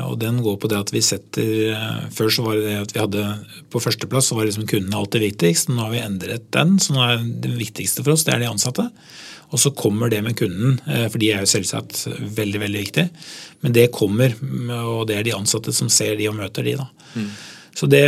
og 0.06 0.18
Den 0.20 0.38
går 0.42 0.56
på 0.62 0.68
det 0.68 0.78
at 0.78 0.92
vi 0.92 1.00
setter 1.00 2.06
Før 2.14 2.30
så 2.30 2.44
var 2.44 2.54
det 2.54 2.68
det 2.68 2.80
at 2.80 2.92
vi 2.94 3.00
hadde 3.00 3.38
på 3.70 3.80
førsteplass 3.80 4.30
så 4.30 4.36
var 4.36 4.46
liksom 4.46 4.68
kunden 4.68 4.94
alltid 4.94 5.20
viktigst. 5.20 5.68
Nå 5.68 5.82
har 5.82 5.90
vi 5.90 6.04
endret 6.04 6.50
den, 6.52 6.78
så 6.78 6.94
nå 6.94 7.02
er 7.02 7.18
det 7.18 7.58
viktigste 7.58 8.04
for 8.04 8.12
oss 8.12 8.24
det 8.24 8.34
er 8.34 8.38
de 8.38 8.52
ansatte. 8.52 8.90
Og 9.50 9.58
så 9.58 9.74
kommer 9.74 10.10
det 10.10 10.22
med 10.22 10.36
kunden, 10.36 10.78
for 11.08 11.18
de 11.18 11.32
er 11.32 11.40
jo 11.40 11.48
selvsagt 11.48 12.06
veldig 12.20 12.60
veldig 12.60 12.78
viktig. 12.84 13.08
Men 13.62 13.72
det 13.72 13.90
kommer, 13.90 14.34
og 14.84 15.08
det 15.08 15.16
er 15.16 15.24
de 15.24 15.32
ansatte 15.32 15.72
som 15.72 15.88
ser 15.88 16.16
de 16.16 16.28
og 16.28 16.36
møter 16.36 16.62
de. 16.62 16.76
da. 16.76 16.86
Mm. 17.16 17.30
Så 17.78 17.86
det, 17.86 18.02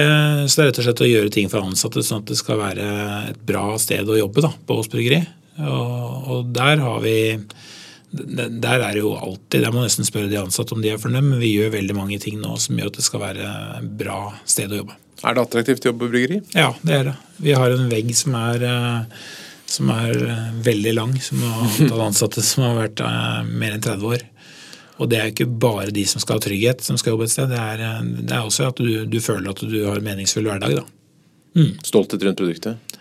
så 0.50 0.56
det, 0.56 0.64
er 0.64 0.68
rett 0.70 0.78
og 0.80 0.86
slett 0.88 1.02
å 1.04 1.06
gjøre 1.06 1.30
ting 1.30 1.50
for 1.50 1.62
ansatte 1.62 2.02
sånn 2.02 2.24
at 2.24 2.30
det 2.32 2.38
skal 2.40 2.58
være 2.58 2.86
et 3.30 3.42
bra 3.46 3.76
sted 3.78 4.08
å 4.10 4.18
jobbe 4.18 4.42
da, 4.42 4.50
på 4.66 4.78
Ås 4.80 4.88
bryggeri. 4.90 5.20
Og, 5.62 6.24
og, 6.26 6.48
der 6.56 6.82
har 6.82 6.98
vi 7.04 7.18
der 8.10 8.80
er 8.82 8.96
det 8.96 9.04
jo 9.04 9.12
alltid, 9.14 9.60
der 9.62 9.70
må 9.70 9.84
nesten 9.84 10.02
spørre 10.08 10.26
de 10.26 10.40
ansatte 10.40 10.74
om 10.74 10.80
de 10.82 10.90
er 10.90 10.98
fornøyd, 10.98 11.28
men 11.28 11.38
vi 11.38 11.52
gjør 11.52 11.76
veldig 11.76 11.94
mange 11.94 12.18
ting 12.18 12.40
nå 12.42 12.56
som 12.58 12.80
gjør 12.80 12.90
at 12.90 12.98
det 12.98 13.04
skal 13.06 13.22
være 13.22 13.50
et 13.76 13.92
bra 14.00 14.18
sted 14.42 14.74
å 14.74 14.80
jobbe. 14.80 14.96
Er 15.20 15.36
det 15.36 15.44
attraktivt 15.44 15.86
å 15.86 15.92
jobbe 15.92 16.02
på 16.02 16.10
bryggeri? 16.16 16.40
Ja, 16.56 16.72
det 16.82 16.96
er 16.96 17.06
det. 17.12 17.14
Vi 17.38 17.54
har 17.54 17.70
en 17.76 17.86
vegg 17.92 18.10
som 18.18 18.34
er, 18.40 18.66
som 19.70 19.94
er 19.94 20.18
veldig 20.66 20.96
lang, 20.98 21.14
som 21.22 21.46
har 21.46 22.02
ansatte 22.08 22.42
som 22.42 22.66
har 22.66 22.80
vært 22.80 23.04
eh, 23.06 23.38
mer 23.46 23.78
enn 23.78 23.86
30 23.86 24.10
år. 24.16 24.26
Og 25.00 25.08
det 25.08 25.18
er 25.18 25.32
ikke 25.32 25.48
bare 25.48 25.88
de 25.94 26.04
som 26.08 26.20
skal 26.20 26.36
ha 26.36 26.44
trygghet, 26.44 26.84
som 26.84 26.98
skal 27.00 27.14
jobbe 27.14 27.26
et 27.26 27.32
sted. 27.32 27.50
Det 27.52 27.60
er, 27.60 28.02
det 28.20 28.36
er 28.36 28.44
også 28.44 28.68
at 28.68 28.80
du, 28.80 29.06
du, 29.08 29.18
føler 29.24 29.52
at 29.52 29.62
du 29.64 29.78
har 29.86 30.00
en 30.00 30.06
meningsfull 30.06 30.48
hverdag. 30.48 30.76
Da. 30.76 30.84
Mm. 31.56 31.72
Stolthet 31.86 32.26
rundt 32.26 32.40
produktet? 32.42 32.98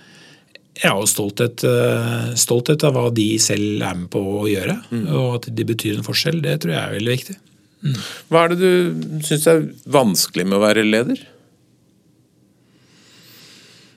Ja, 0.80 0.94
og 0.96 1.10
stolthet, 1.12 1.64
eh, 1.68 2.30
stolthet, 2.40 2.86
av 2.88 2.96
hva 2.96 3.10
de 3.12 3.28
selv 3.44 3.84
er 3.84 3.98
med 4.00 4.08
på 4.14 4.22
å 4.40 4.46
gjøre. 4.48 4.78
Mm. 4.94 5.04
Og 5.12 5.28
at 5.42 5.50
de 5.56 5.66
betyr 5.68 5.98
en 5.98 6.08
forskjell. 6.08 6.40
Det 6.46 6.56
tror 6.64 6.76
jeg 6.76 6.80
er 6.80 6.96
veldig 6.96 7.16
viktig. 7.18 7.36
Mm. 7.84 7.98
Hva 8.32 8.46
er 8.46 8.54
det 8.54 8.60
du 8.62 9.20
syns 9.28 9.48
er 9.52 9.68
vanskelig 9.92 10.48
med 10.48 10.60
å 10.60 10.64
være 10.64 10.88
leder? 10.88 11.20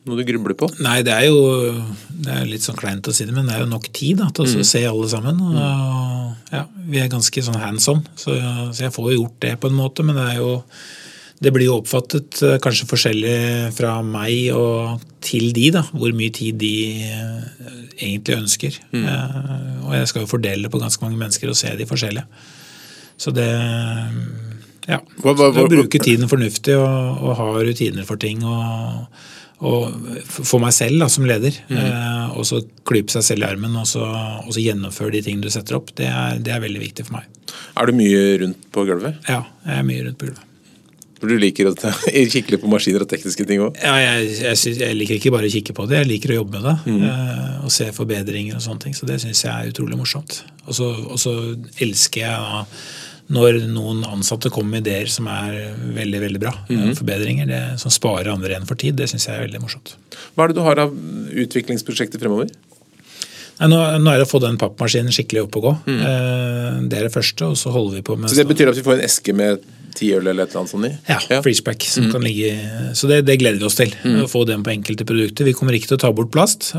Noe 0.03 0.19
du 0.19 0.25
grubler 0.27 0.57
på? 0.59 0.67
Nei, 0.83 0.99
det 1.07 1.13
er 1.15 1.29
jo 1.29 1.43
det 2.23 2.33
er 2.35 2.49
litt 2.49 2.65
sånn 2.65 2.79
kleint 2.79 3.07
å 3.07 3.15
si 3.15 3.27
det, 3.27 3.35
men 3.35 3.47
det 3.47 3.55
er 3.55 3.63
jo 3.63 3.71
nok 3.71 3.87
tid 3.95 4.19
da, 4.23 4.31
til 4.35 4.47
å 4.47 4.51
mm. 4.51 4.67
se 4.67 4.83
alle 4.89 5.11
sammen. 5.11 5.39
Og, 5.47 6.49
ja, 6.55 6.65
vi 6.91 6.99
er 7.03 7.13
ganske 7.13 7.45
sånn 7.47 7.61
hands 7.63 7.87
on, 7.93 8.03
så, 8.15 8.35
så, 8.73 8.85
jeg 8.85 8.95
får 8.95 9.13
jo 9.13 9.21
gjort 9.21 9.39
det 9.45 9.55
på 9.63 9.71
en 9.71 9.79
måte. 9.79 10.07
Men 10.07 10.19
det 10.19 10.27
er 10.33 10.43
jo 10.43 10.57
det 11.43 11.51
blir 11.51 11.67
jo 11.67 11.81
oppfattet 11.81 12.39
eh, 12.47 12.59
kanskje 12.63 12.87
forskjellig 12.87 13.73
fra 13.75 13.97
meg 14.07 14.53
og 14.55 15.03
til 15.23 15.49
de, 15.55 15.69
da, 15.75 15.83
hvor 15.91 16.15
mye 16.15 16.31
tid 16.35 16.59
de 16.61 16.75
eh, 17.03 17.73
egentlig 17.97 18.37
ønsker. 18.37 18.79
Mm. 18.95 19.07
Eh, 19.11 19.73
og 19.89 19.97
jeg 19.97 20.11
skal 20.11 20.23
jo 20.23 20.31
fordele 20.31 20.71
på 20.71 20.83
ganske 20.83 21.03
mange 21.03 21.19
mennesker 21.19 21.51
og 21.51 21.59
se 21.59 21.73
de 21.79 21.89
forskjellige. 21.89 22.27
Så 23.19 23.35
det 23.35 23.51
Ja. 24.91 24.99
Hva, 25.23 25.31
hva, 25.39 25.53
hva, 25.55 25.67
bruke 25.71 25.99
tiden 26.03 26.31
fornuftig 26.31 26.75
og, 26.75 27.23
og 27.23 27.37
ha 27.39 27.51
rutiner 27.63 28.07
for 28.07 28.19
ting. 28.19 28.43
og 28.43 29.07
for 29.63 30.63
meg 30.63 30.75
selv 30.75 31.03
da, 31.03 31.09
som 31.13 31.27
leder. 31.29 31.57
Mm. 31.71 31.79
Eh, 31.79 32.39
og 32.39 32.47
så 32.49 32.63
klype 32.89 33.15
seg 33.15 33.27
selv 33.27 33.45
i 33.45 33.51
armen 33.53 33.77
og 33.79 33.87
så, 33.89 34.05
og 34.43 34.51
så 34.55 34.63
gjennomføre 34.63 35.15
de 35.17 35.25
tingene 35.27 35.47
du 35.47 35.53
setter 35.55 35.79
opp. 35.79 35.93
Det 35.99 36.09
er, 36.09 36.41
det 36.43 36.55
er, 36.55 36.63
veldig 36.65 36.83
viktig 36.83 37.07
for 37.07 37.21
meg. 37.21 37.29
Er 37.79 37.89
du 37.89 37.95
mye 37.97 38.25
rundt 38.43 38.65
på 38.75 38.87
gulvet? 38.89 39.21
Ja, 39.31 39.45
jeg 39.67 39.79
er 39.79 39.87
mye 39.87 40.09
rundt 40.09 40.19
på 40.19 40.31
gulvet. 40.31 40.49
For 41.23 41.31
Du 41.31 41.39
liker 41.39 41.71
å 41.71 41.75
kikke 42.35 42.57
litt 42.57 42.65
på 42.65 42.71
maskiner 42.73 43.05
og 43.05 43.11
tekniske 43.13 43.47
ting 43.47 43.63
òg? 43.63 43.79
Ja, 43.79 43.95
jeg, 44.03 44.33
jeg, 44.41 44.75
jeg, 44.81 44.99
liker 44.99 45.21
ikke 45.21 45.35
bare 45.37 45.47
å 45.47 45.55
kikke 45.55 45.77
på 45.79 45.87
det, 45.87 46.01
jeg 46.01 46.11
liker 46.11 46.35
å 46.35 46.41
jobbe 46.41 46.59
med 46.59 46.67
det. 46.67 46.77
Mm. 46.91 47.07
Eh, 47.07 47.55
og 47.63 47.71
se 47.75 47.87
forbedringer 47.95 48.59
og 48.59 48.67
sånne 48.67 48.89
ting. 48.89 48.99
Så 48.99 49.07
det 49.07 49.21
syns 49.23 49.45
jeg 49.47 49.53
er 49.55 49.71
utrolig 49.71 50.01
morsomt. 50.01 50.43
Og 50.67 50.75
så 50.75 51.37
elsker 51.87 52.27
jeg 52.27 52.35
da 52.51 52.67
når 53.33 53.61
noen 53.71 54.03
ansatte 54.09 54.51
kommer 54.53 54.77
med 54.77 54.87
ideer 54.87 55.09
som 55.11 55.29
er 55.31 55.77
veldig 55.95 56.21
veldig 56.25 56.41
bra, 56.43 56.53
mm. 56.69 56.91
forbedringer, 56.99 57.47
det, 57.49 57.63
som 57.81 57.93
sparer 57.95 58.33
andre 58.33 58.53
igjen 58.53 58.69
for 58.69 58.81
tid, 58.81 58.99
det 58.99 59.09
syns 59.13 59.29
jeg 59.29 59.39
er 59.39 59.47
veldig 59.47 59.63
morsomt. 59.63 59.95
Hva 60.35 60.45
er 60.45 60.53
det 60.53 60.59
du 60.59 60.65
har 60.67 60.83
av 60.83 60.93
utviklingsprosjekter 61.45 62.23
fremover? 62.23 62.51
Nei, 63.61 63.69
nå, 63.71 63.79
nå, 64.03 64.11
er 64.11 64.19
det 64.19 64.27
å 64.27 64.31
få 64.33 64.41
den 64.43 64.59
pappmaskinen 64.59 65.15
skikkelig 65.15 65.45
opp 65.47 65.61
og 65.61 65.67
gå. 65.69 65.73
Mm. 65.87 66.01
Eh, 66.09 66.81
det 66.91 66.99
er 66.99 67.07
det 67.07 67.15
første, 67.15 67.53
og 67.53 67.59
så 67.61 67.73
holder 67.75 68.01
vi 68.01 68.05
på 68.09 68.17
med 68.19 68.33
Så 68.33 68.41
det 68.41 68.49
betyr 68.49 68.73
at 68.73 68.79
vi 68.79 68.85
får 68.87 68.99
en 68.99 69.07
eske 69.07 69.37
med 69.37 69.63
ti 69.97 70.11
øl 70.17 70.27
eller 70.27 70.47
et 70.47 70.53
eller 70.53 70.63
annet 70.63 70.73
sånt 70.73 70.89
i? 70.89 70.93
Ja, 71.09 71.19
ja. 71.31 71.41
freezepack. 71.45 71.87
Som 71.89 72.09
mm. 72.09 72.13
kan 72.15 72.27
ligge, 72.27 72.53
så 72.99 73.11
det, 73.11 73.23
det, 73.29 73.39
gleder 73.43 73.61
vi 73.63 73.69
oss 73.69 73.79
til. 73.79 73.95
Mm. 74.05 74.21
Å 74.25 74.29
få 74.31 74.45
den 74.49 74.65
på 74.67 74.75
enkelte 74.75 75.07
produkter. 75.09 75.49
Vi 75.49 75.57
kommer 75.59 75.77
ikke 75.79 75.93
til 75.93 76.01
å 76.01 76.05
ta 76.05 76.13
bort 76.17 76.33
plast, 76.35 76.73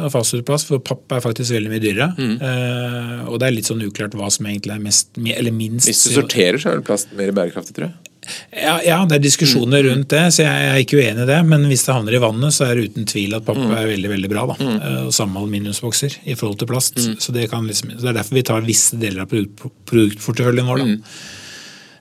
plast 0.47 0.69
for 0.69 0.83
papp 0.83 1.17
er 1.17 1.23
faktisk 1.23 1.55
veldig 1.55 1.73
mye 1.73 1.83
dyrere. 1.83 2.09
Mm. 2.17 2.33
Uh, 2.41 3.29
og 3.31 3.41
det 3.41 3.49
er 3.49 3.57
litt 3.57 3.69
sånn 3.69 3.83
uklart 3.85 4.17
hva 4.19 4.31
som 4.33 4.49
egentlig 4.49 4.75
er 4.77 4.81
mest, 4.83 5.13
eller 5.19 5.55
minst 5.55 5.89
Hvis 5.89 6.07
du 6.09 6.17
sorterer, 6.17 6.59
så 6.61 6.71
er 6.71 6.79
vel 6.79 6.87
plast 6.87 7.13
mer 7.17 7.35
bærekraftig, 7.35 7.77
tror 7.77 7.89
jeg. 7.89 8.09
Ja, 8.53 8.77
ja, 8.85 8.97
det 9.09 9.17
er 9.17 9.23
diskusjoner 9.23 9.83
mm. 9.83 9.87
rundt 9.89 10.09
det, 10.13 10.23
så 10.35 10.45
jeg 10.45 10.67
er 10.69 10.81
ikke 10.81 10.99
uenig 11.01 11.25
i 11.25 11.29
det. 11.29 11.39
Men 11.49 11.67
hvis 11.69 11.85
det 11.87 11.95
havner 11.95 12.15
i 12.15 12.21
vannet, 12.23 12.55
så 12.55 12.67
er 12.67 12.77
det 12.77 12.89
uten 12.91 13.07
tvil 13.09 13.35
at 13.37 13.45
papp 13.47 13.59
mm. 13.59 13.75
er 13.75 13.89
veldig 13.89 14.11
veldig 14.13 14.31
bra. 14.31 14.45
da. 14.53 14.57
Mm. 14.61 14.75
Uh, 14.79 15.07
samme 15.15 15.41
aluminiumsbokser 15.41 16.19
i 16.23 16.37
forhold 16.39 16.61
til 16.61 16.69
plast. 16.71 16.99
Mm. 16.99 17.15
Så 17.19 17.35
det, 17.35 17.47
liksom, 17.51 17.95
det, 17.95 18.03
er 18.05 18.19
derfor 18.19 18.39
vi 18.39 18.45
tar 18.47 18.67
visse 18.67 18.99
deler 19.01 19.25
av 19.25 19.31
produkt, 19.33 19.65
produktporteføljen 19.89 20.69
vår. 20.69 20.83
da. 20.83 20.91
Mm. 20.93 21.41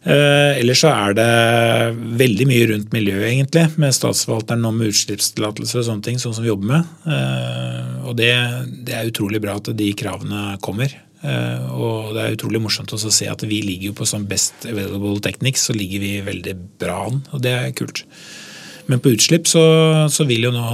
Eh, 0.02 0.58
ellers 0.58 0.80
så 0.82 0.90
er 0.90 1.14
det 1.14 1.26
veldig 2.18 2.46
mye 2.50 2.66
rundt 2.72 2.94
miljøet, 2.94 3.28
egentlig, 3.28 3.68
med 3.78 3.94
statsforvalteren 3.94 4.66
om 4.66 4.82
utslippstillatelser 4.82 5.78
og 5.78 5.86
sånne 5.86 6.06
ting, 6.08 6.18
sånn 6.18 6.34
som 6.34 6.42
vi 6.42 6.50
jobber 6.50 6.72
med. 6.72 6.90
Eh, 7.06 7.92
og 8.10 8.16
det, 8.18 8.32
det, 8.82 8.96
er 8.98 9.10
utrolig 9.12 9.42
bra 9.44 9.54
at 9.60 9.70
de 9.78 9.92
kravene 9.98 10.56
kommer. 10.64 10.94
Uh, 11.22 11.68
og 11.78 12.16
det 12.16 12.22
er 12.24 12.32
utrolig 12.34 12.58
morsomt 12.58 12.90
å 12.90 12.98
se 12.98 13.28
at 13.30 13.44
vi 13.46 13.60
ligger 13.62 13.92
på 13.94 14.02
sånn 14.10 14.24
best 14.26 14.64
available 14.66 15.20
technics, 15.22 15.68
så 15.68 15.76
ligger 15.76 16.02
vi 16.02 16.16
veldig 16.26 16.54
bra 16.82 16.96
an, 17.04 17.20
og 17.30 17.44
det 17.44 17.52
er 17.54 17.76
kult. 17.78 18.02
Men 18.90 18.98
på 18.98 19.12
utslipp 19.14 19.46
så, 19.46 19.62
så 20.10 20.26
vil 20.26 20.48
jo 20.48 20.50
nå 20.50 20.66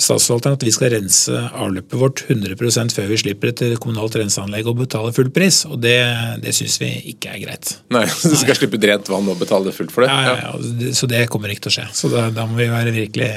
statsforvalteren 0.00 0.56
at 0.56 0.64
vi 0.64 0.72
skal 0.72 0.92
rense 0.94 1.42
avløpet 1.52 1.98
vårt 2.00 2.22
100% 2.32 2.94
før 2.96 3.10
vi 3.10 3.18
slipper 3.20 3.52
et 3.52 3.62
kommunalt 3.82 4.16
renseanlegg 4.16 4.68
og 4.70 4.78
betaler 4.80 5.14
full 5.16 5.30
pris. 5.34 5.62
Og 5.68 5.80
det, 5.84 5.98
det 6.42 6.54
syns 6.56 6.78
vi 6.80 6.90
ikke 7.12 7.34
er 7.34 7.42
greit. 7.44 7.74
Nei, 7.92 8.06
Du 8.22 8.34
skal 8.34 8.54
Nei. 8.54 8.58
slippe 8.62 8.80
ut 8.80 8.88
rent 8.92 9.12
vann 9.12 9.30
og 9.32 9.40
betale 9.40 9.74
fullt 9.74 9.94
for 9.94 10.06
det? 10.06 10.12
Ja, 10.12 10.34
ja, 10.34 10.52
ja, 10.52 10.92
Så 10.96 11.08
det 11.10 11.26
kommer 11.32 11.52
ikke 11.52 11.66
til 11.68 11.74
å 11.74 11.76
skje. 11.80 11.88
Så 11.96 12.12
da, 12.12 12.28
da 12.34 12.46
må 12.48 12.58
vi 12.60 12.68
være 12.72 12.94
virkelig 12.94 13.30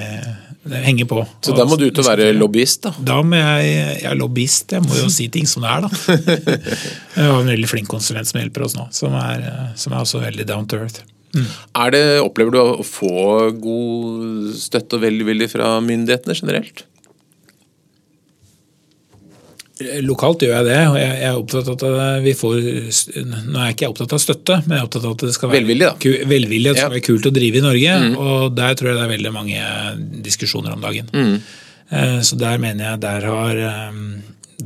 henge 0.85 1.05
på. 1.09 1.21
Så 1.45 1.53
da 1.57 1.65
må 1.69 1.77
du 1.77 1.85
ut 1.87 1.99
og 2.01 2.07
være 2.07 2.31
lobbyist, 2.33 2.87
da? 2.87 2.93
Da 3.11 3.19
må 3.25 3.37
jeg, 3.37 3.73
jeg 4.01 4.09
er 4.09 4.17
lobbyist. 4.17 4.77
Jeg 4.77 4.85
må 4.85 4.97
jo 4.97 5.09
si 5.13 5.27
ting 5.33 5.49
som 5.49 5.65
det 5.65 5.73
er, 5.75 5.85
da. 5.85 5.91
Jeg 7.15 7.29
har 7.31 7.37
en 7.39 7.47
veldig 7.47 7.67
flink 7.69 7.87
konsulent 7.87 8.27
som 8.27 8.41
hjelper 8.41 8.65
oss 8.65 8.73
nå, 8.75 8.89
som 8.95 9.13
er, 9.15 9.45
som 9.79 9.93
er 9.93 10.01
også 10.01 10.19
veldig 10.23 10.47
down 10.49 10.65
to 10.67 10.81
earth. 10.81 11.05
Mm. 11.35 11.47
Er 11.83 11.95
det, 11.95 12.03
Opplever 12.23 12.55
du 12.55 12.59
å 12.61 12.83
få 12.87 13.51
god 13.59 14.51
støtte 14.55 14.97
og 14.97 15.05
velvilje 15.05 15.51
fra 15.51 15.77
myndighetene 15.83 16.37
generelt? 16.37 16.85
Lokalt 20.05 20.45
gjør 20.45 20.53
jeg 20.55 20.65
det. 20.69 20.77
og 20.87 20.95
jeg 20.95 21.15
er 21.27 21.35
opptatt 21.35 21.67
av 21.73 21.97
at 21.99 22.21
vi 22.23 22.31
får, 22.37 22.53
Nå 23.25 23.59
er 23.59 23.65
jeg 23.65 23.75
ikke 23.75 23.89
opptatt 23.91 24.13
av 24.15 24.21
støtte, 24.23 24.59
men 24.63 24.77
jeg 24.77 24.83
er 24.83 24.87
opptatt 24.87 25.07
av 25.07 25.17
at 25.17 25.25
det 25.25 25.33
skal 25.35 25.51
være 25.51 25.59
velvilje, 25.59 25.89
da. 25.91 26.13
velvilje 26.31 26.71
at 26.71 26.77
det 26.77 26.85
skal 26.85 26.95
være 26.95 27.07
kult 27.09 27.27
å 27.27 27.33
drive 27.35 27.59
i 27.59 27.65
Norge. 27.65 27.97
Mm. 28.05 28.15
og 28.15 28.55
Der 28.55 28.79
tror 28.79 28.91
jeg 28.91 28.97
det 28.99 29.03
er 29.03 29.11
veldig 29.11 29.33
mange 29.35 29.65
diskusjoner 30.23 30.77
om 30.77 30.85
dagen. 30.85 31.11
Mm. 31.11 31.35
Eh, 31.89 32.21
så 32.25 32.39
der 32.39 32.61
mener 32.61 32.87
jeg 32.87 33.01
der, 33.03 33.27
har, 33.27 33.59
eh, 33.67 33.99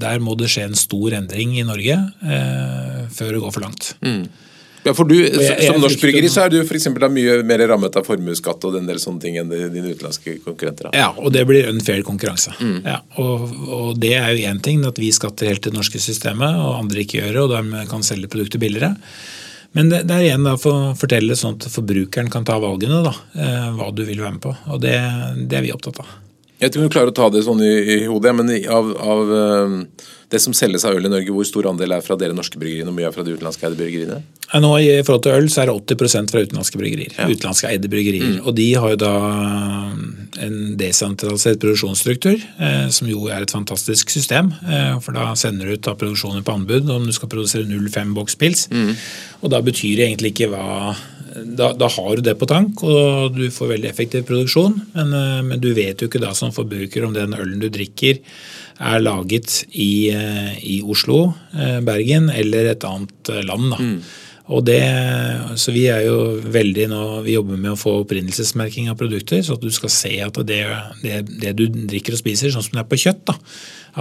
der 0.05 0.21
må 0.23 0.37
det 0.37 0.51
skje 0.53 0.69
en 0.69 0.77
stor 0.77 1.17
endring 1.17 1.57
i 1.57 1.65
Norge 1.67 1.97
eh, 1.97 3.01
før 3.09 3.33
det 3.33 3.41
går 3.43 3.55
for 3.57 3.65
langt. 3.65 3.93
Mm. 4.05 4.29
Ja, 4.83 4.93
for 4.95 5.09
du, 5.09 5.15
jeg, 5.19 5.55
Som 5.65 5.81
norsk 5.83 5.99
bryggeri 6.01 6.29
så 6.31 6.45
er 6.45 6.53
du 6.53 6.59
for 6.63 6.77
eksempel, 6.77 7.03
mye 7.11 7.39
mer 7.47 7.65
rammet 7.67 7.97
av 7.99 8.07
formuesskatt 8.07 8.63
og 8.67 8.77
den 8.77 8.87
del 8.87 9.01
sånne 9.01 9.23
ting 9.23 9.39
enn 9.41 9.51
dine 9.51 9.91
utenlandske 9.91 10.37
konkurrenter. 10.45 10.91
Ja, 10.95 11.09
og 11.17 11.33
det 11.35 11.43
blir 11.49 11.67
unfair 11.71 12.01
konkurranse. 12.07 12.55
Mm. 12.61 12.79
Ja, 12.87 13.01
og, 13.19 13.49
og, 13.67 13.89
det 13.99 14.13
er 14.19 14.31
jo 14.31 14.47
én 14.51 14.61
ting, 14.63 14.85
at 14.87 15.01
vi 15.01 15.11
skatter 15.15 15.51
helt 15.51 15.65
til 15.65 15.75
det 15.75 15.81
norske 15.81 15.99
systemet, 16.03 16.61
og 16.63 16.79
andre 16.79 17.03
ikke 17.03 17.19
gjør 17.19 17.33
det, 17.33 17.43
og 17.43 17.53
dermed 17.57 17.91
kan 17.91 18.05
selge 18.07 18.31
produkter 18.31 18.61
billigere. 18.61 18.95
Men 19.77 19.91
det, 19.91 20.05
det 20.09 20.15
er 20.15 20.25
igjen 20.29 20.47
da 20.47 20.55
for 20.57 20.73
å 20.73 20.95
fortelle 20.97 21.35
sånn 21.37 21.59
at 21.59 21.67
forbrukeren 21.69 22.31
kan 22.33 22.47
ta 22.47 22.57
valgene, 22.61 23.03
da, 23.05 23.13
eh, 23.37 23.67
hva 23.75 23.91
du 23.93 24.01
vil 24.07 24.23
være 24.23 24.37
med 24.39 24.43
på. 24.47 24.55
Og 24.73 24.81
det, 24.81 24.95
det 25.45 25.59
er 25.59 25.67
vi 25.67 25.75
opptatt 25.75 26.01
av. 26.01 26.15
Jeg 26.59 26.65
vet 26.65 26.73
ikke 26.73 26.81
om 26.81 26.87
du 26.87 26.95
klarer 26.95 27.11
å 27.13 27.15
ta 27.15 27.27
det 27.31 27.43
sånn 27.45 27.61
i, 27.63 27.73
i 27.93 27.99
hodet, 28.09 28.33
men 28.35 28.49
av, 28.67 28.89
av 28.99 29.29
uh, 29.31 29.75
det 30.29 30.39
som 30.43 30.53
selges 30.53 30.85
av 30.85 30.97
øl 30.97 31.07
i 31.07 31.11
Norge, 31.11 31.33
hvor 31.33 31.47
stor 31.47 31.69
andel 31.71 31.95
er 31.95 32.03
fra 32.05 32.17
dere 32.19 32.35
norske 32.37 32.59
bryggeriene 32.61 32.91
og 32.91 32.97
mye 32.97 33.07
er 33.09 33.15
fra 33.15 33.25
de 33.25 33.33
utenlandske 33.33 33.65
eide 33.65 33.79
bryggeriene? 33.79 34.19
Nå 34.61 34.71
I 34.81 35.01
forhold 35.05 35.23
til 35.25 35.35
øl 35.37 35.49
så 35.49 35.63
er 35.63 35.69
det 35.69 35.97
80% 35.97 36.33
fra 36.33 36.43
utenlandske 36.45 36.81
bryggerier. 36.81 37.15
Ja. 37.17 37.27
Utenlandske 37.29 37.69
eide 37.69 37.89
bryggerier. 37.89 38.35
Mm. 38.35 38.39
Og 38.45 38.55
de 38.57 38.67
har 38.77 38.93
jo 38.93 38.99
da 39.01 39.13
en 40.45 40.57
desentralisert 40.79 41.61
produksjonsstruktur, 41.61 42.37
eh, 42.37 42.87
som 42.93 43.09
jo 43.09 43.27
er 43.29 43.45
et 43.45 43.53
fantastisk 43.53 44.13
system. 44.13 44.53
Eh, 44.65 44.97
for 45.05 45.17
da 45.17 45.31
sender 45.37 45.69
du 45.69 45.77
ut 45.77 45.85
da 45.85 45.97
produksjoner 45.97 46.45
på 46.45 46.57
anbud 46.59 46.89
om 46.93 47.05
du 47.09 47.13
skal 47.15 47.31
produsere 47.31 47.65
0,5 47.69 48.13
bokspils. 48.17 48.67
Mm. 48.69 48.93
Og 49.41 49.53
da 49.53 49.61
betyr 49.65 49.97
det 49.97 50.09
egentlig 50.09 50.35
ikke 50.35 50.51
hva 50.53 50.95
da, 51.45 51.73
da, 51.77 51.87
har 51.87 52.15
du 52.17 52.23
det 52.25 52.35
på 52.39 52.47
tank, 52.49 52.81
og 52.83 53.35
du 53.35 53.49
får 53.53 53.73
veldig 53.75 53.89
effektiv 53.89 54.25
produksjon. 54.29 54.79
Men, 54.95 55.13
eh, 55.13 55.41
men, 55.45 55.59
du 55.61 55.73
vet 55.73 56.01
jo 56.01 56.09
ikke 56.09 56.21
da 56.21 56.33
som 56.37 56.53
forbruker 56.55 57.05
om 57.05 57.13
den 57.15 57.35
ølen 57.37 57.59
du 57.61 57.69
drikker 57.69 58.21
er 58.79 59.03
laget 59.03 59.63
i, 59.73 60.09
eh, 60.13 60.55
i 60.63 60.79
Oslo, 60.81 61.33
eh, 61.53 61.79
Bergen 61.85 62.29
eller 62.29 62.71
et 62.71 62.83
annet 62.83 63.31
land. 63.45 63.71
da. 63.71 63.77
Mm. 63.77 64.01
Og 64.49 64.65
det, 64.65 64.81
så 65.61 65.71
Vi 65.71 65.85
er 65.85 66.07
jo 66.07 66.41
veldig 66.41 66.87
nå, 66.89 67.21
vi 67.21 67.35
jobber 67.35 67.57
med 67.57 67.71
å 67.75 67.77
få 67.77 67.99
opprinnelsesmerking 68.01 68.89
av 68.89 68.97
produkter, 68.97 69.43
så 69.45 69.53
at 69.53 69.61
du 69.61 69.69
skal 69.69 69.89
se 69.89 70.19
at 70.25 70.33
det, 70.33 70.63
det, 71.03 71.19
det 71.39 71.53
du 71.55 71.67
drikker 71.69 72.13
og 72.13 72.17
spiser, 72.23 72.49
sånn 72.49 72.65
som 72.65 72.79
det 72.79 72.81
er 72.81 72.89
på 72.89 72.97
kjøtt, 72.97 73.27
da, 73.29 73.35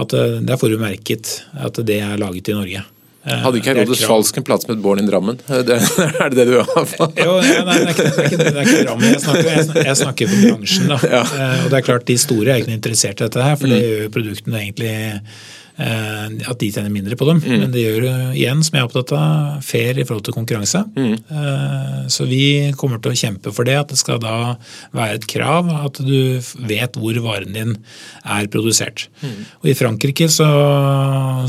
at 0.01 0.09
der 0.09 0.57
får 0.57 0.73
du 0.73 0.79
merket 0.81 1.43
at 1.53 1.77
det 1.85 1.99
er 2.01 2.17
laget 2.17 2.49
i 2.49 2.57
Norge. 2.57 2.81
Eh, 3.29 3.41
Hadde 3.43 3.59
ikke 3.61 3.73
Herodes 3.75 4.01
Falsk 4.09 4.39
en 4.41 4.45
plate 4.47 4.65
som 4.65 4.73
het 4.73 4.81
Born 4.83 5.01
in 5.01 5.09
Drammen? 5.09 5.37
Det, 5.45 5.77
er 6.23 6.33
det 6.33 6.39
det 6.39 6.47
du 6.49 6.55
har? 6.57 6.95
jo, 7.21 7.35
nei, 7.67 7.77
det 7.77 7.85
er 7.85 7.93
ikke, 7.93 8.07
det 8.07 8.23
er 8.23 8.31
ikke, 8.31 8.39
det 8.41 8.49
er 8.49 8.63
ikke 8.63 8.81
Drammen. 8.87 9.07
Jeg 9.11 9.21
snakker, 9.25 9.51
jeg, 9.53 9.85
jeg 9.89 9.99
snakker 10.01 10.33
for 10.33 10.47
bransjen. 10.47 10.89
da. 10.89 10.99
Ja. 11.05 11.23
Eh, 11.23 11.63
og 11.65 11.71
det 11.71 11.79
er 11.81 11.87
klart 11.91 12.07
De 12.09 12.17
store 12.19 12.55
er 12.55 12.63
ikke 12.63 12.75
interessert 12.79 13.21
i 13.21 13.27
dette, 13.27 13.45
her, 13.45 13.59
for 13.59 13.71
det 13.71 13.79
mm. 13.79 13.87
gjør 13.87 14.13
produktene 14.17 14.63
egentlig 14.65 14.93
at 15.79 16.59
de 16.59 16.69
tjener 16.73 16.91
mindre 16.91 17.15
på 17.15 17.27
dem. 17.29 17.39
Mm. 17.39 17.61
Men 17.63 17.73
det 17.73 17.83
gjør 17.83 18.05
igjen, 18.35 18.61
som 18.65 18.75
jeg 18.75 18.83
er 18.83 18.87
opptatt 18.89 19.13
av, 19.15 19.59
fair 19.63 19.99
i 19.99 20.05
forhold 20.05 20.25
til 20.27 20.35
konkurranse. 20.35 20.81
Mm. 20.95 21.13
Eh, 21.15 21.99
så 22.11 22.27
vi 22.27 22.43
kommer 22.79 22.99
til 22.99 23.13
å 23.13 23.19
kjempe 23.19 23.53
for 23.55 23.67
det. 23.67 23.77
At 23.79 23.93
det 23.93 23.99
skal 24.01 24.19
da 24.23 24.55
være 24.95 25.19
et 25.19 25.27
krav 25.31 25.69
at 25.71 26.01
du 26.03 26.39
vet 26.67 26.99
hvor 26.99 27.19
varen 27.23 27.55
din 27.55 27.75
er 28.23 28.49
produsert. 28.51 29.07
Mm. 29.23 29.37
Og 29.61 29.69
I 29.71 29.77
Frankrike 29.79 30.29
så, 30.31 30.49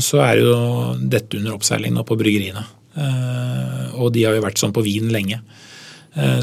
så, 0.03 0.21
er 0.23 0.43
jo 0.43 0.53
dette 1.01 1.39
under 1.39 1.57
oppseiling 1.57 1.95
nå 1.97 2.05
på 2.07 2.19
bryggeriene. 2.19 2.63
Eh, 2.95 3.83
og 3.97 4.13
de 4.15 4.23
har 4.27 4.37
jo 4.37 4.45
vært 4.45 4.61
sånn 4.61 4.75
på 4.75 4.85
vin 4.85 5.11
lenge. 5.11 5.41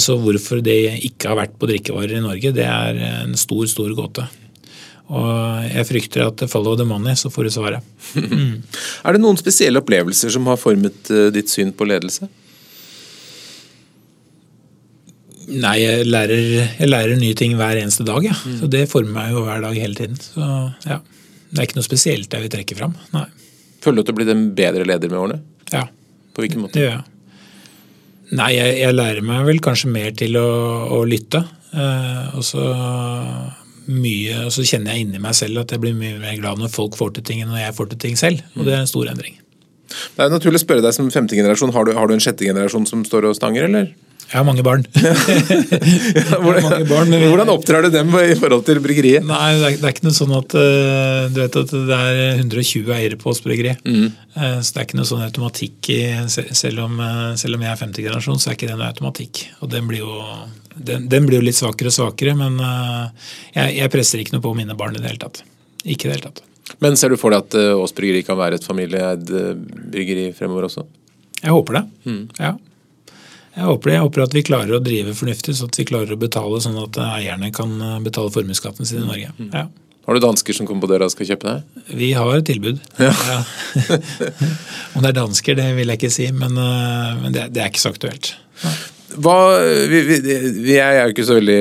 Så 0.00 0.14
hvorfor 0.16 0.62
det 0.64 0.78
ikke 1.04 1.28
har 1.28 1.36
vært 1.36 1.58
på 1.60 1.68
drikkevarer 1.68 2.14
i 2.16 2.22
Norge, 2.24 2.54
det 2.56 2.64
er 2.64 2.96
en 3.20 3.34
stor, 3.36 3.66
stor 3.68 3.90
gåte. 3.92 4.24
Og 5.08 5.68
jeg 5.70 5.86
frykter 5.88 6.26
at 6.26 6.42
follow 6.52 6.76
the 6.76 6.84
money, 6.84 7.14
så 7.16 7.30
får 7.32 7.48
du 7.48 7.52
svaret. 7.54 7.86
Mm. 8.12 8.60
er 9.06 9.16
det 9.16 9.22
noen 9.22 9.40
spesielle 9.40 9.80
opplevelser 9.80 10.32
som 10.34 10.48
har 10.50 10.60
formet 10.60 11.08
uh, 11.14 11.28
ditt 11.32 11.48
syn 11.52 11.72
på 11.72 11.88
ledelse? 11.88 12.28
Nei, 15.48 15.78
jeg 15.80 16.04
lærer, 16.04 16.42
jeg 16.76 16.88
lærer, 16.90 17.16
nye 17.16 17.36
ting 17.36 17.54
hver 17.56 17.80
eneste 17.80 18.04
dag. 18.04 18.20
Ja. 18.26 18.36
Mm. 18.44 18.58
Så 18.60 18.68
Det 18.68 18.84
former 18.90 19.14
meg 19.16 19.32
jo 19.32 19.46
hver 19.46 19.62
dag 19.64 19.78
hele 19.80 19.96
tiden. 19.96 20.18
Så 20.20 20.44
ja, 20.84 21.00
Det 21.48 21.62
er 21.62 21.68
ikke 21.70 21.78
noe 21.80 21.88
spesielt 21.88 22.34
jeg 22.34 22.44
vil 22.44 22.52
trekke 22.52 22.76
fram. 22.76 22.98
Nei. 23.16 23.24
Føler 23.80 24.02
du 24.02 24.04
at 24.04 24.10
du 24.10 24.18
blitt 24.18 24.34
en 24.34 24.50
bedre 24.58 24.84
leder 24.84 25.08
med 25.08 25.22
årene? 25.22 25.38
Ja. 25.72 25.86
På 26.36 26.44
hvilken 26.44 26.66
måte? 26.66 26.76
Det 26.76 26.84
gjør 26.84 26.98
jeg. 26.98 27.06
Nei, 28.36 28.50
jeg, 28.58 28.74
jeg, 28.82 28.92
lærer 28.92 29.24
meg 29.24 29.46
vel 29.48 29.62
kanskje 29.64 29.88
mer 29.88 30.12
til 30.16 30.36
å, 30.36 30.48
å 30.98 31.00
lytte. 31.08 31.40
Eh, 31.72 32.36
og 32.36 32.44
så 32.44 32.66
mye, 33.88 34.44
og 34.46 34.52
så 34.54 34.64
kjenner 34.68 34.94
jeg 34.94 35.06
inni 35.06 35.20
meg 35.22 35.36
selv 35.36 35.62
at 35.62 35.72
jeg 35.72 35.82
blir 35.82 35.96
mye 35.96 36.18
mer 36.20 36.36
glad 36.40 36.60
når 36.60 36.72
folk 36.72 36.96
får 36.98 37.16
til 37.16 37.28
ting 37.28 37.42
enn 37.42 37.52
når 37.52 37.62
jeg 37.62 37.76
får 37.78 37.92
til 37.92 38.02
ting 38.04 38.18
selv. 38.20 38.42
Og 38.56 38.66
det 38.68 38.74
er 38.74 38.82
en 38.84 38.90
stor 38.90 39.08
endring. 39.10 39.38
Det 39.88 40.24
er 40.24 40.32
naturlig 40.32 40.60
å 40.60 40.64
spørre 40.66 40.84
deg 40.84 40.94
som 40.96 41.08
femte 41.12 41.36
generasjon, 41.38 41.72
har 41.72 41.88
du, 41.88 41.94
har 41.96 42.08
du 42.08 42.14
en 42.16 42.22
sjette 42.22 42.44
generasjon 42.44 42.86
som 42.88 43.04
står 43.08 43.30
og 43.30 43.38
stanger, 43.38 43.68
eller? 43.70 43.92
Jeg 44.28 44.36
har 44.36 44.44
mange 44.44 44.60
barn. 44.64 44.82
hvordan, 46.42 46.64
mange 46.66 46.86
barn 46.90 47.14
vi, 47.14 47.20
hvordan 47.30 47.48
oppdrar 47.48 47.86
du 47.86 47.88
dem 47.94 48.10
i 48.12 48.34
forhold 48.36 48.66
til 48.66 48.80
bryggeriet? 48.84 49.24
Nei, 49.24 49.54
det 49.56 49.70
er, 49.70 49.76
det 49.80 49.88
er 49.88 49.94
ikke 49.94 50.04
noe 50.04 50.16
sånn 50.18 50.34
at 50.36 50.56
uh, 50.58 51.22
du 51.32 51.40
vet 51.40 51.56
at 51.56 51.72
det 51.72 51.96
er 51.96 52.42
120 52.42 52.92
eiere 52.92 53.16
på 53.20 53.32
oss 53.32 53.40
bryggeri. 53.44 53.72
Mm. 53.88 54.10
Uh, 54.36 54.58
så 54.60 54.74
det 54.74 54.82
er 54.82 54.84
ikke 54.84 55.00
noe 55.00 55.08
sånn 55.08 55.24
automatikk 55.24 55.88
i, 55.94 56.02
selv, 56.28 56.84
om, 56.84 57.00
uh, 57.00 57.32
selv 57.40 57.56
om 57.56 57.64
jeg 57.64 57.72
er 57.72 57.80
femte 57.80 58.04
generasjon, 58.04 58.36
så 58.42 58.52
er 58.52 58.60
ikke 58.60 58.68
det 58.68 58.76
noe 58.76 58.90
automatikk. 58.92 59.42
Og 59.64 59.72
den 59.72 59.88
blir 59.88 60.04
jo 60.04 60.20
den, 60.76 61.08
den, 61.08 61.24
blir 61.24 61.40
jo 61.40 61.48
litt 61.48 61.56
svakere 61.56 61.88
og 61.88 61.96
svakere, 61.96 62.36
men 62.38 62.60
jeg, 62.60 63.80
jeg, 63.80 63.90
presser 63.90 64.20
ikke 64.20 64.36
noe 64.36 64.44
på 64.44 64.52
mine 64.60 64.76
barn 64.78 64.94
i 64.94 65.00
det 65.00 65.08
hele 65.08 65.24
tatt. 65.24 65.40
Ikke 65.88 66.04
i 66.04 66.12
det 66.12 66.18
hele 66.18 66.28
tatt. 66.28 66.44
Men 66.84 67.00
ser 67.00 67.10
du 67.10 67.18
for 67.18 67.32
deg 67.32 67.48
at 67.48 67.80
Ås 67.80 67.96
bryggeri 67.96 68.20
kan 68.28 68.36
være 68.38 68.60
et 68.60 68.68
familieeid 68.68 69.32
bryggeri 69.88 70.28
fremover 70.36 70.68
også? 70.68 70.84
Jeg 71.40 71.54
håper 71.54 71.80
det. 71.80 71.86
Mm. 72.04 72.24
Ja. 72.36 72.58
Jeg 73.58 73.66
håper 73.66 73.90
det. 73.90 73.96
Jeg 73.96 74.06
håper 74.06 74.24
at 74.24 74.36
vi 74.36 74.44
klarer 74.46 74.78
å 74.78 74.80
drive 74.82 75.12
fornuftig, 75.18 75.56
så 75.58 75.66
at 75.66 75.78
vi 75.80 75.86
klarer 75.88 76.14
å 76.14 76.20
betale 76.20 76.62
sånn 76.62 76.78
at 76.78 76.98
eierne 77.02 77.50
kan 77.54 77.74
betale 78.04 78.30
formuesskatten 78.34 78.86
sin 78.86 79.02
i 79.02 79.06
Norge. 79.08 79.34
Mm. 79.38 79.50
Ja. 79.50 79.66
Har 80.08 80.16
du 80.16 80.22
dansker 80.24 80.56
som 80.56 80.64
kommer 80.64 80.86
på 80.86 80.88
døra 80.88 81.04
og 81.04 81.12
skal 81.12 81.28
kjøpe 81.28 81.50
deg? 81.50 81.80
Vi 81.98 82.06
har 82.16 82.30
et 82.32 82.46
tilbud. 82.48 82.78
Ja. 82.96 83.10
Ja. 83.12 83.40
Om 84.94 85.02
det 85.04 85.10
er 85.10 85.18
dansker, 85.18 85.58
det 85.58 85.66
vil 85.76 85.92
jeg 85.92 86.00
ikke 86.00 86.14
si, 86.14 86.30
men, 86.32 86.54
men 86.56 87.34
det, 87.34 87.50
det, 87.52 87.60
er 87.60 87.68
ikke 87.68 87.82
så 87.82 87.92
aktuelt. 87.92 88.30
Hva, 89.18 89.34
vi, 89.90 90.00
vi, 90.08 90.16
vi, 90.62 90.78
er 90.80 91.02
jo 91.02 91.12
ikke 91.12 91.26
så 91.28 91.36
veldig 91.36 91.60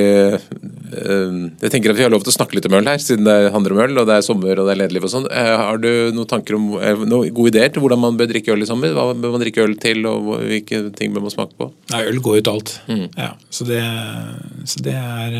Jeg 0.92 1.72
tenker 1.74 1.92
at 1.92 2.00
vi 2.00 2.06
har 2.06 2.12
lov 2.14 2.24
til 2.26 2.32
å 2.32 2.38
snakke 2.38 2.58
litt 2.58 2.68
om 2.70 2.78
øl 2.80 2.90
her, 2.90 3.02
siden 3.02 3.28
det 3.28 3.36
handler 3.54 3.76
om 3.76 3.82
øl 3.86 4.02
og 4.02 4.08
det 4.10 4.18
er 4.18 4.26
sommer 4.26 4.60
og 4.62 4.70
det 4.70 4.76
er 4.76 4.82
lederliv 4.84 5.08
og 5.08 5.14
sånn. 5.14 5.28
Uh, 5.32 5.54
har 5.62 5.82
du 5.84 5.90
noen 6.16 6.30
tanker 6.30 6.58
om 6.58 6.70
uh, 6.78 7.04
noen 7.04 7.34
gode 7.36 7.54
ideer 7.54 7.74
til 7.74 7.84
hvordan 7.84 8.04
man 8.04 8.20
bør 8.20 8.32
drikke 8.32 8.54
øl 8.56 8.64
i 8.64 8.70
sommer? 8.70 8.96
Hva 8.96 9.10
bør 9.14 9.36
man 9.36 9.44
drikke 9.44 9.66
øl 9.66 9.78
til, 9.82 10.06
og 10.10 10.32
hvilke 10.46 10.84
ting 10.98 11.16
bør 11.16 11.28
man 11.28 11.34
smake 11.34 11.58
på? 11.60 11.70
Nei, 11.94 12.04
Øl 12.12 12.22
går 12.24 12.40
jo 12.40 12.46
til 12.48 12.54
alt. 12.58 12.74
Mm. 12.88 13.06
Ja, 13.18 13.32
så, 13.50 13.68
det, 13.68 13.82
så 14.70 14.84
det 14.86 14.96
er 14.98 15.40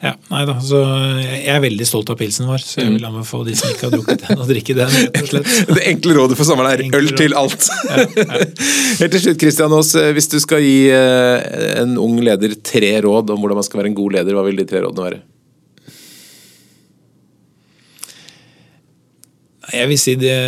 ja, 0.00 0.14
nei 0.30 0.44
da, 0.48 0.54
så 0.64 0.78
Jeg 1.20 1.50
er 1.52 1.58
veldig 1.60 1.84
stolt 1.84 2.08
av 2.12 2.16
pilsen 2.16 2.46
vår, 2.48 2.62
så 2.64 2.78
jeg 2.80 2.94
vil 2.94 3.04
anbefale 3.04 3.50
de 3.50 3.56
som 3.58 3.68
ikke 3.68 3.84
har 3.84 3.92
drukket 3.92 4.22
den, 4.24 4.38
å 4.40 4.46
drikke 4.48 4.76
den. 4.78 4.94
rett 4.96 5.18
og 5.20 5.28
slett. 5.28 5.50
Det 5.76 5.82
enkle 5.90 6.14
rådet 6.16 6.38
for 6.38 6.48
sommeren 6.48 6.72
er 6.72 6.96
øl 6.96 7.10
til 7.18 7.36
alt. 7.36 7.66
Ja, 7.84 8.06
ja. 8.06 8.38
Helt 9.02 9.12
til 9.12 9.22
slutt, 9.26 9.40
Kristian 9.42 9.74
Aas, 9.76 9.92
eh, 10.00 10.08
hvis 10.16 10.30
du 10.32 10.38
skal 10.40 10.64
gi 10.64 10.78
eh, 10.94 11.50
en 11.82 11.98
ung 12.00 12.16
leder 12.24 12.56
tre 12.64 12.94
råd 13.04 13.34
om 13.34 13.44
hvordan 13.44 13.60
man 13.60 13.66
skal 13.68 13.82
være 13.82 13.92
en 13.92 13.98
god 13.98 14.16
leder, 14.16 14.38
hva 14.38 14.46
vil 14.48 14.62
de 14.62 14.66
tre 14.70 14.80
rådene 14.86 15.10
være? 15.10 15.20
Jeg 19.70 19.86
vil 19.92 20.00
si 20.00 20.16
det 20.18 20.38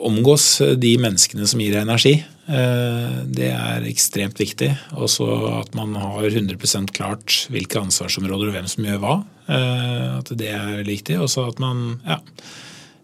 omgås 0.00 0.48
de 0.80 0.96
menneskene 0.98 1.46
som 1.46 1.60
gir 1.62 1.76
deg 1.76 1.84
energi. 1.84 2.16
Eh, 2.46 3.16
det 3.26 3.48
er 3.50 3.86
ekstremt 3.90 4.38
viktig. 4.38 4.70
Også 4.94 5.26
at 5.56 5.74
man 5.78 5.96
har 5.98 6.28
100% 6.28 6.92
klart 6.94 7.40
hvilke 7.52 7.80
ansvarsområder 7.82 8.50
og 8.50 8.58
hvem 8.58 8.68
som 8.70 8.86
gjør 8.86 9.02
hva. 9.02 9.16
Eh, 9.50 10.06
at 10.20 10.30
det 10.38 10.52
er 10.52 10.78
veldig 10.78 10.94
viktig. 10.98 11.18
Også 11.22 11.46
at 11.50 11.62
man 11.62 11.98
ja, 12.06 12.20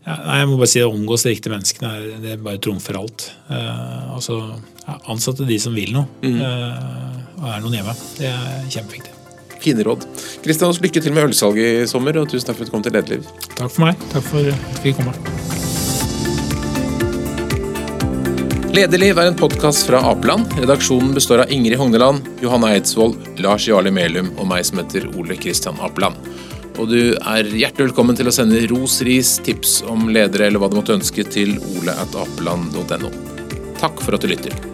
ja, 0.02 0.16
jeg 0.40 0.50
må 0.50 0.58
bare 0.58 0.70
si 0.70 0.82
at 0.82 0.90
omgås 0.90 1.26
de 1.26 1.34
riktige 1.34 1.54
menneskene. 1.54 2.20
Det 2.22 2.38
bare 2.42 2.62
trumfer 2.62 2.98
alt. 2.98 3.30
Eh, 3.50 4.14
altså, 4.14 4.38
ansatte 5.10 5.48
de 5.48 5.58
som 5.62 5.74
vil 5.78 5.94
noe, 5.94 6.08
mm. 6.22 6.40
og 7.38 7.44
er 7.50 7.60
noen 7.62 7.76
hjemme. 7.78 7.94
Det 8.18 8.30
er 8.30 8.64
kjempeviktig. 8.66 9.18
Fine 9.62 9.84
råd. 9.86 10.08
Kristian, 10.42 10.74
lykke 10.82 11.04
til 11.04 11.14
med 11.14 11.30
ølsalget 11.30 11.84
i 11.84 11.86
sommer, 11.90 12.18
og 12.18 12.26
tusen 12.32 12.50
takk 12.50 12.58
for 12.58 12.66
at 12.66 12.72
du 12.72 12.74
kom 12.74 12.82
til 12.82 12.98
Lederliv. 12.98 13.30
Takk 13.54 13.70
for 13.70 13.86
meg. 13.86 14.10
Takk 14.10 14.26
for 14.26 14.42
at 14.42 14.82
vi 14.82 14.90
fikk 14.90 15.02
komme. 15.04 15.81
Lederliv 18.72 19.18
er 19.20 19.28
en 19.28 19.34
podkast 19.36 19.84
fra 19.84 19.98
Apeland. 20.08 20.54
Redaksjonen 20.56 21.10
består 21.12 21.42
av 21.42 21.50
Ingrid 21.52 21.76
Hogneland, 21.76 22.24
Johanne 22.40 22.70
Eidsvoll, 22.72 23.12
Lars 23.44 23.66
Jarli 23.68 23.92
Melum 23.92 24.30
og 24.38 24.48
meg 24.48 24.64
som 24.64 24.80
heter 24.80 25.10
Ole 25.12 25.36
Kristian 25.36 25.76
Apeland. 25.84 26.16
Og 26.80 26.88
du 26.88 27.12
er 27.12 27.52
hjertelig 27.52 27.90
velkommen 27.90 28.16
til 28.16 28.32
å 28.32 28.32
sende 28.32 28.64
ros, 28.72 29.02
ris, 29.04 29.36
tips 29.44 29.82
om 29.92 30.08
ledere 30.08 30.48
eller 30.48 30.62
hva 30.62 30.72
du 30.72 30.80
måtte 30.80 30.96
ønske 30.96 31.28
til 31.28 31.58
ole.apeland.no. 31.60 33.12
Takk 33.76 34.00
for 34.00 34.16
at 34.16 34.24
du 34.24 34.32
lytter. 34.32 34.71